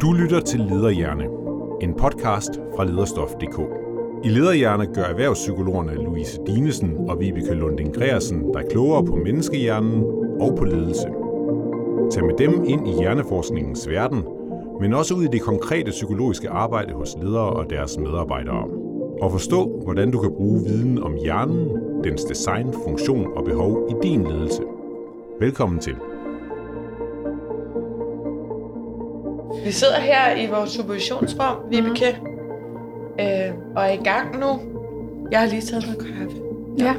Du 0.00 0.12
lytter 0.12 0.40
til 0.40 0.60
Lederhjerne, 0.60 1.24
en 1.80 1.94
podcast 1.94 2.50
fra 2.76 2.84
lederstof.dk. 2.84 3.60
I 4.24 4.28
Lederhjerne 4.28 4.86
gør 4.86 5.02
erhvervspsykologerne 5.02 5.94
Louise 5.94 6.40
Dinesen 6.46 6.96
og 7.08 7.20
Vibeke 7.20 7.54
Lunding 7.54 7.94
Greersen 7.94 8.52
dig 8.52 8.62
klogere 8.70 9.04
på 9.04 9.16
menneskehjernen 9.16 10.04
og 10.40 10.54
på 10.58 10.64
ledelse. 10.64 11.08
Tag 12.10 12.24
med 12.24 12.34
dem 12.38 12.64
ind 12.64 12.88
i 12.88 12.92
hjerneforskningens 13.00 13.88
verden, 13.88 14.24
men 14.80 14.94
også 14.94 15.14
ud 15.14 15.24
i 15.24 15.28
det 15.32 15.42
konkrete 15.42 15.90
psykologiske 15.90 16.50
arbejde 16.50 16.92
hos 16.92 17.16
ledere 17.22 17.50
og 17.50 17.70
deres 17.70 17.98
medarbejdere. 17.98 18.68
Og 19.22 19.32
forstå, 19.32 19.80
hvordan 19.84 20.10
du 20.10 20.18
kan 20.18 20.32
bruge 20.36 20.64
viden 20.64 21.02
om 21.02 21.14
hjernen, 21.14 21.68
dens 22.04 22.24
design, 22.24 22.72
funktion 22.84 23.26
og 23.36 23.44
behov 23.44 23.88
i 23.90 24.06
din 24.06 24.26
ledelse. 24.26 24.62
Velkommen 25.40 25.80
til. 25.80 25.94
Vi 29.64 29.72
sidder 29.72 30.00
her 30.00 30.36
i 30.36 30.46
vores 30.46 30.70
supervisionsrum, 30.70 31.56
Vibeke, 31.70 32.16
mm. 32.22 32.26
øh, 33.24 33.54
og 33.76 33.82
er 33.84 33.92
i 33.92 33.96
gang 34.04 34.40
nu. 34.40 34.60
Jeg 35.30 35.40
har 35.40 35.46
lige 35.46 35.62
taget 35.62 35.84
noget 35.86 35.98
kaffe. 35.98 36.36
Ja, 36.78 36.94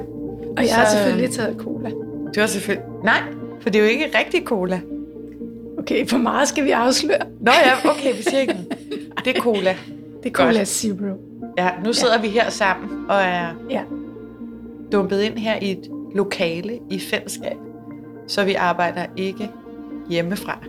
og 0.57 0.63
jeg 0.67 0.75
har 0.75 0.85
Så- 0.85 0.97
selvfølgelig 0.97 1.29
taget 1.31 1.55
cola. 1.59 1.89
Du 2.35 2.39
har 2.39 2.47
selvfølgelig... 2.47 2.87
Nej, 3.03 3.21
for 3.61 3.69
det 3.69 3.79
er 3.79 3.83
jo 3.83 3.89
ikke 3.89 4.17
rigtig 4.17 4.43
cola. 4.45 4.81
Okay, 5.79 6.07
for 6.07 6.17
meget 6.17 6.47
skal 6.47 6.63
vi 6.65 6.71
afsløre. 6.71 7.19
Nå 7.41 7.51
ja, 7.51 7.89
okay, 7.91 8.15
vi 8.17 8.21
siger 8.21 8.39
ikke. 8.39 8.55
Det 9.25 9.37
er 9.37 9.41
cola. 9.41 9.75
Det 10.23 10.29
er 10.29 10.33
Godt. 10.33 10.53
Cola 10.53 10.63
Zero. 10.65 11.17
Ja, 11.57 11.69
nu 11.85 11.93
sidder 11.93 12.15
ja. 12.15 12.21
vi 12.21 12.27
her 12.27 12.49
sammen 12.49 12.89
og 13.09 13.15
er 13.21 13.47
Ja. 13.69 13.81
dumpet 14.91 15.21
ind 15.21 15.37
her 15.37 15.55
i 15.61 15.71
et 15.71 15.91
lokale 16.15 16.79
i 16.89 16.99
fællesskab. 16.99 17.57
Så 18.27 18.43
vi 18.45 18.53
arbejder 18.53 19.05
ikke 19.17 19.49
hjemmefra. 20.09 20.59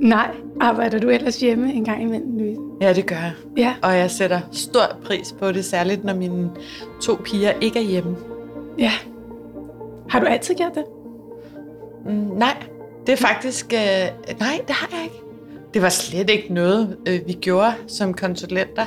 Nej, 0.00 0.30
arbejder 0.60 0.98
du 0.98 1.08
ellers 1.08 1.40
hjemme 1.40 1.72
en 1.72 1.84
gang 1.84 2.02
imellem, 2.02 2.38
Louise? 2.38 2.60
Ja, 2.80 2.92
det 2.92 3.06
gør 3.06 3.16
jeg. 3.16 3.32
Ja, 3.56 3.74
Og 3.82 3.96
jeg 3.96 4.10
sætter 4.10 4.40
stor 4.52 4.82
pris 5.04 5.34
på 5.38 5.52
det, 5.52 5.64
særligt 5.64 6.04
når 6.04 6.14
mine 6.14 6.50
to 7.02 7.14
piger 7.24 7.52
ikke 7.60 7.78
er 7.78 7.82
hjemme. 7.84 8.16
ja. 8.78 8.92
Har 10.10 10.20
du 10.20 10.26
altid 10.26 10.54
gjort 10.54 10.74
det? 10.74 10.84
Mm, 12.06 12.12
nej, 12.12 12.56
det 13.06 13.12
er 13.12 13.16
faktisk... 13.16 13.72
Øh, 13.72 14.38
nej, 14.40 14.60
det 14.68 14.74
har 14.74 14.88
jeg 14.92 15.02
ikke. 15.04 15.16
Det 15.74 15.82
var 15.82 15.88
slet 15.88 16.30
ikke 16.30 16.54
noget, 16.54 16.96
øh, 17.08 17.20
vi 17.26 17.32
gjorde 17.32 17.74
som 17.86 18.14
konsulenter. 18.14 18.86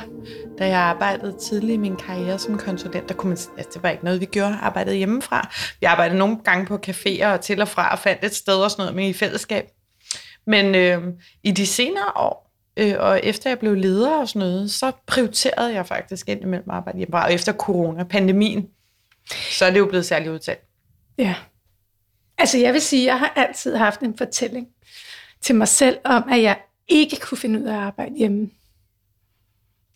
Da 0.58 0.66
jeg 0.68 0.78
arbejdede 0.78 1.34
tidligt 1.40 1.72
i 1.72 1.76
min 1.76 1.96
karriere 1.96 2.38
som 2.38 2.58
konsulent, 2.58 3.08
der 3.08 3.14
kunne 3.14 3.28
man, 3.28 3.38
altså, 3.58 3.70
det 3.74 3.82
var 3.82 3.88
ikke 3.90 4.04
noget, 4.04 4.20
vi 4.20 4.24
gjorde. 4.24 4.56
Arbejdede 4.62 4.96
hjemmefra. 4.96 5.48
Vi 5.80 5.86
arbejdede 5.86 6.18
nogle 6.18 6.36
gange 6.44 6.66
på 6.66 6.78
caféer 6.86 7.26
og 7.26 7.40
til 7.40 7.60
og 7.60 7.68
fra 7.68 7.92
og 7.92 7.98
fandt 7.98 8.24
et 8.24 8.34
sted 8.34 8.54
og 8.54 8.70
sådan 8.70 8.82
noget 8.82 8.96
med 8.96 9.08
i 9.08 9.12
fællesskab. 9.12 9.64
Men 10.46 10.74
øh, 10.74 11.02
i 11.42 11.50
de 11.50 11.66
senere 11.66 12.12
år, 12.16 12.52
øh, 12.76 12.94
og 12.98 13.20
efter 13.24 13.50
jeg 13.50 13.58
blev 13.58 13.74
leder 13.74 14.20
og 14.20 14.28
sådan 14.28 14.48
noget, 14.48 14.70
så 14.70 14.92
prioriterede 15.06 15.74
jeg 15.74 15.86
faktisk 15.86 16.28
indimellem 16.28 16.70
at 16.70 16.76
arbejde 16.76 16.98
hjemmefra. 16.98 17.24
Og 17.24 17.32
efter 17.32 17.52
corona, 17.52 18.04
pandemien, 18.04 18.68
så 19.50 19.64
er 19.64 19.70
det 19.70 19.78
jo 19.78 19.86
blevet 19.86 20.06
særligt 20.06 20.30
udtalt. 20.30 20.60
Ja. 21.18 21.34
Altså, 22.38 22.58
jeg 22.58 22.72
vil 22.72 22.80
sige, 22.80 23.04
jeg 23.06 23.18
har 23.18 23.32
altid 23.36 23.76
haft 23.76 24.00
en 24.00 24.16
fortælling 24.18 24.68
til 25.40 25.54
mig 25.54 25.68
selv 25.68 25.98
om, 26.04 26.24
at 26.30 26.42
jeg 26.42 26.58
ikke 26.88 27.16
kunne 27.16 27.38
finde 27.38 27.60
ud 27.60 27.64
af 27.64 27.72
at 27.74 27.80
arbejde 27.80 28.14
hjemme. 28.16 28.50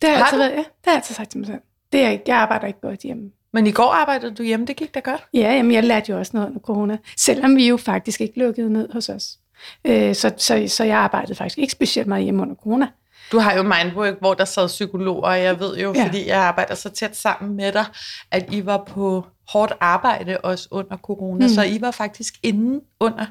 Det 0.01 0.09
har, 0.09 0.15
jeg 0.17 0.17
Har 0.17 0.25
altid 0.25 0.37
du? 0.37 0.43
været, 0.43 0.51
ja, 0.51 0.57
det 0.57 0.65
har 0.85 0.91
jeg 0.91 0.95
altid 0.95 1.15
sagt 1.15 1.29
til 1.29 1.39
mig 1.39 1.47
selv. 1.47 1.59
Det 1.91 1.99
er 1.99 2.03
jeg 2.03 2.13
ikke. 2.13 2.23
Jeg 2.27 2.37
arbejder 2.37 2.67
ikke 2.67 2.81
godt 2.81 2.99
hjemme. 2.99 3.31
Men 3.53 3.67
i 3.67 3.71
går 3.71 3.91
arbejdede 3.93 4.35
du 4.35 4.43
hjemme, 4.43 4.65
det 4.65 4.75
gik 4.75 4.93
da 4.93 4.99
godt. 4.99 5.23
Ja, 5.33 5.53
jamen, 5.53 5.71
jeg 5.71 5.83
lærte 5.83 6.11
jo 6.11 6.17
også 6.19 6.31
noget 6.33 6.47
under 6.47 6.59
corona, 6.59 6.97
selvom 7.17 7.55
vi 7.55 7.67
jo 7.67 7.77
faktisk 7.77 8.21
ikke 8.21 8.39
lukkede 8.39 8.73
ned 8.73 8.89
hos 8.93 9.09
os. 9.09 9.37
Øh, 9.85 10.15
så, 10.15 10.31
så, 10.37 10.65
så 10.67 10.83
jeg 10.83 10.97
arbejdede 10.97 11.35
faktisk 11.35 11.57
ikke 11.57 11.71
specielt 11.71 12.07
meget 12.07 12.23
hjemme 12.23 12.41
under 12.41 12.55
corona. 12.55 12.87
Du 13.31 13.39
har 13.39 13.53
jo 13.53 13.63
Mindwork, 13.63 14.13
hvor 14.19 14.33
der 14.33 14.45
sad 14.45 14.67
psykologer, 14.67 15.21
og 15.21 15.39
jeg 15.41 15.59
ved 15.59 15.77
jo, 15.77 15.93
Ja. 15.95 16.05
fordi 16.05 16.27
jeg 16.27 16.37
arbejder 16.37 16.75
så 16.75 16.89
tæt 16.89 17.15
sammen 17.17 17.55
med 17.55 17.71
dig, 17.71 17.85
at 18.31 18.45
I 18.51 18.65
var 18.65 18.83
på 18.87 19.25
hårdt 19.49 19.73
arbejde 19.79 20.37
også 20.37 20.67
under 20.71 20.97
corona, 20.97 21.35
Mm. 21.45 21.49
mm. 21.49 21.49
så 21.55 21.63
I 21.63 21.81
var 21.81 21.91
faktisk 21.91 22.33
inde 22.43 22.81
under 22.99 23.25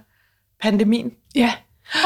pandemien. 0.63 1.13
Ja, 1.35 1.53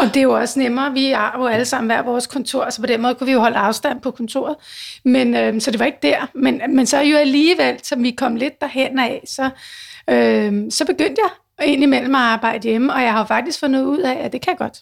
og 0.00 0.06
det 0.06 0.16
er 0.16 0.22
jo 0.22 0.32
også 0.32 0.58
nemmere. 0.58 0.92
Vi 0.92 1.06
er 1.12 1.38
jo 1.38 1.46
alle 1.46 1.64
sammen 1.64 1.86
hver 1.90 2.02
vores 2.02 2.26
kontor, 2.26 2.70
så 2.70 2.80
på 2.80 2.86
den 2.86 3.02
måde 3.02 3.14
kunne 3.14 3.26
vi 3.26 3.32
jo 3.32 3.40
holde 3.40 3.56
afstand 3.56 4.00
på 4.00 4.10
kontoret. 4.10 4.56
Men, 5.04 5.34
øh, 5.36 5.60
så 5.60 5.70
det 5.70 5.78
var 5.80 5.86
ikke 5.86 5.98
der. 6.02 6.26
Men, 6.34 6.62
men 6.68 6.86
så 6.86 7.00
jo 7.00 7.16
alligevel, 7.16 7.78
som 7.82 8.02
vi 8.02 8.10
kom 8.10 8.36
lidt 8.36 8.60
derhen 8.60 8.98
af, 8.98 9.22
så, 9.26 9.50
øh, 10.10 10.62
så 10.70 10.84
begyndte 10.86 11.16
jeg 11.22 11.30
indimellem 11.64 12.14
at 12.14 12.20
arbejde 12.20 12.68
hjemme, 12.68 12.92
og 12.92 13.02
jeg 13.02 13.12
har 13.12 13.26
faktisk 13.26 13.60
fundet 13.60 13.84
ud 13.84 13.98
af, 13.98 14.24
at 14.24 14.32
det 14.32 14.40
kan 14.40 14.56
godt. 14.56 14.78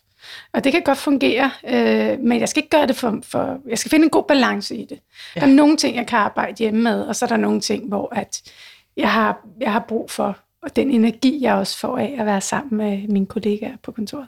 Og 0.53 0.65
det 0.65 0.73
kan 0.73 0.83
godt 0.83 0.99
fungere, 0.99 1.51
øh, 1.69 2.19
men 2.21 2.41
jeg 2.41 2.49
skal 2.49 2.61
ikke 2.63 2.77
gøre 2.77 2.87
det 2.87 2.97
for, 2.97 3.19
for... 3.23 3.59
Jeg 3.69 3.79
skal 3.79 3.91
finde 3.91 4.05
en 4.05 4.11
god 4.11 4.25
balance 4.25 4.77
i 4.77 4.85
det. 4.85 4.99
Ja. 5.37 5.41
Der 5.41 5.47
er 5.47 5.51
nogle 5.51 5.77
ting, 5.77 5.97
jeg 5.97 6.07
kan 6.07 6.19
arbejde 6.19 6.57
hjemme 6.59 6.83
med, 6.83 7.03
og 7.03 7.17
så 7.17 7.25
er 7.25 7.29
der 7.29 7.37
nogle 7.37 7.61
ting, 7.61 7.89
hvor 7.89 8.15
at 8.15 8.43
jeg, 8.97 9.13
har, 9.13 9.47
jeg 9.61 9.73
har 9.73 9.85
brug 9.89 10.11
for 10.11 10.39
og 10.63 10.77
den 10.77 10.91
energi, 10.91 11.39
jeg 11.43 11.55
også 11.55 11.79
får 11.79 11.99
af 11.99 12.17
at 12.19 12.27
være 12.27 12.41
sammen 12.41 12.79
med 12.79 13.09
mine 13.09 13.27
kollegaer 13.27 13.77
på 13.83 13.93
kontoret. 13.93 14.27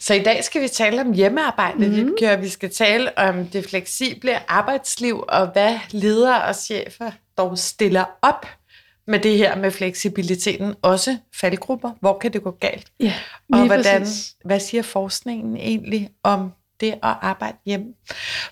Så 0.00 0.14
i 0.14 0.22
dag 0.22 0.44
skal 0.44 0.62
vi 0.62 0.68
tale 0.68 1.00
om 1.00 1.12
hjemmearbejde, 1.12 1.88
mm. 1.88 2.14
vi, 2.20 2.36
vi 2.40 2.48
skal 2.48 2.70
tale 2.70 3.18
om 3.18 3.46
det 3.46 3.66
fleksible 3.66 4.50
arbejdsliv, 4.50 5.24
og 5.28 5.46
hvad 5.46 5.78
ledere 5.90 6.42
og 6.42 6.54
chefer 6.54 7.10
dog 7.38 7.58
stiller 7.58 8.04
op 8.22 8.46
med 9.08 9.18
det 9.18 9.38
her 9.38 9.56
med 9.56 9.70
fleksibiliteten. 9.70 10.74
Også 10.82 11.16
faldgrupper, 11.34 11.90
hvor 12.00 12.18
kan 12.18 12.32
det 12.32 12.42
gå 12.42 12.50
galt? 12.50 12.86
Ja, 13.00 13.14
Og 13.52 13.66
hvordan, 13.66 14.00
præcis. 14.00 14.34
hvad 14.44 14.60
siger 14.60 14.82
forskningen 14.82 15.56
egentlig 15.56 16.10
om 16.22 16.52
det 16.80 16.92
at 16.92 16.98
arbejde 17.02 17.56
hjemme? 17.66 17.86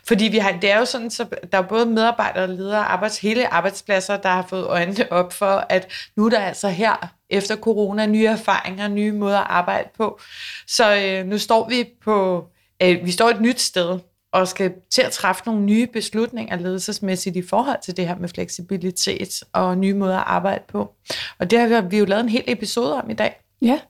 Fordi 0.08 0.24
vi 0.24 0.38
har, 0.38 0.52
det 0.60 0.70
er 0.70 0.78
jo 0.78 0.84
sådan, 0.84 1.10
så 1.10 1.26
der 1.52 1.58
er 1.58 1.62
både 1.62 1.86
medarbejdere 1.86 2.56
ledere, 2.56 2.84
arbejds, 2.84 3.18
hele 3.18 3.48
arbejdspladser, 3.48 4.16
der 4.16 4.28
har 4.28 4.46
fået 4.48 4.64
øjnene 4.66 5.12
op 5.12 5.32
for, 5.32 5.66
at 5.68 5.92
nu 6.16 6.26
er 6.26 6.30
der 6.30 6.38
altså 6.40 6.68
her 6.68 7.14
efter 7.30 7.56
corona 7.56 8.06
nye 8.06 8.26
erfaringer, 8.26 8.88
nye 8.88 9.12
måder 9.12 9.38
at 9.38 9.46
arbejde 9.50 9.88
på. 9.96 10.20
Så 10.66 10.96
øh, 10.96 11.26
nu 11.26 11.38
står 11.38 11.68
vi 11.68 11.88
på, 12.04 12.46
øh, 12.82 13.04
vi 13.04 13.10
står 13.10 13.28
et 13.28 13.40
nyt 13.40 13.60
sted, 13.60 13.98
og 14.36 14.48
skal 14.48 14.72
til 14.90 15.02
at 15.02 15.12
træffe 15.12 15.42
nogle 15.46 15.62
nye 15.62 15.86
beslutninger 15.86 16.58
ledelsesmæssigt 16.58 17.36
i 17.36 17.42
forhold 17.42 17.78
til 17.84 17.96
det 17.96 18.08
her 18.08 18.16
med 18.16 18.28
fleksibilitet 18.28 19.42
og 19.52 19.78
nye 19.78 19.94
måder 19.94 20.16
at 20.16 20.24
arbejde 20.26 20.64
på. 20.68 20.94
Og 21.38 21.50
det 21.50 21.58
har 21.58 21.80
vi, 21.80 21.98
jo 21.98 22.04
lavet 22.04 22.22
en 22.22 22.28
hel 22.28 22.44
episode 22.46 22.94
om 22.94 23.10
i 23.10 23.14
dag. 23.14 23.40
Ja. 23.62 23.80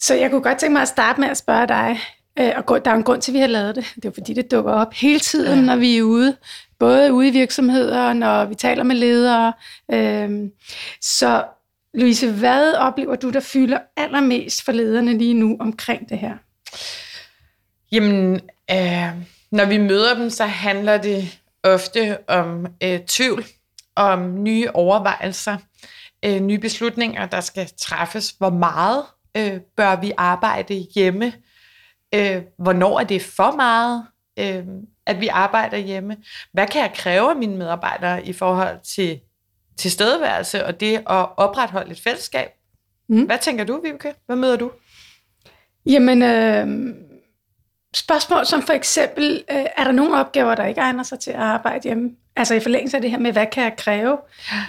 Så 0.00 0.14
jeg 0.14 0.30
kunne 0.30 0.42
godt 0.42 0.58
tænke 0.58 0.72
mig 0.72 0.82
at 0.82 0.88
starte 0.88 1.20
med 1.20 1.28
at 1.28 1.36
spørge 1.36 1.68
dig, 1.68 1.98
øh, 2.38 2.52
og 2.66 2.84
der 2.84 2.90
er 2.90 2.94
en 2.94 3.02
grund 3.02 3.22
til, 3.22 3.32
at 3.32 3.34
vi 3.34 3.40
har 3.40 3.46
lavet 3.46 3.76
det. 3.76 3.84
Det 3.94 4.04
er 4.04 4.10
fordi, 4.14 4.34
det 4.34 4.50
dukker 4.50 4.72
op 4.72 4.94
hele 4.94 5.20
tiden, 5.20 5.58
ja. 5.58 5.64
Når 5.64 5.76
vi 5.76 5.98
er 5.98 6.02
ude. 6.02 6.36
Både 6.78 7.12
ude 7.12 7.28
i 7.28 7.30
virksomheder, 7.30 8.12
når 8.12 8.44
vi 8.44 8.54
taler 8.54 8.82
med 8.82 8.96
ledere. 8.96 9.52
Øhm, 9.92 10.50
Så 11.00 11.44
Louise, 11.94 12.32
hvad 12.32 12.72
oplever 12.72 13.16
du, 13.16 13.30
der 13.30 13.40
fylder 13.40 13.78
allermest 13.96 14.64
for 14.64 14.72
lederne 14.72 15.18
lige 15.18 15.34
nu 15.34 15.56
omkring 15.60 16.08
det 16.08 16.18
her? 16.18 16.34
Jamen, 17.92 18.40
øh, 18.70 19.22
når 19.50 19.64
vi 19.64 19.78
møder 19.78 20.14
dem, 20.14 20.30
så 20.30 20.44
handler 20.44 20.96
det 20.96 21.40
ofte 21.62 22.18
om 22.28 22.66
øh, 22.82 23.00
tvivl, 23.06 23.44
om 23.96 24.42
nye 24.42 24.70
overvejelser, 24.74 25.56
øh, 26.24 26.40
nye 26.40 26.58
beslutninger, 26.58 27.26
der 27.26 27.40
skal 27.40 27.70
træffes. 27.78 28.30
Hvor 28.30 28.50
meget 28.50 29.04
øh, 29.36 29.60
bør 29.76 30.00
vi 30.00 30.12
arbejde 30.16 30.74
hjemme? 30.74 31.32
Øh, 32.14 32.42
hvornår 32.58 33.00
er 33.00 33.04
det 33.04 33.22
for 33.22 33.56
meget, 33.56 34.06
øh, 34.38 34.64
at 35.06 35.20
vi 35.20 35.28
arbejder 35.28 35.76
hjemme? 35.76 36.16
Hvad 36.52 36.66
kan 36.66 36.80
jeg 36.80 36.92
kræve 36.94 37.30
af 37.30 37.36
mine 37.36 37.56
medarbejdere 37.56 38.26
i 38.26 38.32
forhold 38.32 38.78
til 38.82 39.20
tilstedeværelse 39.76 40.66
og 40.66 40.80
det 40.80 40.96
at 40.96 41.28
opretholde 41.36 41.90
et 41.90 42.00
fællesskab? 42.00 42.50
Mm. 43.08 43.22
Hvad 43.22 43.38
tænker 43.38 43.64
du, 43.64 43.80
Vibeke? 43.84 44.14
Hvad 44.26 44.36
møder 44.36 44.56
du? 44.56 44.70
Jamen, 45.86 46.22
øh, 46.22 46.94
spørgsmål 47.94 48.46
som 48.46 48.62
for 48.62 48.72
eksempel, 48.72 49.44
øh, 49.50 49.64
er 49.76 49.84
der 49.84 49.92
nogle 49.92 50.16
opgaver, 50.16 50.54
der 50.54 50.66
ikke 50.66 50.80
egner 50.80 51.02
sig 51.02 51.18
til 51.18 51.30
at 51.30 51.40
arbejde 51.40 51.82
hjemme? 51.82 52.10
Altså 52.36 52.54
i 52.54 52.60
forlængelse 52.60 52.96
af 52.96 53.00
det 53.00 53.10
her 53.10 53.18
med, 53.18 53.32
hvad 53.32 53.46
kan 53.46 53.64
jeg 53.64 53.76
kræve? 53.76 54.18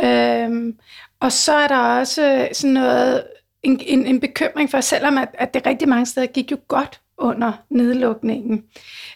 Øhm, 0.03 0.79
og 1.19 1.31
så 1.31 1.53
er 1.53 1.67
der 1.67 1.77
også 1.77 2.33
øh, 2.33 2.47
sådan 2.53 2.73
noget, 2.73 3.23
en, 3.63 3.81
en, 3.85 4.05
en 4.05 4.19
bekymring 4.19 4.71
for, 4.71 4.81
selvom 4.81 5.17
at, 5.17 5.29
at 5.33 5.53
det 5.53 5.65
rigtig 5.65 5.89
mange 5.89 6.05
steder 6.05 6.27
gik 6.27 6.51
jo 6.51 6.57
godt 6.67 7.01
under 7.17 7.51
nedlukningen, 7.69 8.63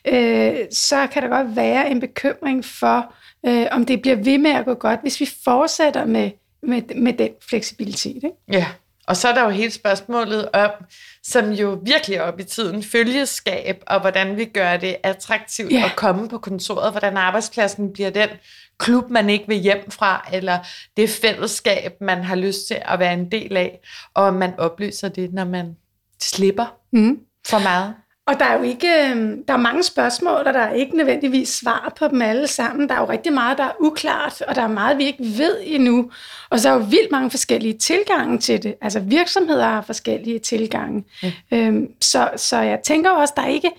øh, 0.08 0.56
så 0.72 1.08
kan 1.08 1.24
der 1.24 1.30
godt 1.30 1.56
være 1.56 1.92
en 1.92 2.00
bekymring 2.00 2.66
for, 2.66 3.14
øh, 3.46 3.68
om 3.72 3.86
det 3.86 4.02
bliver 4.02 4.16
ved 4.16 4.38
med 4.38 4.52
at 4.52 4.66
gå 4.66 4.74
godt, 4.74 5.02
hvis 5.02 5.20
vi 5.20 5.30
fortsætter 5.44 6.06
med, 6.06 6.32
med, 6.64 6.82
med 6.96 7.14
den 7.14 7.30
fleksibilitet. 7.50 8.16
Ikke? 8.16 8.32
Ja, 8.52 8.66
og 9.08 9.18
så 9.18 9.28
er 9.28 9.34
der 9.34 9.44
jo 9.44 9.50
hele 9.50 9.72
spørgsmålet 9.72 10.50
om, 10.54 10.70
som 11.24 11.52
jo 11.52 11.80
virkelig 11.86 12.18
er 12.18 12.22
op 12.22 12.40
i 12.40 12.44
tiden, 12.44 12.84
følgeskab, 12.84 13.84
og 13.88 14.00
hvordan 14.02 14.38
vi 14.38 14.46
gør 14.46 14.78
det 14.78 14.96
attraktivt 15.04 15.72
Ja. 15.72 15.84
at 15.86 15.96
komme 15.96 16.30
på 16.30 16.38
kontoret, 16.38 16.92
hvordan 16.92 17.18
arbejdspladsen 17.18 17.94
bliver 17.94 18.10
den 18.10 18.30
klub, 18.78 19.10
man 19.10 19.30
ikke 19.30 19.48
vil 19.48 19.58
hjem 19.58 19.92
fra, 19.92 20.30
eller 20.34 20.60
det 20.98 21.10
fællesskab, 21.10 21.94
man 22.02 22.24
har 22.24 22.36
lyst 22.36 22.68
til 22.68 22.78
at 22.86 23.00
være 23.00 23.14
en 23.14 23.32
del 23.32 23.58
af, 23.58 23.80
og 24.14 24.34
man 24.34 24.54
oplyser 24.58 25.10
det, 25.10 25.34
når 25.34 25.46
man 25.46 25.76
slipper 26.22 26.66
Mm. 26.94 27.20
for 27.48 27.60
meget. 27.60 27.94
Og 28.28 28.40
der 28.40 28.46
er 28.46 28.58
jo 28.58 28.64
ikke, 28.64 28.88
øh, 28.88 29.38
der 29.48 29.54
er 29.54 29.58
mange 29.58 29.84
spørgsmål, 29.84 30.44
og 30.46 30.54
der 30.54 30.60
er 30.60 30.74
ikke 30.74 30.98
nødvendigvis 30.98 31.50
svar 31.50 31.94
på 32.00 32.08
dem 32.08 32.22
alle 32.22 32.48
sammen. 32.48 32.90
Der 32.90 32.96
er 32.96 33.00
jo 33.00 33.10
rigtig 33.10 33.34
meget, 33.34 33.58
der 33.58 33.64
er 33.64 33.72
uklart, 33.80 34.42
og 34.42 34.56
der 34.56 34.62
er 34.62 34.68
meget, 34.68 34.98
vi 34.98 35.04
ikke 35.04 35.24
ved 35.24 35.58
endnu. 35.64 36.12
Og 36.50 36.60
så 36.60 36.70
er 36.70 36.74
jo 36.74 36.80
vildt 36.80 37.12
mange 37.12 37.30
forskellige 37.32 37.78
tilgange 37.78 38.38
til 38.38 38.64
det. 38.64 38.76
Altså 38.82 39.00
virksomheder 39.00 39.64
har 39.64 39.82
forskellige 39.82 40.40
tilgange. 40.40 41.04
Ja. 41.24 41.32
Øhm, 41.52 41.88
så, 42.02 42.30
så 42.36 42.58
jeg 42.58 42.80
tænker 42.84 43.10
også, 43.10 43.34
der 43.38 43.42
er 43.42 43.48
ikke, 43.48 43.72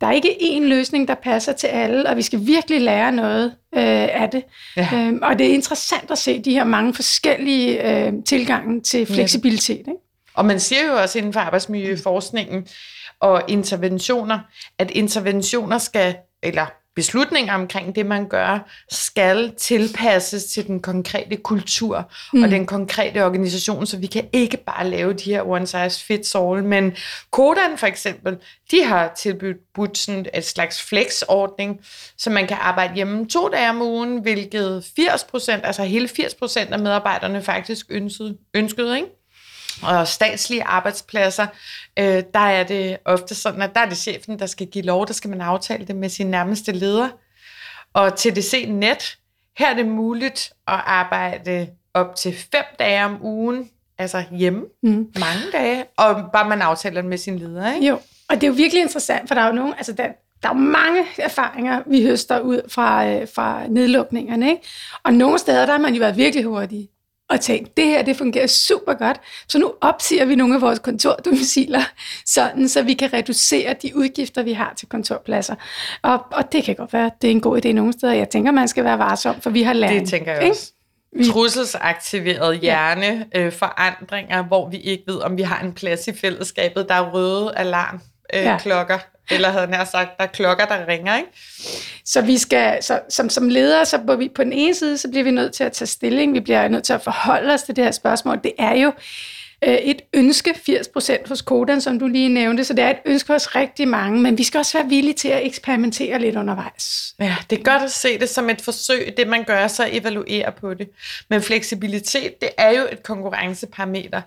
der 0.00 0.06
er 0.06 0.12
ikke 0.12 0.36
én 0.40 0.62
løsning, 0.64 1.08
der 1.08 1.14
passer 1.14 1.52
til 1.52 1.66
alle, 1.66 2.08
og 2.08 2.16
vi 2.16 2.22
skal 2.22 2.46
virkelig 2.46 2.80
lære 2.80 3.12
noget 3.12 3.46
øh, 3.74 4.22
af 4.22 4.28
det. 4.32 4.42
Ja. 4.76 4.88
Øhm, 4.94 5.18
og 5.22 5.38
det 5.38 5.46
er 5.46 5.54
interessant 5.54 6.10
at 6.10 6.18
se 6.18 6.42
de 6.42 6.52
her 6.52 6.64
mange 6.64 6.94
forskellige 6.94 7.90
øh, 7.90 8.12
tilgange 8.26 8.80
til 8.80 9.06
fleksibilitet. 9.06 9.78
Ikke? 9.78 9.92
Og 10.34 10.44
man 10.44 10.60
siger 10.60 10.86
jo 10.86 11.02
også 11.02 11.18
inden 11.18 11.32
for 11.32 11.40
arbejdsmiljøforskningen 11.40 12.66
og 13.20 13.42
interventioner, 13.48 14.38
at 14.78 14.90
interventioner 14.90 15.78
skal, 15.78 16.16
eller 16.42 16.66
beslutninger 16.96 17.54
omkring 17.54 17.94
det, 17.94 18.06
man 18.06 18.28
gør, 18.28 18.68
skal 18.90 19.54
tilpasses 19.56 20.44
til 20.44 20.66
den 20.66 20.80
konkrete 20.80 21.36
kultur 21.36 22.10
mm. 22.32 22.42
og 22.42 22.50
den 22.50 22.66
konkrete 22.66 23.24
organisation, 23.24 23.86
så 23.86 23.98
vi 23.98 24.06
kan 24.06 24.28
ikke 24.32 24.56
bare 24.56 24.88
lave 24.88 25.12
de 25.12 25.30
her 25.30 25.48
one 25.48 25.66
size 25.66 26.04
fits 26.04 26.34
all. 26.34 26.64
Men 26.64 26.96
Kodan 27.30 27.78
for 27.78 27.86
eksempel, 27.86 28.36
de 28.70 28.84
har 28.84 29.12
tilbudt 29.16 29.98
sådan 29.98 30.26
et 30.34 30.44
slags 30.44 30.82
flexordning, 30.82 31.80
så 32.18 32.30
man 32.30 32.46
kan 32.46 32.56
arbejde 32.60 32.94
hjemme 32.94 33.26
to 33.26 33.48
dage 33.48 33.70
om 33.70 33.82
ugen, 33.82 34.18
hvilket 34.18 34.84
80 34.96 35.24
procent, 35.24 35.66
altså 35.66 35.82
hele 35.82 36.08
80 36.08 36.34
procent 36.34 36.72
af 36.72 36.78
medarbejderne 36.78 37.42
faktisk 37.42 37.86
ønskede, 37.90 38.36
ønskede 38.54 38.96
ikke? 38.96 39.19
Og 39.82 40.08
statslige 40.08 40.64
arbejdspladser, 40.64 41.46
øh, 41.98 42.22
der 42.34 42.40
er 42.40 42.62
det 42.64 42.96
ofte 43.04 43.34
sådan, 43.34 43.62
at 43.62 43.74
der 43.74 43.80
er 43.80 43.88
det 43.88 43.98
chefen, 43.98 44.38
der 44.38 44.46
skal 44.46 44.66
give 44.66 44.84
lov, 44.84 45.06
der 45.06 45.12
skal 45.12 45.30
man 45.30 45.40
aftale 45.40 45.86
det 45.86 45.96
med 45.96 46.08
sin 46.08 46.26
nærmeste 46.26 46.72
leder. 46.72 47.08
Og 47.94 48.16
TDC 48.16 48.64
Net, 48.68 49.18
her 49.58 49.70
er 49.70 49.74
det 49.74 49.86
muligt 49.86 50.52
at 50.68 50.80
arbejde 50.86 51.68
op 51.94 52.16
til 52.16 52.36
fem 52.54 52.64
dage 52.78 53.04
om 53.04 53.18
ugen, 53.24 53.70
altså 53.98 54.24
hjemme, 54.30 54.64
Mm. 54.82 55.06
mange 55.20 55.42
dage, 55.52 55.84
og 55.96 56.24
bare 56.32 56.48
man 56.48 56.62
aftaler 56.62 57.00
det 57.00 57.10
med 57.10 57.18
sin 57.18 57.38
leder. 57.38 57.74
Ikke? 57.74 57.86
Jo, 57.86 57.98
og 58.28 58.34
det 58.34 58.42
er 58.42 58.46
jo 58.48 58.52
virkelig 58.54 58.82
interessant, 58.82 59.28
for 59.28 59.34
der 59.34 59.42
er 59.42 59.46
jo 59.46 59.52
nogen, 59.52 59.74
altså 59.76 59.92
der, 59.92 60.06
der 60.42 60.48
er 60.48 60.54
jo 60.54 60.60
mange 60.60 61.04
erfaringer, 61.18 61.82
vi 61.86 62.02
høster 62.02 62.40
ud 62.40 62.60
fra, 62.68 63.06
øh, 63.06 63.28
fra 63.34 63.62
nedlukningerne, 63.68 64.50
ikke? 64.50 64.62
Og 65.02 65.14
nogle 65.14 65.38
steder, 65.38 65.66
der 65.66 65.72
har 65.72 65.78
man 65.78 65.94
jo 65.94 65.98
været 65.98 66.16
virkelig 66.16 66.44
hurtige 66.44 66.88
og 67.30 67.40
tænkt, 67.40 67.76
det 67.76 67.84
her, 67.84 68.02
det 68.02 68.16
fungerer 68.16 68.46
super 68.46 68.94
godt, 68.94 69.20
så 69.48 69.58
nu 69.58 69.72
opsiger 69.80 70.24
vi 70.24 70.34
nogle 70.34 70.54
af 70.54 70.60
vores 70.60 70.78
kontordomiciler, 70.78 71.82
sådan, 72.34 72.68
så 72.68 72.82
vi 72.82 72.94
kan 72.94 73.12
reducere 73.12 73.74
de 73.82 73.96
udgifter, 73.96 74.42
vi 74.42 74.52
har 74.52 74.74
til 74.76 74.88
kontorpladser. 74.88 75.54
Og, 76.02 76.26
og 76.32 76.52
det 76.52 76.64
kan 76.64 76.74
godt 76.74 76.92
være, 76.92 77.10
det 77.22 77.28
er 77.28 77.32
en 77.32 77.40
god 77.40 77.64
idé 77.64 77.72
nogle 77.72 77.92
steder. 77.92 78.12
Jeg 78.12 78.28
tænker, 78.28 78.50
man 78.50 78.68
skal 78.68 78.84
være 78.84 78.98
varsom, 78.98 79.40
for 79.40 79.50
vi 79.50 79.62
har 79.62 79.72
lært. 79.72 80.00
Det 80.00 80.08
tænker 80.08 80.32
jeg 80.32 80.42
ikke? 80.42 80.52
også. 80.52 80.72
Trusselsaktiveret 81.32 82.58
hjerne, 82.58 83.26
øh, 83.34 83.52
forandringer, 83.52 84.42
hvor 84.42 84.68
vi 84.68 84.76
ikke 84.76 85.04
ved, 85.06 85.20
om 85.20 85.36
vi 85.36 85.42
har 85.42 85.60
en 85.60 85.72
plads 85.72 86.08
i 86.08 86.12
fællesskabet. 86.12 86.88
Der 86.88 86.94
er 86.94 87.10
røde 87.10 87.52
alarm, 87.56 88.00
øh, 88.34 88.42
Ja. 88.42 88.56
Eller 89.30 89.50
havde 89.50 89.66
nær 89.66 89.84
sagt, 89.84 90.18
der 90.18 90.24
er 90.24 90.28
klokker, 90.28 90.64
der 90.64 90.88
ringer, 90.88 91.16
ikke? 91.16 91.28
Så 92.04 92.20
vi 92.20 92.38
skal, 92.38 92.82
så, 92.82 93.00
som, 93.08 93.30
som 93.30 93.48
ledere, 93.48 93.86
så 93.86 93.98
på, 94.06 94.16
vi, 94.16 94.28
på 94.34 94.44
den 94.44 94.52
ene 94.52 94.74
side, 94.74 94.98
så 94.98 95.10
bliver 95.10 95.24
vi 95.24 95.30
nødt 95.30 95.52
til 95.52 95.64
at 95.64 95.72
tage 95.72 95.86
stilling, 95.86 96.34
vi 96.34 96.40
bliver 96.40 96.68
nødt 96.68 96.84
til 96.84 96.92
at 96.92 97.02
forholde 97.02 97.54
os 97.54 97.62
til 97.62 97.76
det 97.76 97.84
her 97.84 97.90
spørgsmål. 97.90 98.40
Det 98.44 98.52
er 98.58 98.76
jo 98.76 98.92
øh, 99.64 99.74
et 99.74 100.02
ønske, 100.14 100.50
80% 100.50 101.28
hos 101.28 101.42
Kodan, 101.42 101.80
som 101.80 101.98
du 101.98 102.06
lige 102.06 102.28
nævnte, 102.28 102.64
så 102.64 102.74
det 102.74 102.84
er 102.84 102.90
et 102.90 102.98
ønske 103.06 103.32
hos 103.32 103.56
rigtig 103.56 103.88
mange, 103.88 104.20
men 104.20 104.38
vi 104.38 104.44
skal 104.44 104.58
også 104.58 104.78
være 104.78 104.88
villige 104.88 105.14
til 105.14 105.28
at 105.28 105.46
eksperimentere 105.46 106.18
lidt 106.18 106.36
undervejs. 106.36 107.14
Ja, 107.20 107.36
det 107.50 107.58
er 107.58 107.62
godt 107.62 107.82
at 107.82 107.92
se 107.92 108.18
det 108.18 108.28
som 108.28 108.50
et 108.50 108.60
forsøg, 108.60 109.14
det 109.16 109.28
man 109.28 109.44
gør, 109.44 109.66
så 109.66 109.88
evaluere 109.92 110.52
på 110.52 110.74
det. 110.74 110.88
Men 111.30 111.42
fleksibilitet, 111.42 112.40
det 112.40 112.48
er 112.58 112.70
jo 112.70 112.82
et 112.92 113.02
konkurrenceparameter. 113.02 114.22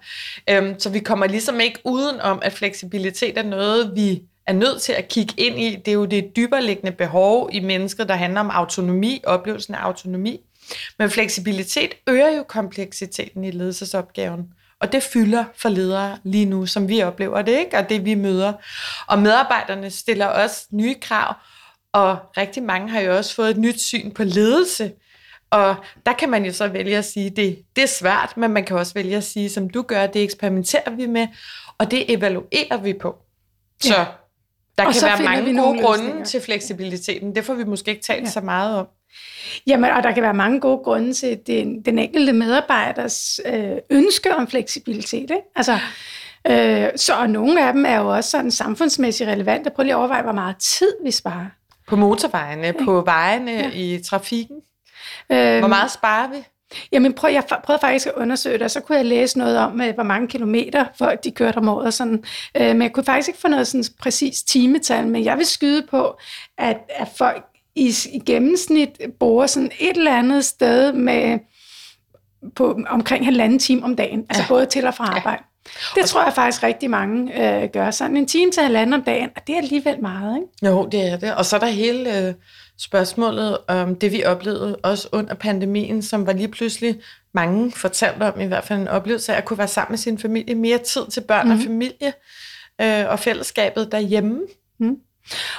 Øhm, 0.49 0.79
så 0.79 0.89
vi 0.89 0.99
kommer 0.99 1.27
ligesom 1.27 1.59
ikke 1.59 1.79
uden 1.83 2.21
om, 2.21 2.39
at 2.41 2.53
fleksibilitet 2.53 3.37
er 3.37 3.43
noget, 3.43 3.91
vi 3.95 4.21
er 4.47 4.53
nødt 4.53 4.81
til 4.81 4.93
at 4.93 5.07
kigge 5.07 5.33
ind 5.37 5.59
i. 5.59 5.75
Det 5.75 5.87
er 5.87 5.93
jo 5.95 6.05
det 6.05 6.35
dyberliggende 6.35 6.91
behov 6.91 7.49
i 7.51 7.59
mennesket, 7.59 8.09
der 8.09 8.15
handler 8.15 8.39
om 8.39 8.49
autonomi, 8.49 9.21
oplevelsen 9.25 9.75
af 9.75 9.79
autonomi. 9.79 10.39
Men 10.99 11.09
fleksibilitet 11.09 11.93
øger 12.07 12.29
jo 12.37 12.43
kompleksiteten 12.43 13.43
i 13.43 13.51
ledelsesopgaven. 13.51 14.47
Og 14.79 14.91
det 14.91 15.03
fylder 15.03 15.45
for 15.55 15.69
ledere 15.69 16.17
lige 16.23 16.45
nu, 16.45 16.65
som 16.65 16.87
vi 16.87 17.01
oplever 17.01 17.41
det, 17.41 17.59
ikke? 17.59 17.77
og 17.77 17.89
det 17.89 18.05
vi 18.05 18.15
møder. 18.15 18.53
Og 19.07 19.19
medarbejderne 19.19 19.89
stiller 19.89 20.25
også 20.25 20.67
nye 20.71 20.95
krav, 21.01 21.33
og 21.93 22.17
rigtig 22.37 22.63
mange 22.63 22.89
har 22.89 22.99
jo 22.99 23.17
også 23.17 23.35
fået 23.35 23.49
et 23.49 23.57
nyt 23.57 23.81
syn 23.81 24.11
på 24.11 24.23
ledelse. 24.23 24.91
Og 25.51 25.75
der 26.05 26.13
kan 26.13 26.29
man 26.29 26.45
jo 26.45 26.53
så 26.53 26.67
vælge 26.67 26.97
at 26.97 27.05
sige, 27.05 27.29
det, 27.29 27.59
det 27.75 27.83
er 27.83 27.87
svært, 27.87 28.37
men 28.37 28.51
man 28.51 28.65
kan 28.65 28.77
også 28.77 28.93
vælge 28.93 29.17
at 29.17 29.23
sige, 29.23 29.49
som 29.49 29.69
du 29.69 29.81
gør, 29.81 30.07
det 30.07 30.23
eksperimenterer 30.23 30.91
vi 30.91 31.05
med, 31.05 31.27
og 31.77 31.91
det 31.91 32.13
evaluerer 32.13 32.77
vi 32.77 32.93
på. 32.93 33.15
Så 33.81 33.93
Ja. 33.93 34.05
Der 34.77 34.85
Og 34.85 34.93
kan 34.93 35.01
være 35.03 35.23
mange 35.23 35.61
gode 35.61 35.81
grunde 35.81 36.03
løsninger. 36.03 36.25
til 36.25 36.41
fleksibiliteten. 36.41 37.35
Det 37.35 37.45
får 37.45 37.53
vi 37.53 37.63
måske 37.63 37.91
ikke 37.91 38.03
talt 38.03 38.19
Ja. 38.19 38.23
ja. 38.23 38.29
så 38.29 38.41
meget 38.41 38.77
om. 38.77 38.87
Jamen, 39.67 39.91
og 39.91 40.03
der 40.03 40.11
kan 40.11 40.23
være 40.23 40.33
mange 40.33 40.59
gode 40.59 40.77
grunde 40.83 41.13
til 41.13 41.39
den, 41.47 41.81
den 41.81 41.99
enkelte 41.99 42.33
medarbejders 42.33 43.39
øh, 43.45 43.77
ønske 43.89 44.35
om 44.35 44.47
fleksibilitet. 44.47 45.21
Ikke? 45.21 45.35
Altså, 45.55 45.79
øh, 46.47 46.87
så 46.95 47.13
og 47.13 47.29
nogle 47.29 47.67
af 47.67 47.73
dem 47.73 47.85
er 47.85 47.97
jo 47.99 48.09
også 48.15 48.29
sådan 48.29 48.51
samfundsmæssigt 48.51 49.29
relevante. 49.29 49.69
Prøv 49.69 49.83
lige 49.83 49.93
at 49.93 49.97
overveje, 49.97 50.21
hvor 50.23 50.31
meget 50.31 50.55
tid 50.57 50.93
vi 51.05 51.11
sparer. 51.11 51.45
På 51.87 51.95
motorvejene, 51.95 52.73
på 52.85 53.01
vejene, 53.01 53.51
Ja. 53.51 53.57
ja. 53.61 53.69
i 53.73 54.01
trafikken. 54.05 54.55
Øh, 55.29 55.59
Hvor 55.59 55.67
meget 55.67 55.91
sparer 55.91 56.27
vi? 56.29 56.37
Jamen, 56.91 57.13
prøv, 57.13 57.31
jeg 57.31 57.43
prøvede 57.63 57.81
faktisk 57.81 58.07
at 58.07 58.13
undersøge 58.15 58.53
det, 58.53 58.61
og 58.61 58.71
så 58.71 58.79
kunne 58.79 58.97
jeg 58.97 59.05
læse 59.05 59.37
noget 59.37 59.57
om, 59.57 59.81
øh, 59.81 59.93
hvor 59.93 60.03
mange 60.03 60.27
kilometer 60.27 60.85
folk 60.97 61.23
de 61.23 61.31
kørte 61.31 61.57
om 61.57 61.67
året. 61.69 61.85
og 61.85 61.93
Sådan. 61.93 62.23
Øh, 62.57 62.67
men 62.67 62.81
jeg 62.81 62.91
kunne 62.93 63.03
faktisk 63.03 63.27
ikke 63.29 63.39
få 63.39 63.47
noget 63.47 63.67
sådan 63.67 63.83
præcis 63.99 64.43
timetal, 64.43 65.07
men 65.07 65.23
jeg 65.25 65.37
vil 65.37 65.45
skyde 65.45 65.87
på, 65.89 66.17
at, 66.57 66.77
at 66.89 67.07
folk 67.17 67.43
i, 67.75 67.93
i 68.13 68.19
gennemsnit 68.25 68.89
bor 69.19 69.45
sådan 69.45 69.71
et 69.79 69.97
eller 69.97 70.17
andet 70.17 70.45
sted 70.45 70.93
med 70.93 71.39
på 72.55 72.79
omkring 72.89 73.25
halvanden 73.25 73.59
time 73.59 73.83
om 73.83 73.95
dagen, 73.95 74.25
altså 74.29 74.43
Ja. 74.43 74.47
både 74.47 74.65
til 74.65 74.87
og 74.87 74.93
fra 74.93 75.03
arbejde. 75.17 75.43
Det 75.95 76.05
tror 76.05 76.23
jeg 76.23 76.33
faktisk 76.33 76.63
rigtig 76.63 76.89
mange 76.89 77.45
øh, 77.63 77.69
gør. 77.69 77.91
Sådan 77.91 78.17
en 78.17 78.25
time 78.27 78.51
til 78.51 78.63
halvanden 78.63 78.93
om 78.93 79.03
dagen, 79.03 79.29
og 79.35 79.41
det 79.47 79.53
er 79.55 79.57
alligevel 79.57 80.01
meget, 80.01 80.35
ikke? 80.37 80.67
Jo, 80.75 80.87
det 80.91 81.07
er 81.11 81.17
det. 81.17 81.35
Og 81.35 81.45
så 81.45 81.55
er 81.55 81.59
der 81.59 81.67
hele 81.67 82.27
øh, 82.27 82.33
spørgsmålet 82.79 83.57
om 83.67 83.95
det, 83.95 84.11
vi 84.11 84.23
oplevede 84.23 84.75
også 84.75 85.09
under 85.11 85.33
pandemien, 85.33 86.01
som 86.01 86.27
var 86.27 86.33
lige 86.33 86.47
pludselig 86.47 87.01
mange 87.33 87.71
fortalte 87.71 88.23
om, 88.23 88.39
i 88.39 88.45
hvert 88.45 88.63
fald 88.63 88.79
en 88.79 88.87
oplevelse 88.87 89.33
af 89.33 89.37
at 89.37 89.45
kunne 89.45 89.57
være 89.57 89.67
sammen 89.67 89.91
med 89.91 89.97
sin 89.97 90.19
familie, 90.19 90.55
mere 90.55 90.77
tid 90.77 91.07
til 91.07 91.21
børn 91.21 91.47
mm. 91.47 91.53
og 91.53 91.59
familie 91.59 92.13
øh, 92.81 93.11
og 93.11 93.19
fællesskabet 93.19 93.91
derhjemme. 93.91 94.41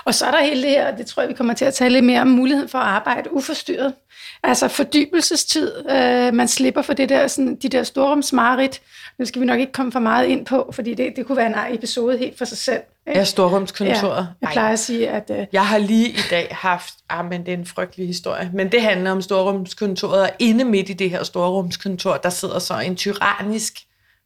Og 0.05 0.15
så 0.15 0.27
er 0.27 0.31
der 0.31 0.43
hele 0.43 0.63
det 0.63 0.71
her, 0.71 0.97
det 0.97 1.07
tror 1.07 1.23
jeg, 1.23 1.29
vi 1.29 1.35
kommer 1.35 1.55
til 1.55 1.65
at 1.65 1.75
tale 1.75 1.93
lidt 1.93 2.05
mere 2.05 2.21
om, 2.21 2.27
muligheden 2.27 2.69
for 2.69 2.79
at 2.79 2.87
arbejde 2.87 3.33
uforstyrret. 3.35 3.95
Altså 4.43 4.69
fordybelsestid. 4.69 5.91
Øh, 5.91 6.35
man 6.35 6.49
slipper 6.49 6.83
for 6.83 6.93
det 6.93 7.09
der, 7.09 7.27
sådan, 7.27 7.57
de 7.57 7.69
der 7.69 7.83
storrumsmarit. 7.83 8.83
Nu 9.19 9.25
skal 9.25 9.41
vi 9.41 9.47
nok 9.47 9.61
ikke 9.61 9.73
komme 9.73 9.93
for 9.93 10.01
meget 10.01 10.27
ind 10.27 10.47
på, 10.47 10.71
fordi 10.73 10.95
det, 10.95 11.13
det 11.17 11.27
kunne 11.27 11.37
være 11.37 11.47
en 11.69 11.75
episode 11.75 12.19
helt 12.19 12.39
for 12.39 12.45
sig 12.45 12.59
selv. 12.59 12.81
Ikke? 13.07 13.19
Ja, 13.19 13.25
storrumskontoret. 13.25 14.17
Ja, 14.17 14.27
jeg 14.41 14.49
plejer 14.53 14.73
at 14.73 14.79
sige, 14.79 15.09
at... 15.09 15.31
Øh, 15.31 15.47
Jeg 15.53 15.67
har 15.67 15.79
lige 15.79 16.09
i 16.09 16.21
dag 16.31 16.49
haft, 16.51 16.95
ah, 17.11 17.25
men 17.25 17.47
det 17.47 17.55
er 17.55 17.59
en 17.59 17.67
frygtelig 17.67 18.07
historie, 18.07 18.51
men 18.55 18.73
det 18.73 18.83
handler 18.83 19.11
om 19.11 19.23
storrumskontoret, 19.23 20.23
og 20.23 20.31
inde 20.39 20.65
midt 20.65 20.89
i 20.89 20.93
det 20.93 21.11
her 21.11 21.23
storrumskontor, 21.23 22.17
der 22.17 22.31
sidder 22.31 22.59
så 22.59 22.79
en 22.79 22.97
tyrannisk 22.97 23.75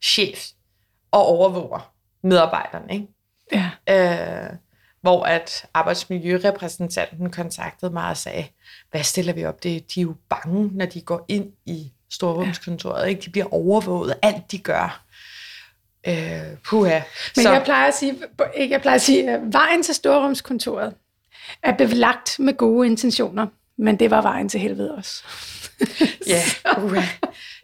chef 0.05 0.45
og 1.13 1.27
overvåger 1.27 1.93
medarbejderne, 2.23 2.93
ikke? 2.93 3.07
ja. 3.53 3.71
Øh, 4.45 4.51
hvor 5.01 5.25
at 5.25 5.67
arbejdsmiljørepræsentanten 5.75 7.31
kontaktede 7.31 7.93
mig 7.93 8.11
og 8.11 8.17
sagde, 8.17 8.47
hvad 8.91 9.03
stiller 9.03 9.33
vi 9.33 9.45
op? 9.45 9.63
Det, 9.63 9.95
de 9.95 10.01
er 10.01 10.03
jo 10.03 10.15
bange, 10.29 10.71
når 10.73 10.87
de 10.87 11.01
går 11.01 11.25
ind 11.29 11.53
i 11.67 11.93
storrumskontoret. 12.11 13.09
Ikke? 13.09 13.21
De 13.21 13.31
bliver 13.31 13.55
overvåget, 13.55 14.15
alt 14.23 14.53
de 14.53 14.59
gør. 14.59 15.05
Øh, 16.07 16.15
puha. 16.65 17.01
Men 17.37 17.43
Så, 17.43 17.53
jeg 17.53 17.63
plejer 17.65 17.89
at 17.89 17.95
sige, 17.95 18.15
ikke, 18.55 18.73
jeg 18.73 18.81
plejer 18.81 18.95
at 18.95 19.03
sige, 19.03 19.31
at 19.31 19.41
vejen 19.53 19.83
til 19.83 19.95
storrumskontoret 19.95 20.95
er 21.63 21.73
belagt 21.73 22.39
med 22.39 22.57
gode 22.57 22.87
intentioner, 22.87 23.47
men 23.77 23.97
det 23.97 24.11
var 24.11 24.23
vejen 24.23 24.49
til 24.49 24.61
helvede 24.61 24.95
også. 24.95 25.25
ja, 26.27 26.43
puha. 26.75 27.03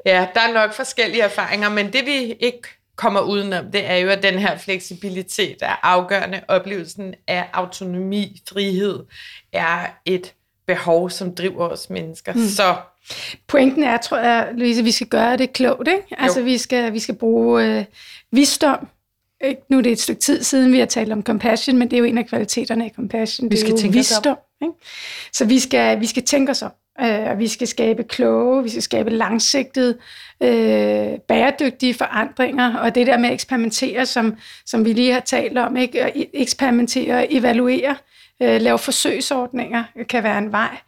ja, 0.07 0.27
der 0.35 0.41
er 0.41 0.53
nok 0.53 0.73
forskellige 0.73 1.23
erfaringer, 1.23 1.69
men 1.69 1.93
det 1.93 2.07
vi 2.07 2.33
ikke 2.41 2.69
kommer 2.97 3.21
udenom, 3.21 3.71
det 3.71 3.91
er 3.91 3.97
jo, 3.97 4.09
at 4.09 4.23
den 4.23 4.39
her 4.39 4.59
fleksibilitet 4.59 5.57
er 5.61 5.77
afgørende. 5.83 6.41
Oplevelsen 6.49 7.15
af 7.29 7.49
autonomi, 7.53 8.43
frihed, 8.49 9.01
er 9.53 9.87
et 10.05 10.35
behov, 10.67 11.11
som 11.11 11.35
driver 11.35 11.69
os 11.69 11.91
mennesker. 11.91 12.33
Mm. 12.33 12.49
Så 12.49 12.77
Pointen 13.49 13.83
er, 13.83 13.97
tror 13.97 14.19
jeg, 14.19 14.49
Louise, 14.55 14.85
vi 14.85 14.91
skal 14.91 15.07
gøre 15.07 15.37
det 15.37 15.53
klogt. 15.53 15.89
Ikke? 15.89 16.03
Altså, 16.11 16.43
vi 16.43 16.59
skal, 16.59 16.93
vi 16.93 16.99
skal 16.99 17.15
bruge 17.15 17.65
øh, 17.79 17.85
visdom 18.33 18.89
ikke, 19.45 19.63
nu 19.69 19.79
er 19.79 19.83
det 19.83 19.93
et 19.93 20.01
stykke 20.01 20.21
tid 20.21 20.43
siden, 20.43 20.73
vi 20.73 20.79
har 20.79 20.87
talt 20.87 21.13
om 21.13 21.23
compassion, 21.23 21.79
men 21.79 21.91
det 21.91 21.97
er 21.97 21.99
jo 21.99 22.05
en 22.05 22.19
af 22.19 22.27
kvaliteterne 22.27 22.85
af 22.85 22.93
compassion. 22.97 23.45
Vi 23.45 23.49
det 23.51 23.59
skal 23.59 23.73
er 23.73 23.77
jo 23.77 23.81
tænke 23.81 23.99
os 23.99 24.13
om. 24.13 24.17
visdom. 24.17 24.37
Ikke? 24.63 24.75
Så 25.33 25.45
vi 25.45 25.59
skal, 25.59 26.01
vi 26.01 26.07
skal 26.07 26.23
tænke 26.23 26.51
os 26.51 26.63
om. 26.63 26.71
Øh, 27.01 27.31
og 27.31 27.39
vi 27.39 27.49
skal 27.49 27.67
skabe 27.67 28.05
kloge, 28.05 28.63
vi 28.63 28.69
skal 28.69 28.83
skabe 28.83 29.11
langsigtede, 29.11 29.99
øh, 30.41 31.19
bæredygtige 31.19 31.95
forandringer, 31.95 32.77
og 32.77 32.95
det 32.95 33.07
der 33.07 33.19
med 33.19 33.29
at 33.29 33.35
eksperimentere, 33.35 34.07
som, 34.07 34.37
som 34.67 34.85
vi 34.85 34.93
lige 34.93 35.13
har 35.13 35.21
talt 35.21 35.59
om, 35.59 35.77
ikke? 35.77 36.03
At 36.03 36.13
eksperimentere, 36.33 37.33
evaluere, 37.33 37.97
øh, 38.43 38.61
lave 38.61 38.79
forsøgsordninger, 38.79 39.85
kan 40.09 40.23
være 40.23 40.39
en 40.39 40.53
vej. 40.53 40.79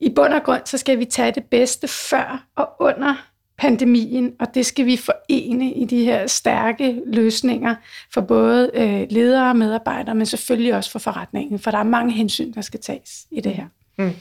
I 0.00 0.10
bund 0.10 0.32
og 0.32 0.42
grund, 0.42 0.62
så 0.64 0.78
skal 0.78 0.98
vi 0.98 1.04
tage 1.04 1.32
det 1.32 1.44
bedste 1.44 1.88
før 1.88 2.44
og 2.56 2.68
under 2.80 3.14
pandemien, 3.58 4.32
og 4.40 4.54
det 4.54 4.66
skal 4.66 4.86
vi 4.86 4.96
forene 4.96 5.72
i 5.72 5.84
de 5.84 6.04
her 6.04 6.26
stærke 6.26 7.00
løsninger 7.06 7.74
for 8.14 8.20
både 8.20 8.70
øh, 8.74 9.06
ledere 9.10 9.48
og 9.48 9.56
medarbejdere, 9.56 10.14
men 10.14 10.26
selvfølgelig 10.26 10.74
også 10.74 10.90
for 10.90 10.98
forretningen, 10.98 11.58
for 11.58 11.70
der 11.70 11.78
er 11.78 11.82
mange 11.82 12.12
hensyn, 12.12 12.52
der 12.52 12.60
skal 12.60 12.80
tages 12.80 13.26
i 13.30 13.40
det 13.40 13.54
her. 13.54 13.66
Mm. 13.98 14.12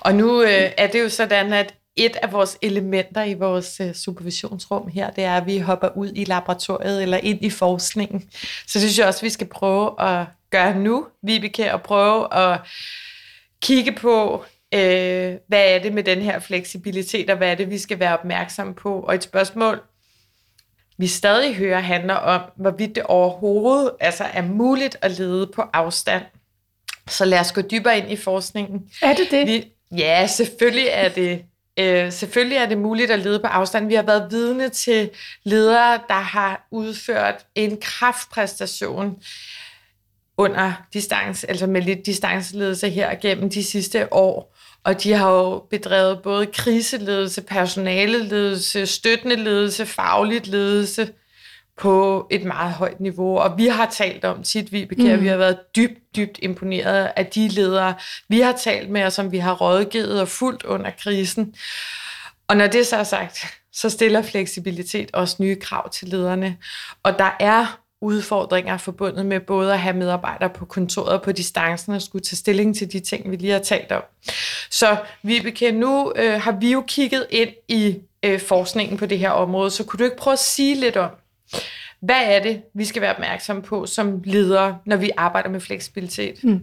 Og 0.00 0.14
nu 0.14 0.42
øh, 0.42 0.70
er 0.76 0.86
det 0.86 1.02
jo 1.02 1.08
sådan, 1.08 1.52
at 1.52 1.74
et 1.96 2.16
af 2.16 2.32
vores 2.32 2.58
elementer 2.62 3.24
i 3.24 3.34
vores 3.34 3.80
øh, 3.80 3.94
supervisionsrum 3.94 4.88
her, 4.88 5.10
det 5.10 5.24
er, 5.24 5.36
at 5.36 5.46
vi 5.46 5.58
hopper 5.58 5.88
ud 5.96 6.12
i 6.14 6.24
laboratoriet 6.24 7.02
eller 7.02 7.16
ind 7.16 7.44
i 7.44 7.50
forskningen. 7.50 8.30
Så 8.66 8.78
det 8.78 8.80
synes 8.80 8.98
jeg 8.98 9.06
også, 9.06 9.22
vi 9.22 9.30
skal 9.30 9.46
prøve 9.46 10.02
at 10.02 10.26
gøre 10.50 10.78
nu, 10.78 11.06
Vibeke, 11.22 11.72
og 11.72 11.82
prøve 11.82 12.34
at 12.34 12.60
kigge 13.62 13.92
på, 13.92 14.44
øh, 14.74 15.34
hvad 15.48 15.74
er 15.74 15.78
det 15.78 15.92
med 15.92 16.02
den 16.02 16.22
her 16.22 16.38
fleksibilitet, 16.38 17.30
og 17.30 17.36
hvad 17.36 17.50
er 17.50 17.54
det, 17.54 17.70
vi 17.70 17.78
skal 17.78 17.98
være 17.98 18.18
opmærksomme 18.18 18.74
på. 18.74 19.00
Og 19.00 19.14
et 19.14 19.22
spørgsmål, 19.22 19.80
vi 20.98 21.06
stadig 21.06 21.54
hører, 21.54 21.80
handler 21.80 22.14
om, 22.14 22.40
hvorvidt 22.56 22.94
det 22.94 23.02
overhovedet 23.02 23.90
altså 24.00 24.24
er 24.24 24.42
muligt 24.42 24.96
at 25.02 25.18
lede 25.18 25.46
på 25.54 25.62
afstand. 25.72 26.22
Så 27.08 27.24
lad 27.24 27.40
os 27.40 27.52
gå 27.52 27.60
dybere 27.60 27.98
ind 27.98 28.12
i 28.12 28.16
forskningen. 28.16 28.82
Er 29.02 29.14
det 29.14 29.30
det? 29.30 29.46
Vi, 29.46 29.64
ja, 29.98 30.26
selvfølgelig 30.26 30.86
er 30.90 31.08
det 31.08 31.42
øh, 31.78 32.12
selvfølgelig 32.12 32.56
er 32.56 32.66
det 32.66 32.78
muligt 32.78 33.10
at 33.10 33.18
lede 33.18 33.40
på 33.40 33.46
afstand. 33.46 33.88
Vi 33.88 33.94
har 33.94 34.02
været 34.02 34.26
vidne 34.30 34.68
til 34.68 35.10
ledere, 35.44 36.00
der 36.08 36.20
har 36.20 36.68
udført 36.70 37.46
en 37.54 37.78
kraftpræstation 37.80 39.16
under 40.38 40.72
distance, 40.92 41.48
altså 41.50 41.66
med 41.66 41.82
lidt 41.82 42.06
distanceledelse 42.06 42.90
her 42.90 43.14
gennem 43.14 43.50
de 43.50 43.64
sidste 43.64 44.12
år. 44.12 44.56
Og 44.84 45.02
de 45.02 45.12
har 45.12 45.30
jo 45.32 45.58
bedrevet 45.70 46.22
både 46.22 46.46
kriseledelse, 46.46 47.42
personaleledelse, 47.42 48.86
støttende 48.86 49.36
ledelse, 49.36 49.86
fagligt 49.86 50.46
ledelse 50.46 51.08
på 51.78 52.26
et 52.30 52.44
meget 52.44 52.72
højt 52.72 53.00
niveau. 53.00 53.38
Og 53.38 53.58
vi 53.58 53.66
har 53.66 53.86
talt 53.90 54.24
om 54.24 54.42
tit, 54.42 54.72
Vibeke, 54.72 55.16
mm. 55.16 55.22
vi 55.22 55.28
har 55.28 55.36
været 55.36 55.58
dybt, 55.76 56.16
dybt 56.16 56.38
imponeret 56.42 57.10
af 57.16 57.26
de 57.26 57.48
ledere, 57.48 57.94
vi 58.28 58.40
har 58.40 58.52
talt 58.52 58.90
med, 58.90 59.04
og 59.04 59.12
som 59.12 59.32
vi 59.32 59.38
har 59.38 59.54
rådgivet 59.54 60.20
og 60.20 60.28
fuldt 60.28 60.62
under 60.62 60.90
krisen. 61.02 61.54
Og 62.48 62.56
når 62.56 62.66
det 62.66 62.86
så 62.86 62.96
er 62.96 63.04
sagt, 63.04 63.38
så 63.72 63.90
stiller 63.90 64.22
fleksibilitet 64.22 65.10
også 65.12 65.36
nye 65.40 65.56
krav 65.56 65.90
til 65.90 66.08
lederne. 66.08 66.56
Og 67.02 67.18
der 67.18 67.36
er 67.40 67.80
udfordringer 68.00 68.78
forbundet 68.78 69.26
med 69.26 69.40
både 69.40 69.72
at 69.72 69.80
have 69.80 69.96
medarbejdere 69.96 70.50
på 70.50 70.64
kontoret 70.64 71.22
på 71.22 71.32
distancen 71.32 71.94
og 71.94 72.02
skulle 72.02 72.24
tage 72.24 72.36
stilling 72.36 72.76
til 72.76 72.92
de 72.92 73.00
ting, 73.00 73.30
vi 73.30 73.36
lige 73.36 73.52
har 73.52 73.58
talt 73.58 73.92
om. 73.92 74.02
Så 74.70 74.96
Vibeke, 75.22 75.72
nu 75.72 76.12
øh, 76.16 76.40
har 76.40 76.52
vi 76.52 76.72
jo 76.72 76.84
kigget 76.88 77.26
ind 77.30 77.50
i 77.68 77.98
øh, 78.22 78.40
forskningen 78.40 78.98
på 78.98 79.06
det 79.06 79.18
her 79.18 79.30
område, 79.30 79.70
så 79.70 79.84
kunne 79.84 79.98
du 79.98 80.04
ikke 80.04 80.16
prøve 80.16 80.32
at 80.32 80.38
sige 80.38 80.74
lidt 80.74 80.96
om, 80.96 81.10
hvad 82.00 82.20
er 82.24 82.42
det, 82.42 82.62
vi 82.74 82.84
skal 82.84 83.02
være 83.02 83.14
opmærksomme 83.14 83.62
på 83.62 83.86
som 83.86 84.22
ledere, 84.24 84.78
når 84.86 84.96
vi 84.96 85.10
arbejder 85.16 85.48
med 85.48 85.60
fleksibilitet? 85.60 86.44
Mm. 86.44 86.60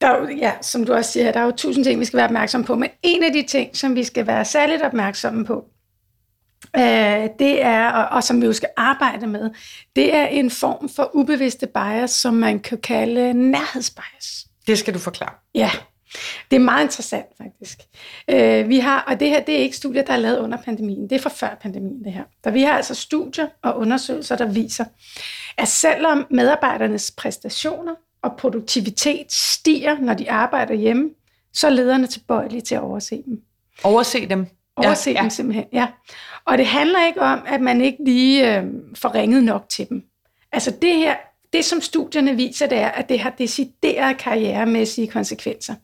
Der 0.00 0.08
er 0.08 0.18
jo, 0.20 0.36
ja, 0.36 0.52
som 0.62 0.84
du 0.84 0.92
også 0.92 1.12
siger, 1.12 1.32
der 1.32 1.40
er 1.40 1.44
jo 1.44 1.52
tusind 1.56 1.84
ting, 1.84 2.00
vi 2.00 2.04
skal 2.04 2.16
være 2.16 2.26
opmærksomme 2.26 2.66
på, 2.66 2.74
men 2.74 2.90
en 3.02 3.24
af 3.24 3.32
de 3.32 3.42
ting, 3.42 3.76
som 3.76 3.94
vi 3.94 4.04
skal 4.04 4.26
være 4.26 4.44
særligt 4.44 4.82
opmærksomme 4.82 5.44
på, 5.44 5.64
øh, 6.76 7.28
det 7.38 7.62
er, 7.62 7.90
og, 7.90 8.16
og 8.16 8.24
som 8.24 8.40
vi 8.40 8.46
jo 8.46 8.52
skal 8.52 8.68
arbejde 8.76 9.26
med, 9.26 9.50
det 9.96 10.14
er 10.14 10.26
en 10.26 10.50
form 10.50 10.88
for 10.88 11.10
ubevidste 11.14 11.66
bias, 11.66 12.10
som 12.10 12.34
man 12.34 12.60
kan 12.60 12.78
kalde 12.78 13.34
nærhedsbias. 13.34 14.46
Det 14.66 14.78
skal 14.78 14.94
du 14.94 14.98
forklare. 14.98 15.34
Ja, 15.54 15.70
det 16.50 16.56
er 16.56 16.60
meget 16.60 16.84
interessant 16.84 17.26
faktisk. 17.38 17.78
Øh, 18.30 18.68
vi 18.68 18.78
har, 18.78 19.00
og 19.00 19.20
det 19.20 19.28
her 19.28 19.40
det 19.40 19.54
er 19.54 19.58
ikke 19.58 19.76
studier, 19.76 20.02
der 20.02 20.12
er 20.12 20.16
lavet 20.16 20.38
under 20.38 20.58
pandemien, 20.58 21.10
det 21.10 21.16
er 21.16 21.20
fra 21.20 21.30
før 21.30 21.58
pandemien 21.62 22.04
det 22.04 22.12
her. 22.12 22.24
Der 22.44 22.50
vi 22.50 22.62
har 22.62 22.72
altså 22.72 22.94
studier 22.94 23.46
og 23.62 23.78
undersøgelser, 23.78 24.36
der 24.36 24.46
viser, 24.46 24.84
at 25.56 25.68
selvom 25.68 26.26
medarbejdernes 26.30 27.10
præstationer 27.10 27.94
og 28.22 28.36
produktivitet 28.36 29.32
stiger, 29.32 29.98
når 29.98 30.14
de 30.14 30.30
arbejder 30.30 30.74
hjemme, 30.74 31.10
så 31.52 31.66
er 31.66 31.70
lederne 31.70 32.06
tilbøjelige 32.06 32.60
til 32.60 32.74
at 32.74 32.80
overse 32.80 33.22
dem. 33.26 33.42
Overse 33.84 34.28
dem? 34.28 34.46
Overse 34.76 35.10
ja, 35.10 35.20
dem 35.22 35.30
simpelthen, 35.30 35.64
ja. 35.72 35.88
Og 36.44 36.58
det 36.58 36.66
handler 36.66 37.06
ikke 37.06 37.20
om, 37.20 37.42
at 37.46 37.60
man 37.60 37.80
ikke 37.80 38.04
lige 38.04 38.56
øh, 38.56 38.64
får 38.94 39.14
ringet 39.14 39.44
nok 39.44 39.68
til 39.68 39.88
dem. 39.88 40.02
Altså 40.52 40.70
det 40.82 40.94
her, 40.94 41.16
det 41.52 41.64
som 41.64 41.80
studierne 41.80 42.36
viser, 42.36 42.66
det 42.66 42.78
er, 42.78 42.88
at 42.88 43.08
det 43.08 43.20
har 43.20 43.30
deciderede 43.30 44.14
karrieremæssige 44.14 45.08
konsekvenser. 45.08 45.74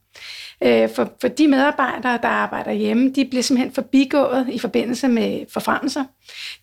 Øh, 0.62 0.90
for, 0.94 1.12
for 1.20 1.28
de 1.28 1.48
medarbejdere, 1.48 2.18
der 2.22 2.28
arbejder 2.28 2.72
hjemme, 2.72 3.12
de 3.12 3.24
bliver 3.24 3.42
simpelthen 3.42 3.74
forbigået 3.74 4.48
i 4.52 4.58
forbindelse 4.58 5.08
med 5.08 5.46
forfremmelser. 5.52 6.04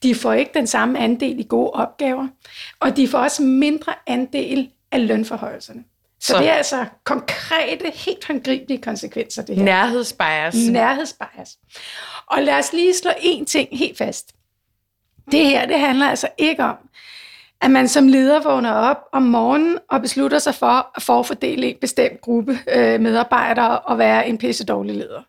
De 0.04 0.16
får 0.16 0.34
ikke 0.34 0.52
den 0.54 0.68
samme 0.68 1.00
andel 1.00 1.40
i 1.40 1.46
gode 1.50 1.72
opgaver, 1.72 2.28
og 2.80 2.98
de 2.98 3.08
får 3.08 3.18
også 3.18 3.42
mindre 3.42 3.94
andel 4.08 4.70
af 4.92 5.08
lønforhøjelserne. 5.08 5.84
Så, 6.20 6.28
så 6.28 6.38
det 6.38 6.50
er 6.50 6.54
altså 6.54 6.86
konkrete, 7.04 7.92
helt 7.96 8.28
håndgribelige 8.28 8.82
konsekvenser, 8.82 9.42
det 9.46 9.56
her. 9.56 9.64
Nærhedsbias. 9.64 10.56
Nærhedsbias. 10.56 11.58
Og 12.28 12.44
lad 12.44 12.54
os 12.54 12.74
lige 12.74 12.94
slå 12.96 13.12
én 13.12 13.46
ting 13.46 13.78
helt 13.78 13.98
fast. 13.98 14.36
Det 15.32 15.46
her, 15.46 15.66
det 15.66 15.80
handler 15.80 16.06
altså 16.06 16.28
ikke 16.38 16.64
om, 16.64 16.78
at 17.64 17.72
man 17.72 17.88
som 17.88 18.08
leder 18.08 18.44
vågner 18.44 18.72
op 18.72 18.98
om 19.12 19.22
morgenen 19.22 19.78
og 19.90 20.02
beslutter 20.02 20.40
sig 20.40 20.56
for 20.56 20.92
at 20.96 21.04
forfordele 21.04 21.68
en 21.68 21.76
bestemt 21.82 22.22
gruppe 22.22 22.60
øh, 22.76 23.02
medarbejdere 23.02 23.80
og 23.80 23.98
være 23.98 24.28
en 24.28 24.38
pisse 24.38 24.66
dårlig 24.66 24.96
leder. 24.96 25.22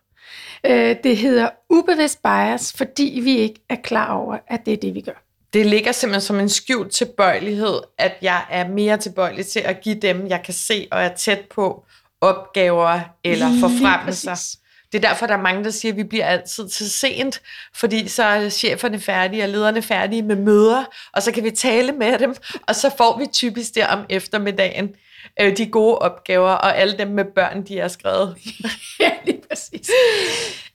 Øh, 0.65 0.95
det 1.03 1.17
hedder 1.17 1.49
ubevidst 1.69 2.19
bias, 2.23 2.73
fordi 2.77 3.19
vi 3.23 3.37
ikke 3.37 3.61
er 3.69 3.75
klar 3.75 4.13
over, 4.13 4.37
at 4.47 4.65
det 4.65 4.73
er 4.73 4.77
det, 4.77 4.95
vi 4.95 5.01
gør. 5.01 5.21
Det 5.53 5.65
ligger 5.65 5.91
simpelthen 5.91 6.21
som 6.21 6.39
en 6.39 6.49
skjult 6.49 6.91
tilbøjelighed, 6.91 7.79
at 7.97 8.13
jeg 8.21 8.41
er 8.49 8.67
mere 8.67 8.97
tilbøjelig 8.97 9.45
til 9.45 9.59
at 9.59 9.81
give 9.81 9.95
dem, 9.95 10.27
jeg 10.27 10.41
kan 10.45 10.53
se 10.53 10.87
og 10.91 11.01
er 11.01 11.09
tæt 11.09 11.41
på, 11.55 11.85
opgaver 12.21 12.99
eller 13.23 13.47
forfremmelser. 13.59 14.57
Det 14.95 15.05
er 15.05 15.09
derfor, 15.09 15.25
der 15.25 15.33
er 15.33 15.41
mange, 15.41 15.63
der 15.63 15.69
siger, 15.69 15.91
at 15.91 15.97
vi 15.97 16.03
bliver 16.03 16.25
altid 16.25 16.69
til 16.69 16.91
sent, 16.91 17.41
fordi 17.75 18.07
så 18.07 18.23
er 18.23 18.49
cheferne 18.49 18.99
færdige 18.99 19.43
og 19.43 19.49
lederne 19.49 19.81
færdige 19.81 20.21
med 20.21 20.35
møder, 20.35 20.83
og 21.13 21.23
så 21.23 21.31
kan 21.31 21.43
vi 21.43 21.51
tale 21.51 21.91
med 21.91 22.19
dem, 22.19 22.35
og 22.67 22.75
så 22.75 22.91
får 22.97 23.19
vi 23.19 23.25
typisk 23.33 23.75
der 23.75 23.87
om 23.87 24.05
eftermiddagen 24.09 24.89
øh, 25.41 25.57
de 25.57 25.65
gode 25.65 25.97
opgaver, 25.97 26.49
og 26.49 26.77
alle 26.77 26.97
dem 26.97 27.07
med 27.07 27.25
børn, 27.35 27.63
de 27.63 27.79
er 27.79 27.87
skrevet. 27.87 28.37
ja, 28.99 29.11
lige 29.25 29.41
præcis. 29.49 29.89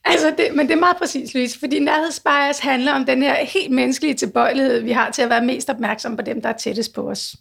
Altså, 0.05 0.33
det, 0.37 0.55
men 0.55 0.67
det 0.67 0.73
er 0.73 0.79
meget 0.79 0.97
præcis, 0.97 1.33
Louise, 1.33 1.59
fordi 1.59 1.79
nærhedsbias 1.79 2.59
handler 2.59 2.93
om 2.93 3.05
den 3.05 3.23
her 3.23 3.35
helt 3.35 3.71
menneskelige 3.71 4.13
tilbøjelighed, 4.13 4.81
vi 4.81 4.91
har 4.91 5.11
til 5.11 5.21
at 5.21 5.29
være 5.29 5.45
mest 5.45 5.69
opmærksom 5.69 6.17
på 6.17 6.23
dem, 6.23 6.41
der 6.41 6.49
er 6.49 6.57
tættest 6.57 6.93
på 6.93 7.09
os. 7.09 7.35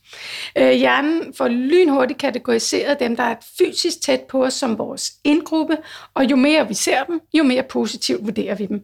Øh, 0.58 0.70
hjernen 0.70 1.34
får 1.34 1.48
lynhurtigt 1.48 2.18
kategoriseret 2.18 3.00
dem, 3.00 3.16
der 3.16 3.22
er 3.22 3.34
fysisk 3.58 4.02
tæt 4.02 4.20
på 4.20 4.44
os, 4.44 4.54
som 4.54 4.78
vores 4.78 5.12
indgruppe, 5.24 5.76
og 6.14 6.24
jo 6.30 6.36
mere 6.36 6.68
vi 6.68 6.74
ser 6.74 7.04
dem, 7.04 7.20
jo 7.34 7.42
mere 7.44 7.62
positivt 7.62 8.24
vurderer 8.24 8.54
vi 8.54 8.66
dem. 8.66 8.82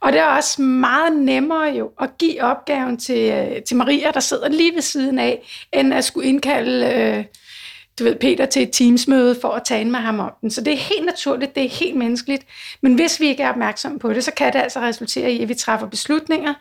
Og 0.00 0.12
det 0.12 0.20
er 0.20 0.26
også 0.26 0.62
meget 0.62 1.16
nemmere 1.16 1.68
jo 1.68 1.90
at 2.00 2.10
give 2.18 2.42
opgaven 2.42 2.96
til, 2.96 3.32
øh, 3.32 3.62
til 3.62 3.76
Maria, 3.76 4.10
der 4.10 4.20
sidder 4.20 4.48
lige 4.48 4.74
ved 4.74 4.82
siden 4.82 5.18
af, 5.18 5.66
end 5.72 5.94
at 5.94 6.04
skulle 6.04 6.28
indkalde... 6.28 6.86
Øh, 6.86 7.24
du 7.98 8.04
ved, 8.04 8.14
Peter 8.14 8.46
til 8.46 8.62
et 8.62 8.70
teamsmøde 8.72 9.36
for 9.40 9.48
at 9.48 9.62
tale 9.64 9.90
med 9.90 10.00
ham 10.00 10.20
om 10.20 10.32
den. 10.40 10.50
Så 10.50 10.60
det 10.60 10.72
er 10.72 10.76
helt 10.76 11.04
naturligt, 11.06 11.54
det 11.54 11.64
er 11.64 11.68
helt 11.68 11.96
menneskeligt. 11.96 12.46
Men 12.82 12.94
hvis 12.94 13.20
vi 13.20 13.26
ikke 13.26 13.42
er 13.42 13.50
opmærksomme 13.50 13.98
på 13.98 14.12
det, 14.12 14.24
så 14.24 14.32
kan 14.32 14.52
det 14.52 14.58
altså 14.58 14.80
resultere 14.80 15.32
i, 15.32 15.42
at 15.42 15.48
vi 15.48 15.54
træffer 15.54 15.86
beslutninger 15.86 16.54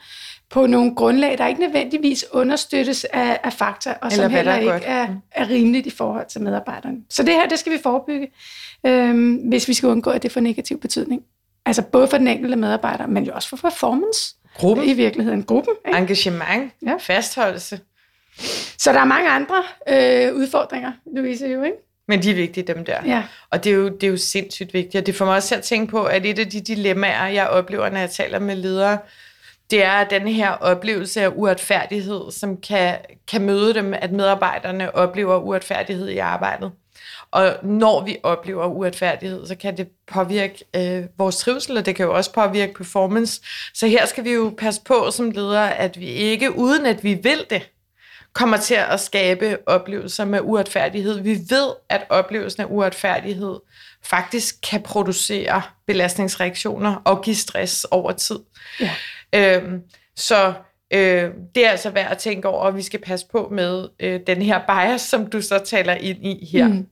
på 0.50 0.66
nogle 0.66 0.96
grundlag, 0.96 1.38
der 1.38 1.48
ikke 1.48 1.62
nødvendigvis 1.62 2.26
understøttes 2.32 3.06
af, 3.14 3.40
af 3.44 3.54
fakta, 3.54 3.94
og 4.02 4.12
som 4.12 4.32
heller 4.32 4.52
er 4.52 4.58
ikke 4.58 4.86
er, 4.86 5.08
er 5.32 5.50
rimeligt 5.50 5.88
i 5.88 5.90
forhold 5.90 6.26
til 6.30 6.42
medarbejderne. 6.42 6.98
Så 7.10 7.24
det 7.24 7.34
her, 7.34 7.48
det 7.48 7.60
skal 7.60 7.72
vi 7.72 7.78
forebygge, 7.84 8.28
øhm, 8.86 9.34
hvis 9.34 9.68
vi 9.68 9.74
skal 9.74 9.90
undgå, 9.90 10.10
at 10.10 10.24
det 10.24 10.32
får 10.32 10.42
negativ 10.42 10.80
betydning. 10.80 11.22
Altså 11.66 11.82
både 11.82 12.08
for 12.08 12.18
den 12.18 12.28
enkelte 12.28 12.56
medarbejder, 12.56 13.08
men 13.08 13.24
jo 13.24 13.32
også 13.36 13.50
for 13.50 13.58
performance. 13.58 14.36
Gruppen. 14.58 14.86
I 14.86 14.94
virkeligheden. 14.94 15.44
Gruppen. 15.44 15.74
Ikke? 15.88 16.00
Engagement. 16.00 16.72
Ja. 16.86 16.96
Fastholdelse. 17.00 17.80
Så 18.78 18.94
der 18.94 19.00
er 19.00 19.06
mange 19.06 19.30
andre 19.30 19.64
øh, 19.90 20.36
udfordringer, 20.36 20.92
Louise, 21.16 21.48
jo, 21.48 21.64
ikke? 21.64 21.78
Men 22.08 22.24
de 22.24 22.32
er 22.32 22.36
vigtige, 22.36 22.68
dem 22.68 22.86
der. 22.86 22.98
Ja. 23.06 23.24
Og 23.50 23.64
det 23.64 23.72
er, 23.72 23.76
jo, 23.76 23.90
det 23.90 24.04
er 24.04 24.12
jo 24.12 24.18
sindssygt 24.18 24.74
vigtigt. 24.74 24.96
Og 25.02 25.06
det 25.06 25.16
får 25.16 25.26
mig 25.26 25.36
også 25.36 25.48
til 25.48 25.56
at 25.56 25.64
tænke 25.64 25.92
på, 25.92 26.04
at 26.04 26.26
et 26.26 26.40
af 26.40 26.50
de 26.50 26.62
dilemmaer, 26.62 27.28
jeg 27.28 27.48
oplever, 27.48 27.90
når 27.90 28.00
jeg 28.00 28.10
taler 28.10 28.40
med 28.40 28.56
ledere, 28.56 28.98
det 29.72 29.84
er 29.84 30.04
den 30.04 30.28
her 30.28 30.50
oplevelse 30.50 31.22
af 31.22 31.32
uretfærdighed, 31.36 32.32
som 32.32 32.58
kan, 32.58 32.96
kan 33.32 33.42
møde 33.42 33.74
dem, 33.74 33.94
at 33.94 34.12
medarbejderne 34.12 34.96
oplever 34.96 35.38
uretfærdighed 35.38 36.10
i 36.10 36.18
arbejdet. 36.18 36.72
Og 37.32 37.56
når 37.64 38.06
vi 38.06 38.18
oplever 38.24 38.66
uretfærdighed, 38.66 39.48
så 39.48 39.56
kan 39.56 39.78
det 39.78 39.88
påvirke 40.12 40.66
øh, 40.76 41.04
vores 41.18 41.38
trivsel, 41.38 41.78
og 41.78 41.86
det 41.86 41.96
kan 41.96 42.06
jo 42.06 42.16
også 42.16 42.34
påvirke 42.34 42.74
performance. 42.74 43.42
Så 43.74 43.88
her 43.88 44.06
skal 44.06 44.24
vi 44.24 44.32
jo 44.32 44.54
passe 44.58 44.82
på 44.86 45.12
som 45.12 45.32
ledere, 45.32 45.78
at 45.78 46.00
vi 46.00 46.08
ikke, 46.08 46.58
uden 46.58 46.86
at 46.86 47.04
vi 47.04 47.14
vil 47.14 47.46
det, 47.50 47.70
kommer 48.38 48.58
til 48.58 48.78
at 48.90 49.00
skabe 49.00 49.58
oplevelser 49.66 50.26
med 50.26 50.40
uretfærdighed. 50.44 51.22
Vi 51.22 51.38
ved, 51.50 51.74
at 51.90 52.06
oplevelsen 52.10 52.62
af 52.62 52.66
uretfærdighed 52.70 53.60
faktisk 54.04 54.56
kan 54.70 54.82
producere 54.82 55.62
belastningsreaktioner 55.88 56.96
og 57.06 57.24
give 57.24 57.36
stress 57.36 57.84
over 57.84 58.12
tid. 58.12 58.40
Ja. 58.80 58.92
Øhm, 59.36 59.82
så 60.16 60.54
øh, 60.94 61.32
det 61.56 61.66
er 61.66 61.70
altså 61.70 61.90
værd 61.90 62.12
at 62.12 62.18
tænke 62.18 62.48
over, 62.48 62.60
og 62.60 62.78
vi 62.78 62.82
skal 62.82 63.00
passe 63.00 63.26
på 63.32 63.50
med 63.52 63.88
øh, 64.00 64.20
den 64.28 64.42
her 64.42 64.60
bias, 64.68 65.02
som 65.02 65.28
du 65.28 65.42
så 65.42 65.60
taler 65.60 65.94
ind 65.94 66.26
i 66.26 66.50
her. 66.52 66.68
Mm. 66.68 66.86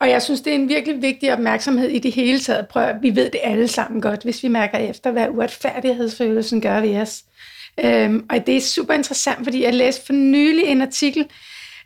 Og 0.00 0.10
jeg 0.10 0.22
synes, 0.22 0.40
det 0.40 0.50
er 0.50 0.54
en 0.54 0.68
virkelig 0.68 1.02
vigtig 1.02 1.32
opmærksomhed 1.32 1.88
i 1.88 1.98
det 1.98 2.12
hele 2.12 2.40
taget. 2.40 2.68
Prøv, 2.68 2.94
vi 3.02 3.16
ved 3.16 3.30
det 3.30 3.40
alle 3.42 3.68
sammen 3.68 4.00
godt, 4.00 4.22
hvis 4.22 4.42
vi 4.42 4.48
mærker 4.48 4.78
efter, 4.78 5.10
hvad 5.10 5.28
uretfærdighedsfølelsen 5.28 6.60
gør 6.60 6.80
ved 6.80 6.96
os. 6.96 7.22
Øhm, 7.84 8.24
og 8.30 8.46
det 8.46 8.56
er 8.56 8.60
super 8.60 8.94
interessant, 8.94 9.38
fordi 9.44 9.62
jeg 9.62 9.74
læste 9.74 10.06
for 10.06 10.12
nylig 10.12 10.64
en 10.64 10.82
artikel, 10.82 11.26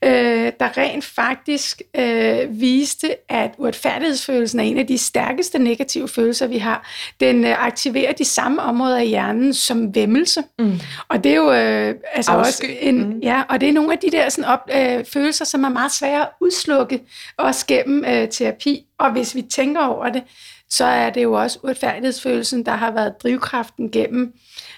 øh, 0.04 0.52
der 0.60 0.78
rent 0.78 1.04
faktisk 1.04 1.82
øh, 1.96 2.60
viste, 2.60 3.32
at 3.32 3.50
uretfærdighedsfølelsen 3.58 4.60
er 4.60 4.64
en 4.64 4.78
af 4.78 4.86
de 4.86 4.98
stærkeste 4.98 5.58
negative 5.58 6.08
følelser, 6.08 6.46
vi 6.46 6.58
har. 6.58 6.88
Den 7.20 7.44
øh, 7.44 7.66
aktiverer 7.66 8.12
de 8.12 8.24
samme 8.24 8.62
områder 8.62 8.98
i 8.98 9.06
hjernen 9.06 9.54
som 9.54 9.94
vemmelse. 9.94 10.42
Mm. 10.58 10.80
Og 11.08 11.24
det 11.24 11.32
er 11.32 11.36
jo 11.36 11.52
øh, 11.52 11.94
altså 12.12 12.32
Afsky. 12.32 12.46
også 12.46 12.62
en, 12.80 13.08
mm. 13.08 13.18
ja, 13.18 13.42
og 13.48 13.60
det 13.60 13.68
er 13.68 13.72
nogle 13.72 13.92
af 13.92 13.98
de 13.98 14.10
der 14.10 14.28
sådan 14.28 14.50
op, 14.50 14.70
øh, 14.76 15.04
følelser, 15.12 15.44
som 15.44 15.64
er 15.64 15.68
meget 15.68 15.92
svære 15.92 16.20
at 16.20 16.28
udslukke, 16.40 17.00
også 17.36 17.66
gennem 17.66 18.04
øh, 18.04 18.28
terapi. 18.28 18.84
Og 18.98 19.12
hvis 19.12 19.34
vi 19.34 19.42
tænker 19.42 19.86
over 19.86 20.08
det, 20.08 20.22
så 20.70 20.84
er 20.84 21.10
det 21.10 21.22
jo 21.22 21.32
også 21.32 21.58
uretfærdighedsfølelsen, 21.62 22.66
der 22.66 22.72
har 22.72 22.90
været 22.90 23.22
drivkraften 23.22 23.90
gennem 23.90 24.32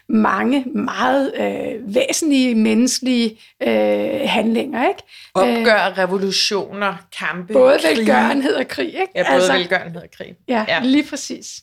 mange 0.08 0.64
meget 0.64 1.32
øh, 1.36 1.94
væsentlige 1.94 2.54
menneskelige 2.54 3.38
øh, 3.62 4.20
handlinger. 4.25 4.88
Ikke? 4.88 5.02
Opgør, 5.34 5.88
øh, 5.88 5.98
revolutioner, 5.98 6.94
kampe, 7.18 7.52
Både 7.52 7.78
krig. 7.78 7.96
velgørenhed 7.96 8.54
og 8.54 8.68
krig. 8.68 8.86
Ikke? 8.86 9.08
Ja, 9.14 9.22
både 9.22 9.34
altså, 9.34 9.52
velgørenhed 9.52 10.02
og 10.02 10.08
krig. 10.16 10.34
Ja, 10.48 10.64
ja, 10.68 10.80
lige 10.82 11.04
præcis. 11.10 11.60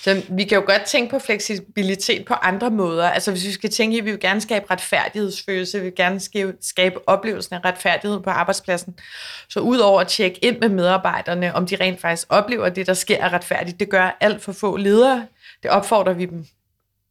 Så 0.00 0.22
vi 0.28 0.44
kan 0.44 0.58
jo 0.58 0.64
godt 0.66 0.82
tænke 0.82 1.10
på 1.10 1.18
fleksibilitet 1.18 2.24
på 2.24 2.34
andre 2.34 2.70
måder. 2.70 3.08
Altså 3.08 3.30
hvis 3.30 3.46
vi 3.46 3.52
skal 3.52 3.70
tænke, 3.70 3.98
at 3.98 4.04
vi 4.04 4.10
vil 4.10 4.20
gerne 4.20 4.40
skabe 4.40 4.66
retfærdighedsfølelse, 4.70 5.78
vi 5.78 5.84
vil 5.84 5.94
gerne 5.96 6.20
skabe, 6.20 6.52
skabe 6.60 7.08
oplevelsen 7.08 7.54
af 7.54 7.64
retfærdighed 7.64 8.20
på 8.20 8.30
arbejdspladsen. 8.30 8.94
Så 9.48 9.60
udover 9.60 10.00
at 10.00 10.08
tjekke 10.08 10.44
ind 10.44 10.58
med 10.60 10.68
medarbejderne, 10.68 11.54
om 11.54 11.66
de 11.66 11.76
rent 11.76 12.00
faktisk 12.00 12.26
oplever, 12.28 12.68
det, 12.68 12.86
der 12.86 12.94
sker, 12.94 13.16
er 13.16 13.32
retfærdigt, 13.32 13.80
det 13.80 13.90
gør 13.90 14.16
alt 14.20 14.42
for 14.42 14.52
få 14.52 14.76
ledere. 14.76 15.26
Det 15.62 15.70
opfordrer 15.70 16.12
vi 16.12 16.24
dem 16.24 16.46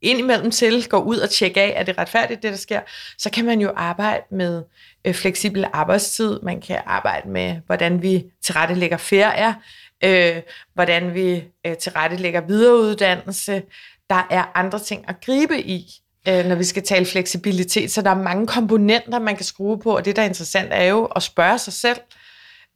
indimellem 0.04 0.52
til, 0.52 0.90
går 0.90 1.00
ud 1.00 1.18
og 1.18 1.30
tjekke 1.30 1.62
af, 1.62 1.74
er 1.76 1.84
det 1.84 1.98
retfærdigt, 1.98 2.44
det 2.44 2.52
der 2.52 2.58
sker, 2.58 2.80
så 3.18 3.30
kan 3.30 3.46
man 3.46 3.62
jo 3.62 3.72
arbejde 3.76 4.24
med 4.32 4.64
øh, 5.06 5.14
fleksibel 5.14 5.66
arbejdstid, 5.74 6.40
man 6.44 6.62
kan 6.62 6.82
arbejde 6.86 7.30
med, 7.30 7.56
hvordan 7.66 8.02
vi 8.02 8.24
tilrettelægger 8.44 8.98
ferier, 8.98 9.54
øh, 10.04 10.42
hvordan 10.74 11.14
vi 11.14 11.44
øh, 11.68 11.78
tilrettelægger 11.78 12.42
videreuddannelse. 12.42 13.64
Der 14.10 14.28
er 14.30 14.52
andre 14.56 14.80
ting 14.80 15.06
at 15.08 15.16
gribe 15.26 15.62
i, 15.62 15.86
øh, 16.28 16.46
når 16.46 16.56
vi 16.56 16.64
skal 16.64 16.84
tale 16.84 17.06
fleksibilitet, 17.06 17.92
så 17.92 18.02
der 18.02 18.10
er 18.10 18.22
mange 18.24 18.48
komponenter, 18.48 19.20
man 19.20 19.36
kan 19.36 19.46
skrue 19.46 19.80
på, 19.80 19.96
og 19.96 20.06
det, 20.06 20.16
der 20.16 20.22
er 20.22 20.28
interessant, 20.28 20.70
er 20.72 20.84
jo 20.84 21.06
at 21.06 21.24
spørge 21.24 21.58
sig 21.58 21.74
selv, 21.74 21.98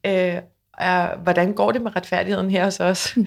øh, 0.06 0.36
er, 0.78 1.18
hvordan 1.18 1.54
går 1.54 1.72
det 1.72 1.82
med 1.82 1.96
retfærdigheden 1.96 2.52
her 2.52 2.64
hos 2.64 2.80
os? 2.80 3.18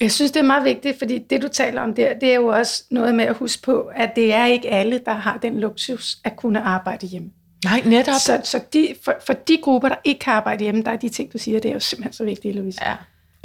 Jeg 0.00 0.12
synes, 0.12 0.32
det 0.32 0.40
er 0.40 0.44
meget 0.44 0.64
vigtigt, 0.64 0.98
fordi 0.98 1.18
det, 1.18 1.42
du 1.42 1.48
taler 1.48 1.82
om 1.82 1.94
der, 1.94 2.14
det 2.14 2.30
er 2.30 2.34
jo 2.34 2.46
også 2.46 2.84
noget 2.90 3.14
med 3.14 3.24
at 3.24 3.36
huske 3.36 3.62
på, 3.62 3.90
at 3.94 4.16
det 4.16 4.32
er 4.32 4.46
ikke 4.46 4.70
alle, 4.70 5.00
der 5.06 5.12
har 5.12 5.38
den 5.42 5.60
luksus 5.60 6.18
at 6.24 6.36
kunne 6.36 6.60
arbejde 6.60 7.06
hjemme. 7.06 7.30
Nej, 7.64 7.82
netop. 7.84 8.14
Så, 8.14 8.40
så 8.44 8.60
de, 8.72 8.94
for, 9.04 9.14
for 9.26 9.32
de 9.32 9.58
grupper, 9.62 9.88
der 9.88 9.96
ikke 10.04 10.18
kan 10.18 10.32
arbejde 10.32 10.64
hjemme, 10.64 10.82
der 10.82 10.90
er 10.90 10.96
de 10.96 11.08
ting, 11.08 11.32
du 11.32 11.38
siger, 11.38 11.60
det 11.60 11.68
er 11.68 11.72
jo 11.72 11.80
simpelthen 11.80 12.12
så 12.12 12.24
vigtigt, 12.24 12.56
Louise. 12.56 12.78
Ja. 12.84 12.94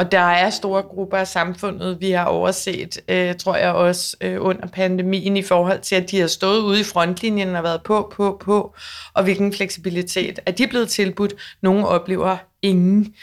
Og 0.02 0.12
der 0.12 0.20
er 0.20 0.50
store 0.50 0.82
grupper 0.82 1.18
af 1.18 1.28
samfundet, 1.28 1.98
vi 2.00 2.12
har 2.12 2.26
overset, 2.26 3.02
øh, 3.08 3.36
tror 3.36 3.56
jeg 3.56 3.72
også, 3.72 4.18
øh, 4.22 4.46
under 4.46 4.68
pandemien 4.68 5.38
i 5.38 5.42
forhold 5.42 5.82
til, 5.82 5.96
at 5.96 6.12
de 6.12 6.20
har 6.20 6.28
stået 6.28 6.60
ude 6.60 6.80
i 6.80 6.84
frontlinjen 6.84 7.56
og 7.56 7.64
været 7.64 7.84
på, 7.84 8.14
på, 8.16 8.42
på, 8.46 8.76
og 9.14 9.24
hvilken 9.24 9.54
fleksibilitet 9.54 10.40
er 10.46 10.52
de 10.52 10.68
blevet 10.68 10.90
tilbudt. 10.90 11.34
Nogle 11.62 11.88
oplever 11.88 12.38
ingen. 12.62 13.14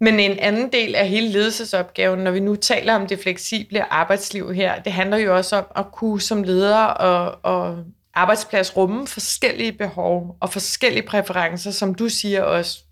Men 0.00 0.20
en 0.20 0.38
anden 0.38 0.72
del 0.72 0.94
af 0.94 1.08
hele 1.08 1.28
ledelsesopgaven, 1.28 2.20
når 2.20 2.30
vi 2.30 2.40
nu 2.40 2.56
taler 2.56 2.94
om 2.94 3.06
det 3.06 3.18
fleksible 3.22 3.92
arbejdsliv 3.92 4.54
her, 4.54 4.82
det 4.82 4.92
handler 4.92 5.16
jo 5.16 5.36
også 5.36 5.56
om 5.56 5.64
at 5.76 5.92
kunne 5.92 6.20
som 6.20 6.42
leder 6.42 6.84
og, 6.84 7.38
og 7.42 7.84
arbejdsplads 8.14 8.76
rumme 8.76 9.06
forskellige 9.06 9.72
behov 9.72 10.36
og 10.40 10.52
forskellige 10.52 11.06
præferencer, 11.06 11.70
som 11.70 11.94
du 11.94 12.08
siger 12.08 12.42
også, 12.42 12.84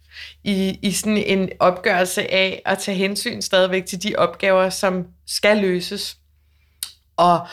i, 0.45 0.79
i 0.83 0.93
sådan 0.93 1.17
en 1.17 1.49
opgørelse 1.61 2.31
af 2.33 2.63
at 2.67 2.79
tage 2.79 2.99
hensyn 2.99 3.41
stadigvæk 3.43 3.87
til 3.87 4.03
de 4.03 4.17
opgaver, 4.17 4.71
som 4.71 5.07
skal 5.27 5.57
løses. 5.57 6.17
Og 7.17 7.47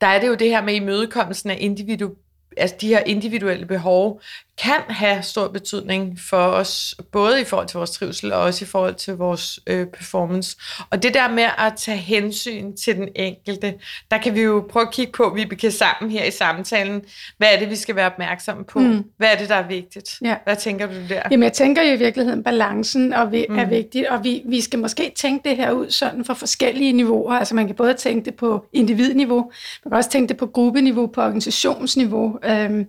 der 0.00 0.06
er 0.06 0.20
det 0.20 0.28
jo 0.28 0.34
det 0.34 0.48
her 0.48 0.62
med 0.62 0.74
imødekommelsen 0.74 1.50
af 1.50 1.56
individu, 1.60 2.14
altså 2.56 2.76
de 2.80 2.88
her 2.88 3.02
individuelle 3.06 3.66
behov, 3.66 4.20
kan 4.58 4.80
have 4.88 5.22
stor 5.22 5.48
betydning 5.48 6.18
for 6.30 6.36
os, 6.36 6.94
både 7.12 7.40
i 7.40 7.44
forhold 7.44 7.68
til 7.68 7.76
vores 7.76 7.90
trivsel 7.90 8.32
og 8.32 8.40
også 8.40 8.64
i 8.64 8.68
forhold 8.68 8.94
til 8.94 9.14
vores 9.14 9.60
øh, 9.66 9.86
performance. 9.86 10.56
Og 10.90 11.02
det 11.02 11.14
der 11.14 11.28
med 11.28 11.46
at 11.58 11.72
tage 11.76 11.98
hensyn 11.98 12.76
til 12.76 12.96
den 12.96 13.08
enkelte, 13.16 13.74
der 14.10 14.18
kan 14.18 14.34
vi 14.34 14.40
jo 14.40 14.66
prøve 14.70 14.86
at 14.86 14.92
kigge 14.92 15.12
på, 15.12 15.36
vi 15.48 15.56
kan 15.56 15.70
sammen 15.70 16.12
her 16.12 16.24
i 16.24 16.30
samtalen, 16.30 17.02
hvad 17.38 17.48
er 17.54 17.58
det, 17.58 17.70
vi 17.70 17.76
skal 17.76 17.96
være 17.96 18.06
opmærksomme 18.06 18.64
på? 18.64 18.78
Mm. 18.78 19.04
Hvad 19.16 19.28
er 19.32 19.36
det, 19.38 19.48
der 19.48 19.54
er 19.54 19.68
vigtigt? 19.68 20.18
Ja. 20.24 20.36
Hvad 20.44 20.56
tænker 20.56 20.86
du 20.86 20.94
der? 21.08 21.22
Jamen, 21.30 21.42
jeg 21.42 21.52
tænker 21.52 21.82
jo 21.82 21.94
i 21.94 21.96
virkeligheden, 21.96 22.42
balancen 22.42 23.12
og 23.12 23.32
vi, 23.32 23.46
mm. 23.48 23.58
er 23.58 23.64
vigtigt, 23.64 24.06
og 24.06 24.24
vi, 24.24 24.42
vi 24.46 24.60
skal 24.60 24.78
måske 24.78 25.12
tænke 25.16 25.48
det 25.48 25.56
her 25.56 25.72
ud 25.72 25.90
sådan 25.90 26.24
for 26.24 26.34
forskellige 26.34 26.92
niveauer. 26.92 27.32
Altså 27.32 27.54
man 27.54 27.66
kan 27.66 27.76
både 27.76 27.94
tænke 27.94 28.24
det 28.24 28.34
på 28.34 28.66
individniveau, 28.72 29.52
man 29.84 29.90
kan 29.90 29.96
også 29.96 30.10
tænke 30.10 30.28
det 30.28 30.36
på 30.36 30.46
gruppeniveau, 30.46 31.06
på 31.06 31.22
organisationsniveau. 31.22 32.38
Øhm, 32.44 32.86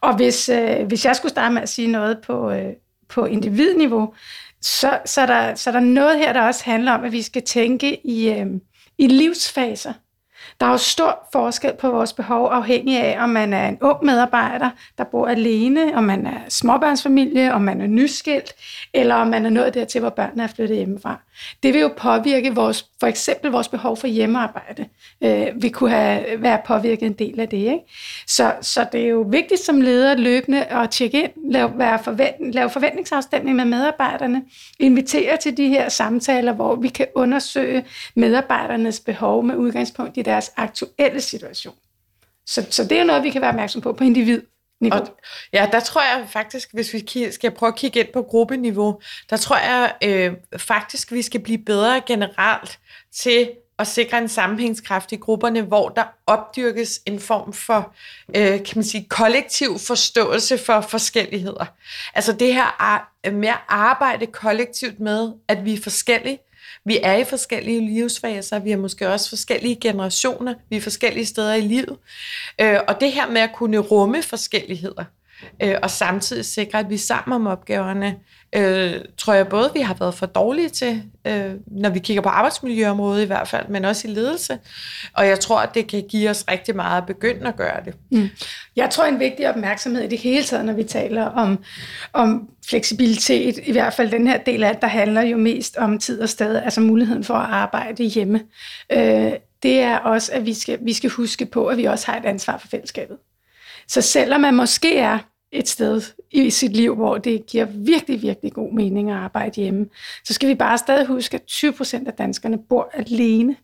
og 0.00 0.16
hvis, 0.16 0.48
øh, 0.48 0.86
hvis 0.86 1.04
jeg 1.04 1.16
skulle 1.16 1.30
starte 1.30 1.54
med 1.54 1.62
at 1.62 1.68
sige 1.68 1.88
noget 1.88 2.20
på, 2.26 2.50
øh, 2.50 2.72
på 3.08 3.24
individniveau, 3.24 4.14
så, 4.60 4.98
så, 5.04 5.20
er 5.20 5.26
der, 5.26 5.54
så 5.54 5.70
er 5.70 5.72
der 5.72 5.80
noget 5.80 6.18
her, 6.18 6.32
der 6.32 6.40
også 6.40 6.64
handler 6.64 6.92
om, 6.92 7.04
at 7.04 7.12
vi 7.12 7.22
skal 7.22 7.42
tænke 7.42 8.06
i, 8.06 8.28
øh, 8.28 8.46
i 8.98 9.06
livsfaser. 9.06 9.92
Der 10.60 10.66
er 10.66 10.70
jo 10.70 10.76
stor 10.76 11.28
forskel 11.32 11.72
på 11.78 11.90
vores 11.90 12.12
behov, 12.12 12.46
afhængig 12.46 13.00
af, 13.00 13.22
om 13.22 13.28
man 13.28 13.52
er 13.52 13.68
en 13.68 13.78
ung 13.80 14.04
medarbejder, 14.04 14.70
der 14.98 15.04
bor 15.04 15.26
alene, 15.26 15.96
om 15.96 16.04
man 16.04 16.26
er 16.26 16.38
småbørnsfamilie, 16.48 17.54
om 17.54 17.60
man 17.60 17.80
er 17.80 17.86
nyskilt, 17.86 18.54
eller 18.94 19.14
om 19.14 19.26
man 19.26 19.46
er 19.46 19.50
nået 19.50 19.74
dertil, 19.74 20.00
hvor 20.00 20.10
børnene 20.10 20.42
er 20.42 20.46
flyttet 20.46 20.76
hjemmefra. 20.76 21.20
Det 21.62 21.74
vil 21.74 21.80
jo 21.80 21.90
påvirke 21.96 22.54
vores, 22.54 22.86
for 23.00 23.06
eksempel 23.06 23.50
vores 23.50 23.68
behov 23.68 23.96
for 23.96 24.06
hjemmearbejde. 24.06 24.86
Øh, 25.20 25.46
vi 25.62 25.68
kunne 25.68 25.90
have 25.90 26.24
været 26.38 26.60
påvirket 26.66 27.06
en 27.06 27.12
del 27.12 27.40
af 27.40 27.48
det. 27.48 27.56
Ikke? 27.56 27.78
Så, 28.26 28.52
så 28.60 28.86
det 28.92 29.04
er 29.04 29.08
jo 29.08 29.20
vigtigt 29.20 29.60
som 29.60 29.80
leder 29.80 30.14
løbende 30.14 30.64
at 30.64 30.90
tjekke 30.90 31.22
ind, 31.22 31.52
lave, 31.52 31.72
være 31.78 31.98
forvent, 31.98 32.54
lave 32.54 32.70
forventningsafstemning 32.70 33.56
med 33.56 33.64
medarbejderne, 33.64 34.42
invitere 34.78 35.36
til 35.36 35.56
de 35.56 35.68
her 35.68 35.88
samtaler, 35.88 36.52
hvor 36.52 36.76
vi 36.76 36.88
kan 36.88 37.06
undersøge 37.14 37.84
medarbejdernes 38.14 39.00
behov 39.00 39.44
med 39.44 39.56
udgangspunkt 39.56 40.16
i 40.16 40.22
deres 40.44 40.52
aktuelle 40.56 41.20
situation. 41.20 41.74
Så, 42.46 42.66
så 42.70 42.84
det 42.84 42.98
er 42.98 43.04
noget, 43.04 43.22
vi 43.22 43.30
kan 43.30 43.40
være 43.40 43.50
opmærksom 43.50 43.80
på 43.80 43.92
på 43.92 44.04
individ 44.04 44.42
og, 44.92 45.16
ja, 45.52 45.68
der 45.72 45.80
tror 45.80 46.02
jeg 46.02 46.26
faktisk, 46.28 46.68
hvis 46.72 46.94
vi 46.94 47.30
skal 47.30 47.50
prøve 47.50 47.68
at 47.68 47.76
kigge 47.76 48.00
ind 48.00 48.08
på 48.12 48.22
gruppeniveau, 48.22 49.00
der 49.30 49.36
tror 49.36 49.56
jeg 49.56 49.94
øh, 50.04 50.32
faktisk, 50.56 51.12
vi 51.12 51.22
skal 51.22 51.40
blive 51.40 51.58
bedre 51.58 52.00
generelt 52.06 52.78
til 53.12 53.50
at 53.78 53.86
sikre 53.86 54.18
en 54.18 54.28
sammenhængskraft 54.28 55.12
i 55.12 55.16
grupperne, 55.16 55.62
hvor 55.62 55.88
der 55.88 56.04
opdyrkes 56.26 57.00
en 57.06 57.20
form 57.20 57.52
for 57.52 57.94
øh, 58.36 58.64
kan 58.64 58.72
man 58.74 58.84
sige, 58.84 59.06
kollektiv 59.10 59.78
forståelse 59.78 60.58
for 60.58 60.80
forskelligheder. 60.80 61.64
Altså 62.14 62.32
det 62.32 62.54
her 62.54 63.30
med 63.30 63.48
at 63.48 63.60
arbejde 63.68 64.26
kollektivt 64.26 65.00
med, 65.00 65.32
at 65.48 65.64
vi 65.64 65.74
er 65.74 65.82
forskellige, 65.82 66.38
vi 66.84 66.98
er 67.02 67.14
i 67.16 67.24
forskellige 67.24 67.80
livsfaser, 67.80 68.58
vi 68.58 68.72
er 68.72 68.76
måske 68.76 69.08
også 69.08 69.28
forskellige 69.28 69.76
generationer, 69.76 70.54
vi 70.70 70.76
er 70.76 70.80
forskellige 70.80 71.26
steder 71.26 71.54
i 71.54 71.60
livet. 71.60 71.96
Øh, 72.60 72.78
og 72.88 73.00
det 73.00 73.12
her 73.12 73.30
med 73.30 73.40
at 73.40 73.50
kunne 73.54 73.78
rumme 73.78 74.22
forskelligheder, 74.22 75.04
øh, 75.62 75.74
og 75.82 75.90
samtidig 75.90 76.44
sikre, 76.44 76.78
at 76.78 76.90
vi 76.90 76.94
er 76.94 76.98
sammen 76.98 77.34
om 77.34 77.46
opgaverne, 77.46 78.16
øh, 78.56 78.94
tror 79.18 79.34
jeg 79.34 79.48
både, 79.48 79.70
vi 79.74 79.80
har 79.80 79.94
været 79.94 80.14
for 80.14 80.26
dårlige 80.26 80.68
til, 80.68 81.02
øh, 81.26 81.52
når 81.66 81.90
vi 81.90 81.98
kigger 81.98 82.22
på 82.22 82.28
arbejdsmiljøområdet 82.28 83.22
i 83.22 83.26
hvert 83.26 83.48
fald, 83.48 83.68
men 83.68 83.84
også 83.84 84.08
i 84.08 84.10
ledelse. 84.10 84.58
Og 85.12 85.26
jeg 85.26 85.40
tror, 85.40 85.60
at 85.60 85.74
det 85.74 85.86
kan 85.86 86.04
give 86.08 86.30
os 86.30 86.44
rigtig 86.50 86.76
meget 86.76 86.98
at 86.98 87.06
begynde 87.06 87.48
at 87.48 87.56
gøre 87.56 87.84
det. 87.84 87.94
Mm. 88.10 88.28
Jeg 88.76 88.90
tror, 88.90 89.04
en 89.04 89.20
vigtig 89.20 89.48
opmærksomhed 89.48 90.02
i 90.02 90.08
det 90.08 90.18
hele 90.18 90.44
taget, 90.44 90.64
når 90.64 90.72
vi 90.72 90.84
taler 90.84 91.24
om, 91.24 91.58
om 92.12 92.48
fleksibilitet, 92.68 93.58
i 93.66 93.72
hvert 93.72 93.92
fald 93.94 94.10
den 94.10 94.26
her 94.26 94.38
del 94.38 94.64
af 94.64 94.74
det, 94.74 94.82
der 94.82 94.88
handler 94.88 95.22
jo 95.22 95.36
mest 95.36 95.76
om 95.76 95.98
tid 95.98 96.20
og 96.20 96.28
sted, 96.28 96.56
altså 96.56 96.80
muligheden 96.80 97.24
for 97.24 97.34
at 97.34 97.50
arbejde 97.50 98.04
hjemme. 98.04 98.40
Øh, 98.92 99.32
det 99.62 99.80
er 99.80 99.98
også, 99.98 100.32
at 100.32 100.46
vi 100.46 100.54
skal, 100.54 100.78
vi 100.82 100.92
skal 100.92 101.10
huske 101.10 101.46
på, 101.46 101.66
at 101.66 101.76
vi 101.76 101.84
også 101.84 102.10
har 102.10 102.18
et 102.18 102.24
ansvar 102.24 102.58
for 102.58 102.68
fællesskabet. 102.68 103.16
Så 103.88 104.00
selvom 104.00 104.40
man 104.40 104.54
måske 104.54 104.98
er 104.98 105.18
et 105.54 105.68
sted 105.68 106.02
i 106.30 106.50
sit 106.50 106.76
liv, 106.76 106.94
hvor 106.94 107.18
det 107.18 107.46
giver 107.46 107.64
virkelig, 107.64 108.22
virkelig 108.22 108.52
god 108.52 108.72
mening 108.72 109.10
at 109.10 109.16
arbejde 109.16 109.60
hjemme, 109.60 109.86
så 110.24 110.34
skal 110.34 110.48
vi 110.48 110.54
bare 110.54 110.78
stadig 110.78 111.06
huske, 111.06 111.34
at 111.34 111.42
20 111.42 111.72
procent 111.72 112.08
af 112.08 112.14
danskerne 112.14 112.58
bor 112.68 112.90
alene. 112.94 113.56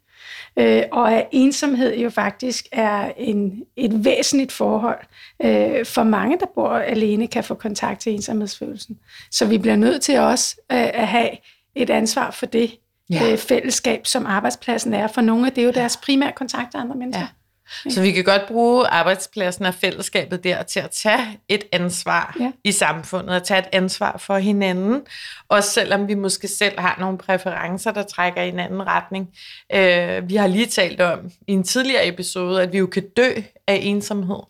Øh, 0.56 0.82
og 0.92 1.12
at 1.12 1.28
ensomhed 1.32 1.96
jo 1.96 2.10
faktisk 2.10 2.66
er 2.72 3.12
en, 3.16 3.62
et 3.76 4.04
væsentligt 4.04 4.52
forhold. 4.52 4.98
Øh, 5.42 5.86
for 5.86 6.02
mange, 6.02 6.38
der 6.38 6.46
bor 6.54 6.68
alene, 6.68 7.26
kan 7.26 7.44
få 7.44 7.54
kontakt 7.54 8.00
til 8.00 8.12
ensomhedsfølelsen. 8.12 8.98
Så 9.30 9.46
vi 9.46 9.58
bliver 9.58 9.76
nødt 9.76 10.02
til 10.02 10.18
også 10.18 10.56
øh, 10.72 10.78
at 10.78 11.08
have 11.08 11.30
et 11.74 11.90
ansvar 11.90 12.30
for 12.30 12.46
det 12.46 12.70
ja. 13.10 13.32
øh, 13.32 13.38
fællesskab, 13.38 14.06
som 14.06 14.26
arbejdspladsen 14.26 14.94
er. 14.94 15.06
For 15.06 15.20
nogle 15.20 15.46
af 15.46 15.52
det 15.52 15.60
er 15.60 15.66
jo 15.66 15.72
deres 15.72 15.96
primære 15.96 16.32
kontakt 16.32 16.70
til 16.70 16.78
andre 16.78 16.96
mennesker. 16.96 17.20
Ja. 17.20 17.39
Så 17.88 18.02
vi 18.02 18.12
kan 18.12 18.24
godt 18.24 18.42
bruge 18.48 18.86
arbejdspladsen 18.86 19.64
og 19.64 19.74
fællesskabet 19.74 20.44
der 20.44 20.62
til 20.62 20.80
at 20.80 20.90
tage 20.90 21.38
et 21.48 21.64
ansvar 21.72 22.36
ja. 22.40 22.52
i 22.64 22.72
samfundet, 22.72 23.34
og 23.36 23.44
tage 23.44 23.60
et 23.60 23.68
ansvar 23.72 24.18
for 24.18 24.38
hinanden, 24.38 25.02
også 25.48 25.70
selvom 25.70 26.08
vi 26.08 26.14
måske 26.14 26.48
selv 26.48 26.80
har 26.80 26.96
nogle 27.00 27.18
præferencer, 27.18 27.90
der 27.90 28.02
trækker 28.02 28.42
i 28.42 28.48
en 28.48 28.58
anden 28.58 28.86
retning. 28.86 29.28
Øh, 29.74 30.28
vi 30.28 30.36
har 30.36 30.46
lige 30.46 30.66
talt 30.66 31.00
om 31.00 31.18
i 31.48 31.52
en 31.52 31.64
tidligere 31.64 32.08
episode, 32.08 32.62
at 32.62 32.72
vi 32.72 32.78
jo 32.78 32.86
kan 32.86 33.04
dø 33.16 33.32
af 33.66 33.80
ensomhed. 33.82 34.40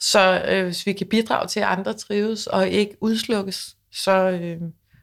Så 0.00 0.42
øh, 0.48 0.64
hvis 0.64 0.86
vi 0.86 0.92
kan 0.92 1.06
bidrage 1.06 1.48
til, 1.48 1.60
at 1.60 1.66
andre 1.66 1.92
trives 1.92 2.46
og 2.46 2.68
ikke 2.68 2.96
udslukkes, 3.00 3.74
så, 3.92 4.12
øh, 4.12 4.56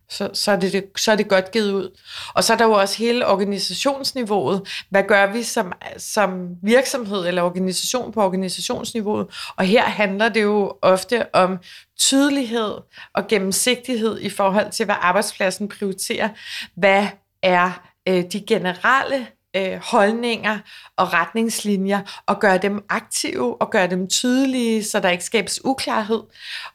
så, 0.10 0.30
så, 0.34 0.52
er 0.52 0.56
det, 0.56 0.86
så 0.98 1.12
er 1.12 1.15
det 1.15 1.28
godt 1.28 1.52
givet 1.52 1.72
ud. 1.72 2.00
Og 2.34 2.44
så 2.44 2.54
er 2.54 2.58
der 2.58 2.65
jo 2.65 2.72
også 2.72 2.98
hele 2.98 3.28
organisationsniveauet. 3.28 4.86
Hvad 4.89 5.04
gør 5.04 5.32
vi 5.32 5.44
som, 5.44 5.74
som 5.98 6.48
virksomhed 6.63 7.28
eller 7.28 7.41
organisation 7.41 8.12
på 8.12 8.24
organisationsniveauet? 8.24 9.28
Og 9.56 9.65
her 9.65 9.84
handler 9.84 10.30
det 10.30 10.44
jo 10.44 10.74
ofte 10.82 11.36
om 11.36 11.58
tydelighed 12.00 12.74
og 13.13 13.28
gennemsigtighed 13.28 14.20
i 14.20 14.30
forhold 14.30 14.72
til, 14.72 14.86
hvad 14.86 14.96
arbejdspladsen 15.02 15.68
prioriterer. 15.68 16.30
Hvad 16.76 17.08
er 17.44 17.72
øh, 18.08 18.24
de 18.32 18.44
generelle 18.48 19.28
øh, 19.56 19.80
holdninger 19.84 20.60
og 20.98 21.13
retningslinjer, 21.13 22.24
og 22.28 22.39
gøre 22.39 22.58
dem 22.58 22.86
aktive 22.89 23.62
og 23.62 23.72
gøre 23.72 23.88
dem 23.88 24.08
tydelige, 24.08 24.84
så 24.84 25.00
der 25.00 25.10
ikke 25.10 25.24
skabes 25.24 25.65
uklarhed. 25.65 26.22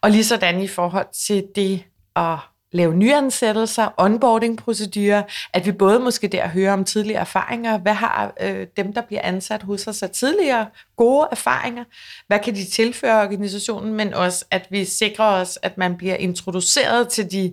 Og 0.01 0.11
lige 0.11 0.25
sådan 0.25 0.61
i 0.61 0.69
forhold 0.69 1.07
til 1.27 1.45
det 1.57 1.85
at 2.17 2.37
lave 2.73 2.95
nyansættelser, 2.95 3.89
onboarding-procedurer, 3.97 5.23
at 5.53 5.67
vi 5.67 5.73
både 5.73 5.99
måske 5.99 6.29
der 6.29 6.49
hører 6.49 6.73
om 6.73 6.85
tidligere 6.85 7.21
erfaringer, 7.21 7.79
hvad 7.79 7.95
har 7.95 8.33
øh, 8.41 8.67
dem, 8.77 8.93
der 8.93 9.03
bliver 9.03 9.23
ansat 9.23 9.63
hos 9.63 9.87
os, 9.87 10.03
af 10.03 10.11
tidligere 10.11 10.67
gode 10.97 11.29
erfaringer, 11.31 11.85
hvad 12.27 12.39
kan 12.39 12.55
de 12.55 12.65
tilføre 12.65 13.23
organisationen, 13.23 13.95
men 13.95 14.15
også 14.15 14.45
at 14.51 14.67
vi 14.71 14.85
sikrer 14.85 15.25
os, 15.25 15.59
at 15.63 15.79
man 15.79 15.97
bliver 15.97 16.15
introduceret 16.15 17.09
til 17.09 17.31
de 17.33 17.53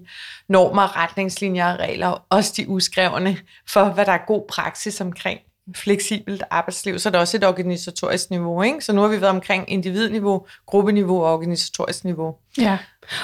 normer, 0.50 1.04
retningslinjer 1.04 1.74
og 1.74 1.80
regler, 1.80 2.26
også 2.30 2.54
de 2.58 2.70
uskrevne, 2.70 3.38
for 3.70 3.84
hvad 3.84 4.06
der 4.06 4.12
er 4.12 4.26
god 4.28 4.46
praksis 4.50 5.02
omkring 5.02 5.40
fleksibelt 5.76 6.44
arbejdsliv, 6.50 7.00
så 7.00 7.10
er 7.10 7.12
der 7.12 7.20
også 7.20 7.38
et 7.38 7.44
organisatorisk 7.44 8.30
niveau. 8.30 8.62
Ikke? 8.62 8.82
Så 8.82 8.94
nu 8.94 9.02
har 9.02 9.08
vi 9.08 9.22
været 9.22 9.34
omkring 9.34 9.72
individniveau, 9.72 10.46
gruppeniveau 10.66 11.24
og 11.24 11.34
organisatorisk 11.34 12.04
niveau. 12.04 12.36
Ja, 12.58 12.78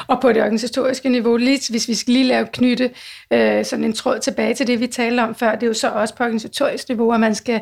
og 0.08 0.22
på 0.22 0.30
det 0.30 0.42
organisatoriske 0.42 1.10
niveau, 1.10 1.38
lige, 1.38 1.72
hvis 1.72 1.88
vi 1.88 1.94
skal 1.94 2.14
lige 2.14 2.28
lave 2.28 2.48
knytte 2.54 2.92
øh, 3.34 3.66
sådan 3.66 3.86
en 3.86 3.94
tråd 3.94 4.20
tilbage 4.20 4.54
til 4.54 4.68
det, 4.68 4.80
vi 4.80 4.88
talte 4.88 5.22
om 5.22 5.36
før, 5.36 5.56
det 5.56 5.64
er 5.64 5.68
jo 5.68 5.74
så 5.74 5.90
også 5.90 6.16
på 6.16 6.24
organisatorisk 6.24 6.90
niveau, 6.90 7.14
at 7.14 7.20
man 7.20 7.36
skal 7.36 7.62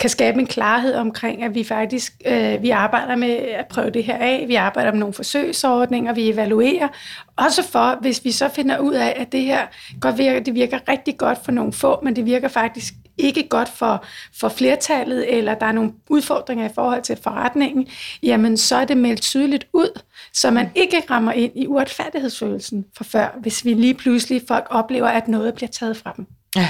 kan 0.00 0.10
skabe 0.10 0.40
en 0.40 0.46
klarhed 0.46 0.94
omkring, 0.94 1.42
at 1.42 1.54
vi 1.54 1.64
faktisk 1.64 2.12
øh, 2.26 2.62
vi 2.62 2.70
arbejder 2.70 3.16
med 3.16 3.30
at 3.30 3.66
prøve 3.66 3.90
det 3.90 4.04
her 4.04 4.16
af, 4.16 4.44
vi 4.48 4.54
arbejder 4.54 4.90
med 4.92 5.00
nogle 5.00 5.14
forsøgsordninger, 5.14 6.12
vi 6.12 6.30
evaluerer, 6.30 6.88
også 7.36 7.62
for, 7.62 7.98
hvis 8.00 8.24
vi 8.24 8.32
så 8.32 8.48
finder 8.48 8.78
ud 8.78 8.94
af, 8.94 9.14
at 9.16 9.32
det 9.32 9.42
her 9.42 9.66
godt 10.00 10.18
virker, 10.18 10.40
det 10.40 10.54
virker 10.54 10.78
rigtig 10.88 11.18
godt 11.18 11.38
for 11.44 11.52
nogle 11.52 11.72
få, 11.72 12.00
men 12.02 12.16
det 12.16 12.26
virker 12.26 12.48
faktisk 12.48 12.94
ikke 13.18 13.48
godt 13.48 13.68
for, 13.68 14.04
for 14.40 14.48
flertallet, 14.48 15.38
eller 15.38 15.54
der 15.54 15.66
er 15.66 15.72
nogle 15.72 15.92
udfordringer 16.10 16.68
i 16.68 16.72
forhold 16.74 17.02
til 17.02 17.18
forretningen, 17.22 17.86
jamen 18.22 18.56
så 18.56 18.76
er 18.76 18.84
det 18.84 18.96
meldt 18.96 19.22
tydeligt 19.22 19.66
ud, 19.72 20.00
så 20.32 20.50
man 20.50 20.70
ikke 20.74 21.02
rammer 21.10 21.32
ind 21.32 21.52
i 21.54 21.66
uretfærdighedsfølelsen 21.66 22.84
for 22.96 23.04
før, 23.04 23.38
hvis 23.40 23.64
vi 23.64 23.74
lige 23.74 23.94
pludselig 23.94 24.42
folk 24.48 24.66
oplever, 24.70 25.08
at 25.08 25.28
noget 25.28 25.54
bliver 25.54 25.68
taget 25.68 25.96
fra 25.96 26.14
dem. 26.16 26.26
Ja. 26.56 26.68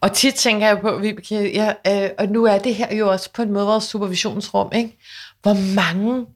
Og 0.00 0.12
tit 0.12 0.34
tænker 0.34 0.66
jeg 0.66 0.80
på, 0.80 0.98
Vibeke, 0.98 1.52
ja, 1.52 1.72
øh, 2.04 2.10
og 2.18 2.28
nu 2.28 2.44
er 2.44 2.58
det 2.58 2.74
her 2.74 2.94
jo 2.94 3.10
også 3.10 3.32
på 3.32 3.42
en 3.42 3.52
måde 3.52 3.66
vores 3.66 3.84
supervisionsrum, 3.84 4.72
ikke? 4.74 4.98
hvor 5.42 5.74
mange 5.74 6.26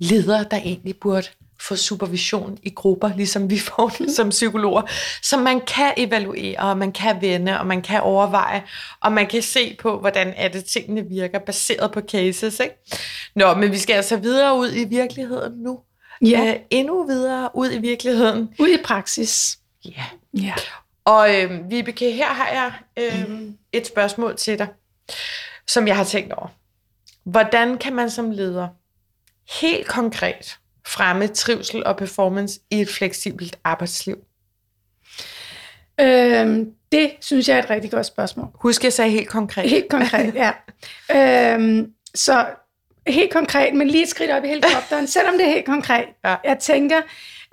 ledere, 0.00 0.44
der 0.50 0.56
egentlig 0.56 0.96
burde 0.96 1.26
få 1.60 1.76
supervision 1.76 2.58
i 2.62 2.70
grupper, 2.70 3.10
ligesom 3.16 3.50
vi 3.50 3.58
får 3.58 3.88
det 3.88 4.10
som 4.16 4.28
psykologer, 4.28 4.82
så 5.22 5.36
man 5.36 5.60
kan 5.60 5.92
evaluere, 5.96 6.56
og 6.58 6.78
man 6.78 6.92
kan 6.92 7.16
vende, 7.20 7.60
og 7.60 7.66
man 7.66 7.82
kan 7.82 8.00
overveje, 8.00 8.62
og 9.00 9.12
man 9.12 9.26
kan 9.26 9.42
se 9.42 9.76
på, 9.80 9.98
hvordan 10.00 10.34
er 10.36 10.48
det, 10.48 10.64
tingene 10.64 11.04
virker, 11.08 11.38
baseret 11.38 11.92
på 11.92 12.00
cases. 12.00 12.60
Ikke? 12.60 12.74
Nå, 13.34 13.54
men 13.54 13.72
vi 13.72 13.78
skal 13.78 13.94
altså 13.94 14.16
videre 14.16 14.58
ud 14.58 14.72
i 14.72 14.84
virkeligheden 14.84 15.52
nu. 15.62 15.78
Ja. 16.22 16.54
Uh, 16.54 16.60
endnu 16.70 17.06
videre 17.06 17.50
ud 17.54 17.70
i 17.72 17.78
virkeligheden. 17.78 18.48
Ud 18.58 18.68
i 18.68 18.82
praksis. 18.84 19.58
Ja. 19.84 20.04
ja. 20.34 20.54
Og 21.08 21.42
øh, 21.42 21.70
Vibeke, 21.70 22.12
her 22.12 22.26
har 22.26 22.48
jeg 22.48 22.72
øh, 22.96 23.40
et 23.72 23.86
spørgsmål 23.86 24.36
til 24.36 24.58
dig, 24.58 24.68
som 25.66 25.86
jeg 25.86 25.96
har 25.96 26.04
tænkt 26.04 26.32
over. 26.32 26.48
Hvordan 27.24 27.78
kan 27.78 27.94
man 27.94 28.10
som 28.10 28.30
leder 28.30 28.68
helt 29.60 29.86
konkret 29.86 30.58
fremme 30.86 31.26
trivsel 31.26 31.86
og 31.86 31.96
performance 31.96 32.60
i 32.70 32.80
et 32.80 32.88
fleksibelt 32.88 33.58
arbejdsliv? 33.64 34.16
Øhm, 36.00 36.72
det 36.92 37.10
synes 37.20 37.48
jeg 37.48 37.58
er 37.58 37.62
et 37.62 37.70
rigtig 37.70 37.90
godt 37.90 38.06
spørgsmål. 38.06 38.48
Husk, 38.54 38.84
jeg 38.84 38.92
sagde 38.92 39.10
helt 39.10 39.28
konkret. 39.28 39.70
Helt 39.70 39.88
konkret, 39.90 40.34
ja. 40.34 40.52
øhm, 41.54 41.92
så 42.14 42.46
helt 43.06 43.32
konkret, 43.32 43.74
men 43.74 43.88
lige 43.88 44.02
et 44.02 44.08
skridt 44.08 44.30
op 44.30 44.44
i 44.44 44.48
helikopteren, 44.48 45.06
selvom 45.06 45.34
det 45.34 45.46
er 45.46 45.50
helt 45.50 45.66
konkret. 45.66 46.06
Ja. 46.24 46.36
Jeg 46.44 46.58
tænker, 46.58 47.02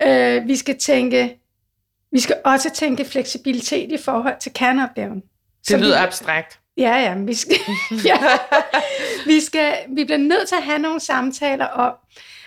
øh, 0.02 0.46
vi 0.48 0.56
skal 0.56 0.78
tænke, 0.78 1.38
vi 2.16 2.20
skal 2.20 2.36
også 2.44 2.70
tænke 2.74 3.04
fleksibilitet 3.04 3.92
i 3.92 3.96
forhold 3.96 4.34
til 4.40 4.52
kerneopgaven. 4.52 5.22
Det 5.68 5.80
lyder 5.80 5.98
vi, 5.98 6.06
abstrakt. 6.06 6.60
Ja, 6.76 6.96
ja, 6.96 7.14
vi 7.18 7.34
skal, 7.34 7.56
ja. 8.04 8.18
vi, 9.26 9.40
skal, 9.40 9.74
vi 9.88 10.04
bliver 10.04 10.18
nødt 10.18 10.48
til 10.48 10.54
at 10.54 10.62
have 10.62 10.78
nogle 10.78 11.00
samtaler 11.00 11.64
om, 11.64 11.92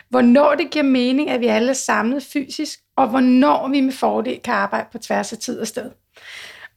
hvornår 0.09 0.55
det 0.55 0.69
giver 0.71 0.85
mening, 0.85 1.29
at 1.29 1.39
vi 1.39 1.47
alle 1.47 1.69
er 1.69 1.73
samlet 1.73 2.23
fysisk, 2.23 2.79
og 2.97 3.07
hvornår 3.07 3.67
vi 3.67 3.81
med 3.81 3.93
fordel 3.93 4.39
kan 4.43 4.53
arbejde 4.53 4.87
på 4.91 4.97
tværs 4.97 5.33
af 5.33 5.37
tid 5.37 5.59
og 5.59 5.67
sted. 5.67 5.91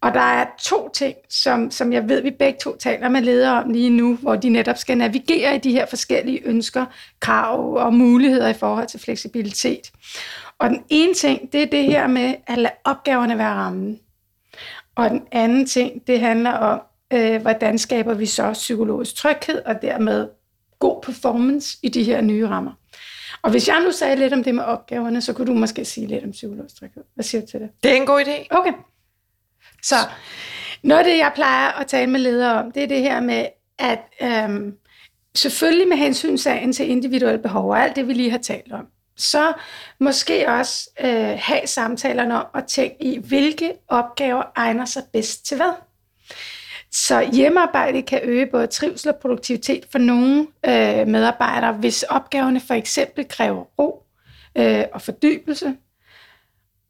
Og 0.03 0.15
der 0.15 0.21
er 0.21 0.47
to 0.63 0.89
ting, 0.95 1.15
som, 1.31 1.71
som 1.71 1.93
jeg 1.93 2.09
ved, 2.09 2.23
vi 2.23 2.31
begge 2.31 2.59
to 2.63 2.77
taler 2.77 3.09
med 3.09 3.21
ledere 3.21 3.63
om 3.63 3.71
lige 3.71 3.91
nu, 3.91 4.15
hvor 4.15 4.37
de 4.37 4.49
netop 4.49 4.79
skal 4.79 4.99
navigere 4.99 5.55
i 5.55 5.59
de 5.59 5.73
her 5.73 5.87
forskellige 5.87 6.41
ønsker, 6.45 6.87
krav 7.21 7.75
og 7.75 7.95
muligheder 7.95 8.49
i 8.49 8.55
forhold 8.55 8.87
til 8.87 9.01
fleksibilitet. 9.01 9.91
Og 10.63 10.71
den 10.71 10.85
ene 10.89 11.15
ting, 11.15 11.53
det 11.53 11.63
er 11.63 11.67
det 11.67 11.85
her 11.85 12.07
med 12.07 12.35
at 12.47 12.59
lade 12.59 12.75
opgaverne 12.85 13.39
være 13.39 13.55
rammen. 13.55 14.01
Og 14.95 15.11
den 15.11 15.23
anden 15.33 15.67
ting, 15.67 16.07
det 16.07 16.21
handler 16.21 16.51
om, 16.51 16.81
øh, 17.13 17.43
hvordan 17.43 17.79
skaber 17.79 18.15
vi 18.15 18.27
så 18.27 18.53
psykologisk 18.53 19.15
tryghed 19.15 19.63
og 19.65 19.83
dermed 19.83 20.29
god 20.79 21.03
performance 21.03 21.79
i 21.83 21.89
de 21.89 22.03
her 22.03 22.21
nye 22.21 22.49
rammer. 22.49 22.73
Og 23.43 23.51
hvis 23.51 23.69
jeg 23.69 23.83
nu 23.85 23.93
sagde 23.93 24.17
lidt 24.17 24.33
om 24.33 24.45
det 24.45 24.55
med 24.55 24.65
opgaverne, 24.65 25.21
så 25.21 25.33
kunne 25.33 25.47
du 25.47 25.55
måske 25.55 25.85
sige 25.85 26.07
lidt 26.07 26.25
om 26.25 26.31
psykologisk 26.31 26.77
tryghed. 26.77 27.03
Hvad 27.15 27.25
siger 27.25 27.41
du 27.41 27.47
til 27.47 27.61
det? 27.61 27.71
Det 27.83 27.91
er 27.91 27.97
en 27.97 28.07
god 28.07 28.21
idé. 28.21 28.47
Okay. 28.51 28.73
Så 29.83 29.95
noget 30.83 30.99
af 30.99 31.05
det, 31.05 31.19
jeg 31.19 31.33
plejer 31.35 31.73
at 31.73 31.87
tale 31.87 32.11
med 32.11 32.21
ledere 32.21 32.65
om, 32.65 32.73
det 32.73 32.83
er 32.83 32.87
det 32.89 33.01
her 33.01 33.21
med, 33.21 33.47
at 33.79 34.01
øhm, 34.23 34.77
selvfølgelig 35.35 35.89
med 35.89 35.97
hensyn 35.97 36.37
til 36.73 36.91
individuelle 36.91 37.43
behov 37.43 37.71
og 37.71 37.83
alt 37.83 37.97
det, 37.97 38.09
vi 38.09 38.13
lige 38.13 38.31
har 38.31 38.39
talt 38.39 38.73
om, 38.73 38.87
så 39.23 39.53
måske 40.01 40.49
også 40.49 40.91
øh, 41.01 41.39
have 41.39 41.67
samtalerne 41.67 42.35
om 42.37 42.47
at 42.55 42.65
tænke 42.65 42.97
i, 43.01 43.19
hvilke 43.19 43.73
opgaver 43.89 44.43
egner 44.57 44.85
sig 44.85 45.03
bedst 45.13 45.47
til 45.47 45.57
hvad. 45.57 45.73
Så 46.91 47.31
hjemmearbejde 47.33 48.03
kan 48.03 48.21
øge 48.23 48.47
både 48.47 48.67
trivsel 48.67 49.09
og 49.09 49.17
produktivitet 49.17 49.87
for 49.93 49.99
nogle 49.99 50.47
øh, 50.67 51.09
medarbejdere, 51.09 51.73
hvis 51.73 52.03
opgaverne 52.03 52.61
for 52.61 52.75
eksempel 52.75 53.29
kræver 53.29 53.65
ro, 53.79 54.03
øh, 54.59 54.85
og 54.93 55.03
fordybelse. 55.03 55.77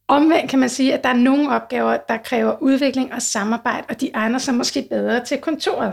Omvendt 0.09 0.51
kan 0.51 0.59
man 0.59 0.69
sige, 0.69 0.95
at 0.95 1.05
der 1.05 1.11
er 1.11 1.15
nogle 1.15 1.55
opgaver, 1.55 1.97
der 2.09 2.17
kræver 2.17 2.63
udvikling 2.63 3.15
og 3.15 3.23
samarbejde, 3.23 3.87
og 3.89 4.01
de 4.01 4.11
egner 4.15 4.39
sig 4.39 4.55
måske 4.55 4.87
bedre 4.91 5.25
til 5.25 5.39
kontoret. 5.39 5.93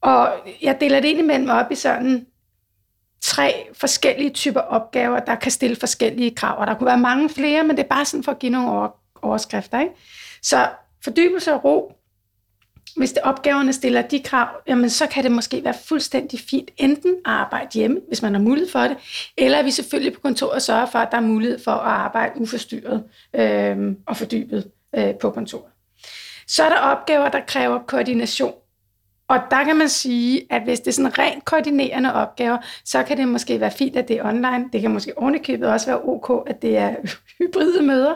Og 0.00 0.32
jeg 0.62 0.80
deler 0.80 1.00
det 1.00 1.08
ind 1.08 1.18
imellem 1.18 1.50
op 1.50 1.72
i 1.72 1.74
sådan 1.74 2.26
tre 3.20 3.66
forskellige 3.72 4.30
typer 4.30 4.60
opgaver, 4.60 5.20
der 5.20 5.34
kan 5.34 5.50
stille 5.50 5.76
forskellige 5.76 6.30
krav. 6.30 6.60
Og 6.60 6.66
der 6.66 6.74
kunne 6.74 6.86
være 6.86 6.98
mange 6.98 7.28
flere, 7.28 7.64
men 7.64 7.76
det 7.76 7.82
er 7.82 7.88
bare 7.88 8.04
sådan 8.04 8.24
for 8.24 8.32
at 8.32 8.38
give 8.38 8.52
nogle 8.52 8.88
overskrifter. 9.22 9.80
Ikke? 9.80 9.92
Så 10.42 10.68
fordybelse 11.04 11.54
og 11.54 11.64
ro, 11.64 11.92
hvis 12.96 13.12
det 13.12 13.22
opgaverne 13.22 13.72
stiller 13.72 14.02
de 14.02 14.20
krav, 14.20 14.48
jamen 14.68 14.90
så 14.90 15.06
kan 15.06 15.24
det 15.24 15.32
måske 15.32 15.64
være 15.64 15.74
fuldstændig 15.88 16.40
fint 16.50 16.70
enten 16.76 17.14
at 17.24 17.30
arbejde 17.30 17.68
hjemme, 17.74 18.00
hvis 18.08 18.22
man 18.22 18.34
har 18.34 18.40
mulighed 18.40 18.70
for 18.70 18.80
det, 18.80 18.96
eller 19.36 19.62
vi 19.62 19.70
selvfølgelig 19.70 20.12
på 20.12 20.20
kontoret 20.20 20.62
sørger 20.62 20.86
for, 20.86 20.98
at 20.98 21.08
der 21.10 21.16
er 21.16 21.22
mulighed 21.22 21.58
for 21.64 21.70
at 21.70 21.90
arbejde 21.90 22.40
uforstyrret 22.40 23.04
øh, 23.34 23.76
og 24.06 24.16
fordybet 24.16 24.70
øh, 24.96 25.14
på 25.14 25.30
kontoret. 25.30 25.72
Så 26.46 26.64
er 26.64 26.68
der 26.68 26.78
opgaver, 26.78 27.28
der 27.28 27.40
kræver 27.46 27.78
koordination. 27.78 28.54
Og 29.28 29.40
der 29.50 29.64
kan 29.64 29.76
man 29.76 29.88
sige, 29.88 30.46
at 30.50 30.62
hvis 30.62 30.80
det 30.80 30.88
er 30.88 30.92
sådan 30.92 31.18
rent 31.18 31.44
koordinerende 31.44 32.14
opgaver, 32.14 32.58
så 32.84 33.02
kan 33.02 33.16
det 33.16 33.28
måske 33.28 33.60
være 33.60 33.70
fint, 33.70 33.96
at 33.96 34.08
det 34.08 34.16
er 34.16 34.24
online. 34.24 34.68
Det 34.72 34.80
kan 34.80 34.90
måske 34.90 35.18
ovenikøbet 35.18 35.68
også 35.68 35.86
være 35.86 36.00
ok, 36.04 36.48
at 36.50 36.62
det 36.62 36.76
er 36.76 36.94
hybride 37.38 37.82
møder. 37.82 38.14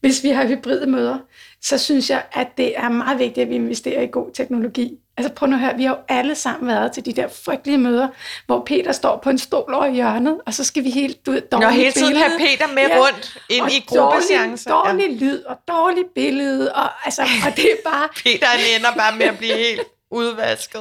Hvis 0.00 0.22
vi 0.22 0.28
har 0.28 0.46
hybride 0.46 0.86
møder, 0.86 1.18
så 1.62 1.78
synes 1.78 2.10
jeg, 2.10 2.22
at 2.32 2.48
det 2.56 2.78
er 2.78 2.88
meget 2.88 3.18
vigtigt, 3.18 3.44
at 3.44 3.50
vi 3.50 3.54
investerer 3.54 4.02
i 4.02 4.08
god 4.12 4.30
teknologi. 4.34 4.98
Altså 5.16 5.32
prøv 5.32 5.48
nu 5.48 5.56
at 5.56 5.60
høre, 5.60 5.76
vi 5.76 5.84
har 5.84 5.90
jo 5.90 5.96
alle 6.08 6.34
sammen 6.34 6.68
været 6.68 6.92
til 6.92 7.04
de 7.04 7.12
der 7.12 7.28
frygtelige 7.28 7.78
møder, 7.78 8.08
hvor 8.46 8.62
Peter 8.66 8.92
står 8.92 9.20
på 9.24 9.30
en 9.30 9.38
stol 9.38 9.74
over 9.74 9.88
hjørnet, 9.88 10.40
og 10.46 10.54
så 10.54 10.64
skal 10.64 10.84
vi 10.84 10.90
helt 10.90 11.28
ud 11.28 11.40
Nå, 11.52 11.68
hele 11.68 11.92
tiden 11.92 12.08
billede. 12.08 12.28
have 12.28 12.38
Peter 12.38 12.66
med 12.74 12.82
ja, 12.88 12.98
rundt 12.98 13.38
ind 13.50 13.72
i 13.72 13.84
gruppeseancer. 13.86 14.70
Dårlig, 14.70 14.92
dårlig 14.92 15.20
ja. 15.20 15.26
lyd 15.26 15.42
og 15.42 15.56
dårlig 15.68 16.04
billede, 16.14 16.72
og, 16.72 16.88
altså, 17.04 17.22
og 17.22 17.56
det 17.56 17.64
er 17.64 17.90
bare... 17.90 18.08
Peter 18.24 18.46
han 18.46 18.60
ender 18.78 18.92
bare 18.96 19.16
med 19.16 19.26
at 19.26 19.38
blive 19.38 19.56
helt 19.56 19.95
udvasket. 20.10 20.80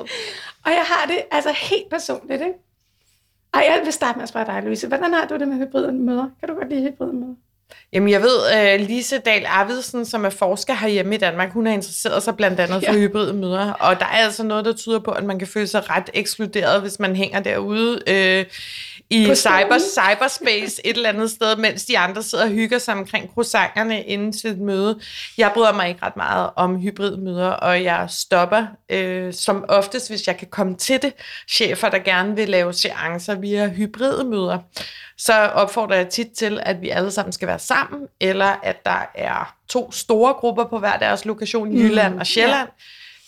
Og 0.66 0.72
jeg 0.72 0.84
har 0.88 1.08
det 1.08 1.18
altså 1.32 1.52
helt 1.52 1.90
personligt, 1.90 2.42
ikke? 2.42 2.54
Ej, 3.54 3.66
jeg 3.70 3.82
vil 3.84 3.94
starte 3.94 4.18
med 4.18 4.24
at 4.24 4.30
spørge 4.30 4.46
dig, 4.46 4.64
Louise. 4.64 4.88
Hvordan 4.88 5.14
har 5.14 5.26
du 5.26 5.38
det 5.38 5.48
med 5.48 5.58
hybride 5.58 5.92
møder? 5.92 6.30
Kan 6.40 6.50
du 6.50 6.56
godt 6.56 6.70
lide 6.70 6.82
hybride 6.82 7.14
møder? 7.14 7.36
Jamen, 7.94 8.10
jeg 8.10 8.22
ved, 8.22 8.80
uh, 8.82 8.88
Lise 8.88 9.18
Dahl 9.18 9.46
Arvidsen, 9.46 10.06
som 10.06 10.26
er 10.26 10.30
forsker 10.30 10.74
herhjemme 10.74 11.16
i 11.16 11.18
Danmark, 11.18 11.52
hun 11.52 11.66
har 11.66 11.74
interesseret 11.74 12.24
sig 12.24 12.38
blandt 12.38 12.60
andet 12.60 12.86
for 12.86 12.94
ja. 12.94 13.00
hybride 13.00 13.34
møder, 13.34 13.74
og 13.74 14.00
der 14.00 14.06
er 14.06 14.10
altså 14.10 14.44
noget, 14.44 14.66
der 14.66 14.74
tyder 14.74 15.00
på, 15.00 15.12
at 15.12 15.24
man 15.24 15.40
kan 15.40 15.48
føle 15.48 15.68
sig 15.68 15.90
ret 15.90 16.10
ekskluderet, 16.14 16.82
hvis 16.82 17.00
man 17.00 17.16
hænger 17.16 17.40
derude 17.40 17.94
uh, 18.08 18.52
i 19.10 19.36
cyber, 19.36 19.78
cyberspace 19.80 20.88
et 20.88 20.96
eller 20.96 21.10
andet 21.10 21.32
sted, 21.32 21.56
mens 21.56 21.86
de 21.86 21.98
andre 21.98 22.24
sidder 22.24 22.44
og 22.44 22.50
hygger 22.50 22.78
sig 22.78 22.94
omkring 22.94 23.30
croissanterne 23.34 24.04
inden 24.04 24.32
til 24.32 24.50
et 24.50 24.58
møde. 24.58 25.00
Jeg 25.38 25.52
bryder 25.54 25.74
mig 25.74 25.90
ikke 25.90 26.06
ret 26.06 26.18
meget 26.18 26.50
om 26.56 26.80
hybridmøder, 26.82 27.50
og 27.50 27.84
jeg 27.84 28.06
stopper 28.10 28.66
øh, 28.90 29.34
som 29.34 29.66
oftest, 29.68 30.10
hvis 30.10 30.28
jeg 30.28 30.38
kan 30.38 30.48
komme 30.48 30.76
til 30.76 31.02
det, 31.02 31.14
chefer, 31.50 31.90
der 31.90 32.00
gerne 32.00 32.36
vil 32.36 32.50
lave 32.50 32.74
seancer 32.74 33.36
via 33.36 33.70
hybridmøder. 33.70 34.60
Så 35.18 35.34
opfordrer 35.34 35.96
jeg 35.96 36.10
tit 36.10 36.32
til, 36.32 36.60
at 36.64 36.82
vi 36.82 36.90
alle 36.90 37.12
sammen 37.12 37.32
skal 37.34 37.48
være 37.48 37.60
sammen, 37.60 38.08
eller 38.20 38.60
at 38.64 38.86
der 38.86 39.12
er 39.16 39.56
to 39.70 39.92
store 39.92 40.34
grupper 40.34 40.66
på 40.66 40.80
hver 40.80 40.98
deres 40.98 41.26
lokation, 41.26 41.78
Jylland 41.78 42.14
mm, 42.14 42.20
og 42.20 42.28
Sjælland. 42.28 42.70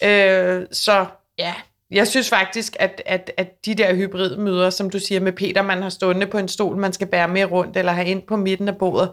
Ja. 0.01 0.43
Øh, 0.43 0.67
så 0.71 1.05
ja, 1.37 1.53
jeg 1.91 2.07
synes 2.07 2.29
faktisk, 2.29 2.75
at, 2.79 3.01
at, 3.05 3.31
at 3.37 3.65
de 3.65 3.75
der 3.75 3.95
hybridmøder, 3.95 4.69
som 4.69 4.89
du 4.89 4.99
siger 4.99 5.21
med 5.21 5.31
Peter, 5.31 5.61
man 5.61 5.81
har 5.81 5.89
stående 5.89 6.27
på 6.27 6.37
en 6.37 6.47
stol, 6.47 6.77
man 6.77 6.93
skal 6.93 7.07
bære 7.07 7.27
med 7.27 7.51
rundt, 7.51 7.77
eller 7.77 7.91
have 7.91 8.07
ind 8.07 8.21
på 8.21 8.35
midten 8.35 8.67
af 8.67 8.77
bordet, 8.77 9.09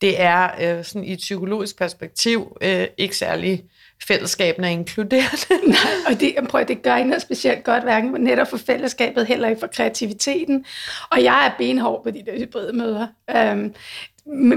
det 0.00 0.20
er 0.22 0.50
øh, 0.60 0.84
sådan 0.84 1.04
i 1.04 1.12
et 1.12 1.18
psykologisk 1.18 1.78
perspektiv 1.78 2.56
øh, 2.62 2.86
ikke 2.98 3.16
særlig 3.16 3.64
fællesskabene 4.08 4.66
er 4.66 4.70
inkluderende. 4.70 5.66
Nej, 5.68 5.90
og 6.06 6.20
det, 6.20 6.34
prøv, 6.48 6.64
det 6.68 6.82
gør 6.82 6.96
ikke 6.96 7.08
noget 7.08 7.22
specielt 7.22 7.64
godt, 7.64 7.82
hverken 7.82 8.10
netop 8.18 8.50
for 8.50 8.56
fællesskabet, 8.56 9.26
heller 9.26 9.48
ikke 9.48 9.60
for 9.60 9.66
kreativiteten. 9.66 10.64
Og 11.10 11.24
jeg 11.24 11.46
er 11.46 11.50
benhård 11.58 12.02
på 12.02 12.10
de 12.10 12.22
der 12.26 12.38
hybridmøder. 12.38 13.06
Øhm, 13.36 13.74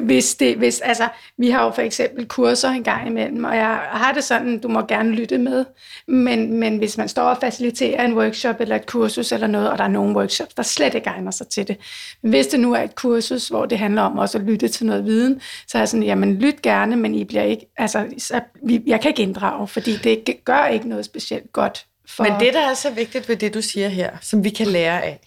hvis 0.01 0.35
det, 0.35 0.57
hvis, 0.57 0.81
altså, 0.81 1.07
vi 1.37 1.49
har 1.49 1.63
jo 1.63 1.71
for 1.71 1.81
eksempel 1.81 2.27
kurser 2.27 2.69
en 2.69 2.83
gang 2.83 3.07
imellem, 3.07 3.43
og 3.43 3.55
jeg 3.55 3.79
har 3.91 4.11
det 4.13 4.23
sådan, 4.23 4.59
du 4.59 4.67
må 4.67 4.81
gerne 4.81 5.11
lytte 5.11 5.37
med, 5.37 5.65
men, 6.07 6.59
men 6.59 6.77
hvis 6.77 6.97
man 6.97 7.09
står 7.09 7.23
og 7.23 7.37
faciliterer 7.41 8.05
en 8.05 8.13
workshop 8.13 8.61
eller 8.61 8.75
et 8.75 8.85
kursus 8.85 9.31
eller 9.31 9.47
noget, 9.47 9.71
og 9.71 9.77
der 9.77 9.83
er 9.83 9.87
nogle 9.87 10.15
workshops, 10.15 10.53
der 10.53 10.63
slet 10.63 10.93
ikke 10.93 11.07
egner 11.07 11.31
sig 11.31 11.47
til 11.47 11.67
det. 11.67 11.77
Men 12.21 12.29
hvis 12.29 12.47
det 12.47 12.59
nu 12.59 12.73
er 12.73 12.81
et 12.81 12.95
kursus, 12.95 13.47
hvor 13.47 13.65
det 13.65 13.79
handler 13.79 14.01
om 14.01 14.17
også 14.17 14.37
at 14.37 14.43
lytte 14.43 14.67
til 14.67 14.85
noget 14.85 15.05
viden, 15.05 15.41
så 15.67 15.77
er 15.77 15.81
jeg 15.81 15.89
sådan, 15.89 16.03
jamen 16.03 16.35
lyt 16.39 16.61
gerne, 16.61 16.95
men 16.95 17.15
I 17.15 17.23
bliver 17.23 17.43
ikke, 17.43 17.65
altså, 17.77 18.05
så, 18.17 18.41
vi, 18.63 18.81
jeg 18.85 19.01
kan 19.01 19.09
ikke 19.09 19.23
inddrage, 19.23 19.67
fordi 19.67 19.95
det 19.97 20.35
gør 20.45 20.65
ikke 20.65 20.89
noget 20.89 21.05
specielt 21.05 21.51
godt. 21.53 21.85
For... 22.07 22.23
Men 22.23 22.33
det, 22.39 22.53
der 22.53 22.69
er 22.69 22.73
så 22.73 22.91
vigtigt 22.91 23.29
ved 23.29 23.35
det, 23.35 23.53
du 23.53 23.61
siger 23.61 23.87
her, 23.87 24.11
som 24.21 24.43
vi 24.43 24.49
kan 24.49 24.67
lære 24.67 25.03
af, 25.03 25.19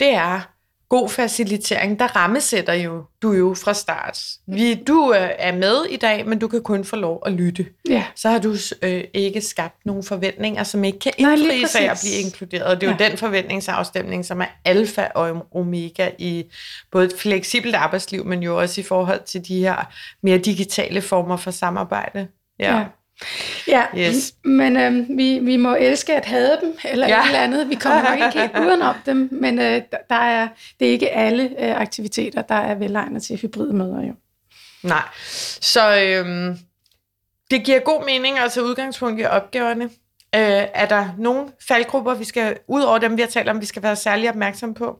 det 0.00 0.14
er, 0.14 0.53
god 0.88 1.08
facilitering, 1.08 1.98
der 1.98 2.16
rammesætter 2.16 2.72
jo 2.72 3.04
du 3.22 3.32
jo 3.32 3.54
fra 3.54 3.74
start. 3.74 4.22
Vi, 4.46 4.74
du 4.74 5.12
øh, 5.12 5.30
er 5.38 5.52
med 5.52 5.84
i 5.90 5.96
dag, 5.96 6.26
men 6.26 6.38
du 6.38 6.48
kan 6.48 6.62
kun 6.62 6.84
få 6.84 6.96
lov 6.96 7.22
at 7.26 7.32
lytte. 7.32 7.66
Ja. 7.88 8.04
Så 8.16 8.28
har 8.28 8.38
du 8.38 8.54
øh, 8.82 9.04
ikke 9.14 9.40
skabt 9.40 9.86
nogle 9.86 10.02
forventninger, 10.02 10.64
som 10.64 10.84
ikke 10.84 10.98
kan 10.98 11.12
indfries 11.18 11.74
af 11.74 11.82
at 11.82 11.98
blive 12.02 12.14
inkluderet. 12.14 12.64
Og 12.64 12.80
det 12.80 12.86
er 12.86 12.96
ja. 13.00 13.04
jo 13.04 13.10
den 13.10 13.18
forventningsafstemning, 13.18 14.24
som 14.24 14.40
er 14.40 14.46
alfa 14.64 15.06
og 15.14 15.46
omega 15.54 16.10
i 16.18 16.44
både 16.92 17.04
et 17.04 17.14
fleksibelt 17.18 17.74
arbejdsliv, 17.74 18.24
men 18.24 18.42
jo 18.42 18.60
også 18.60 18.80
i 18.80 18.84
forhold 18.84 19.24
til 19.24 19.48
de 19.48 19.58
her 19.58 19.92
mere 20.22 20.38
digitale 20.38 21.02
former 21.02 21.36
for 21.36 21.50
samarbejde. 21.50 22.28
Ja. 22.58 22.76
ja. 22.76 22.84
Ja, 23.68 23.84
yes. 23.98 24.34
men 24.44 24.76
øh, 24.76 25.18
vi, 25.18 25.38
vi 25.38 25.56
må 25.56 25.74
elske 25.74 26.14
at 26.14 26.24
have 26.24 26.58
dem, 26.62 26.78
eller 26.84 27.08
ja. 27.08 27.20
et 27.20 27.26
eller 27.26 27.40
andet. 27.40 27.70
Vi 27.70 27.74
kommer 27.74 28.10
nok 28.10 28.18
ikke 28.26 28.40
helt 28.40 28.58
udenom 28.66 28.94
dem, 29.06 29.28
men 29.32 29.58
øh, 29.58 29.82
der 30.10 30.16
er, 30.16 30.48
det 30.80 30.88
er 30.88 30.92
ikke 30.92 31.10
alle 31.10 31.42
øh, 31.42 31.80
aktiviteter, 31.80 32.42
der 32.42 32.54
er 32.54 32.74
velegnet 32.74 33.22
til 33.22 33.36
hybridmøder 33.36 34.02
jo. 34.02 34.14
Nej, 34.82 35.02
så 35.60 35.96
øh, 35.96 36.56
det 37.50 37.64
giver 37.64 37.78
god 37.78 38.04
mening 38.04 38.38
at 38.38 38.52
tage 38.52 38.66
udgangspunkt 38.66 39.20
i 39.20 39.24
opgaverne. 39.24 39.84
Øh, 40.34 40.68
er 40.74 40.86
der 40.86 41.08
nogle 41.18 41.48
faldgrupper, 41.68 42.14
vi 42.14 42.24
skal, 42.24 42.58
ud 42.68 42.82
over 42.82 42.98
dem, 42.98 43.16
vi 43.16 43.22
har 43.22 43.28
talt 43.28 43.48
om, 43.48 43.60
vi 43.60 43.66
skal 43.66 43.82
være 43.82 43.96
særlig 43.96 44.28
opmærksom 44.28 44.74
på? 44.74 44.98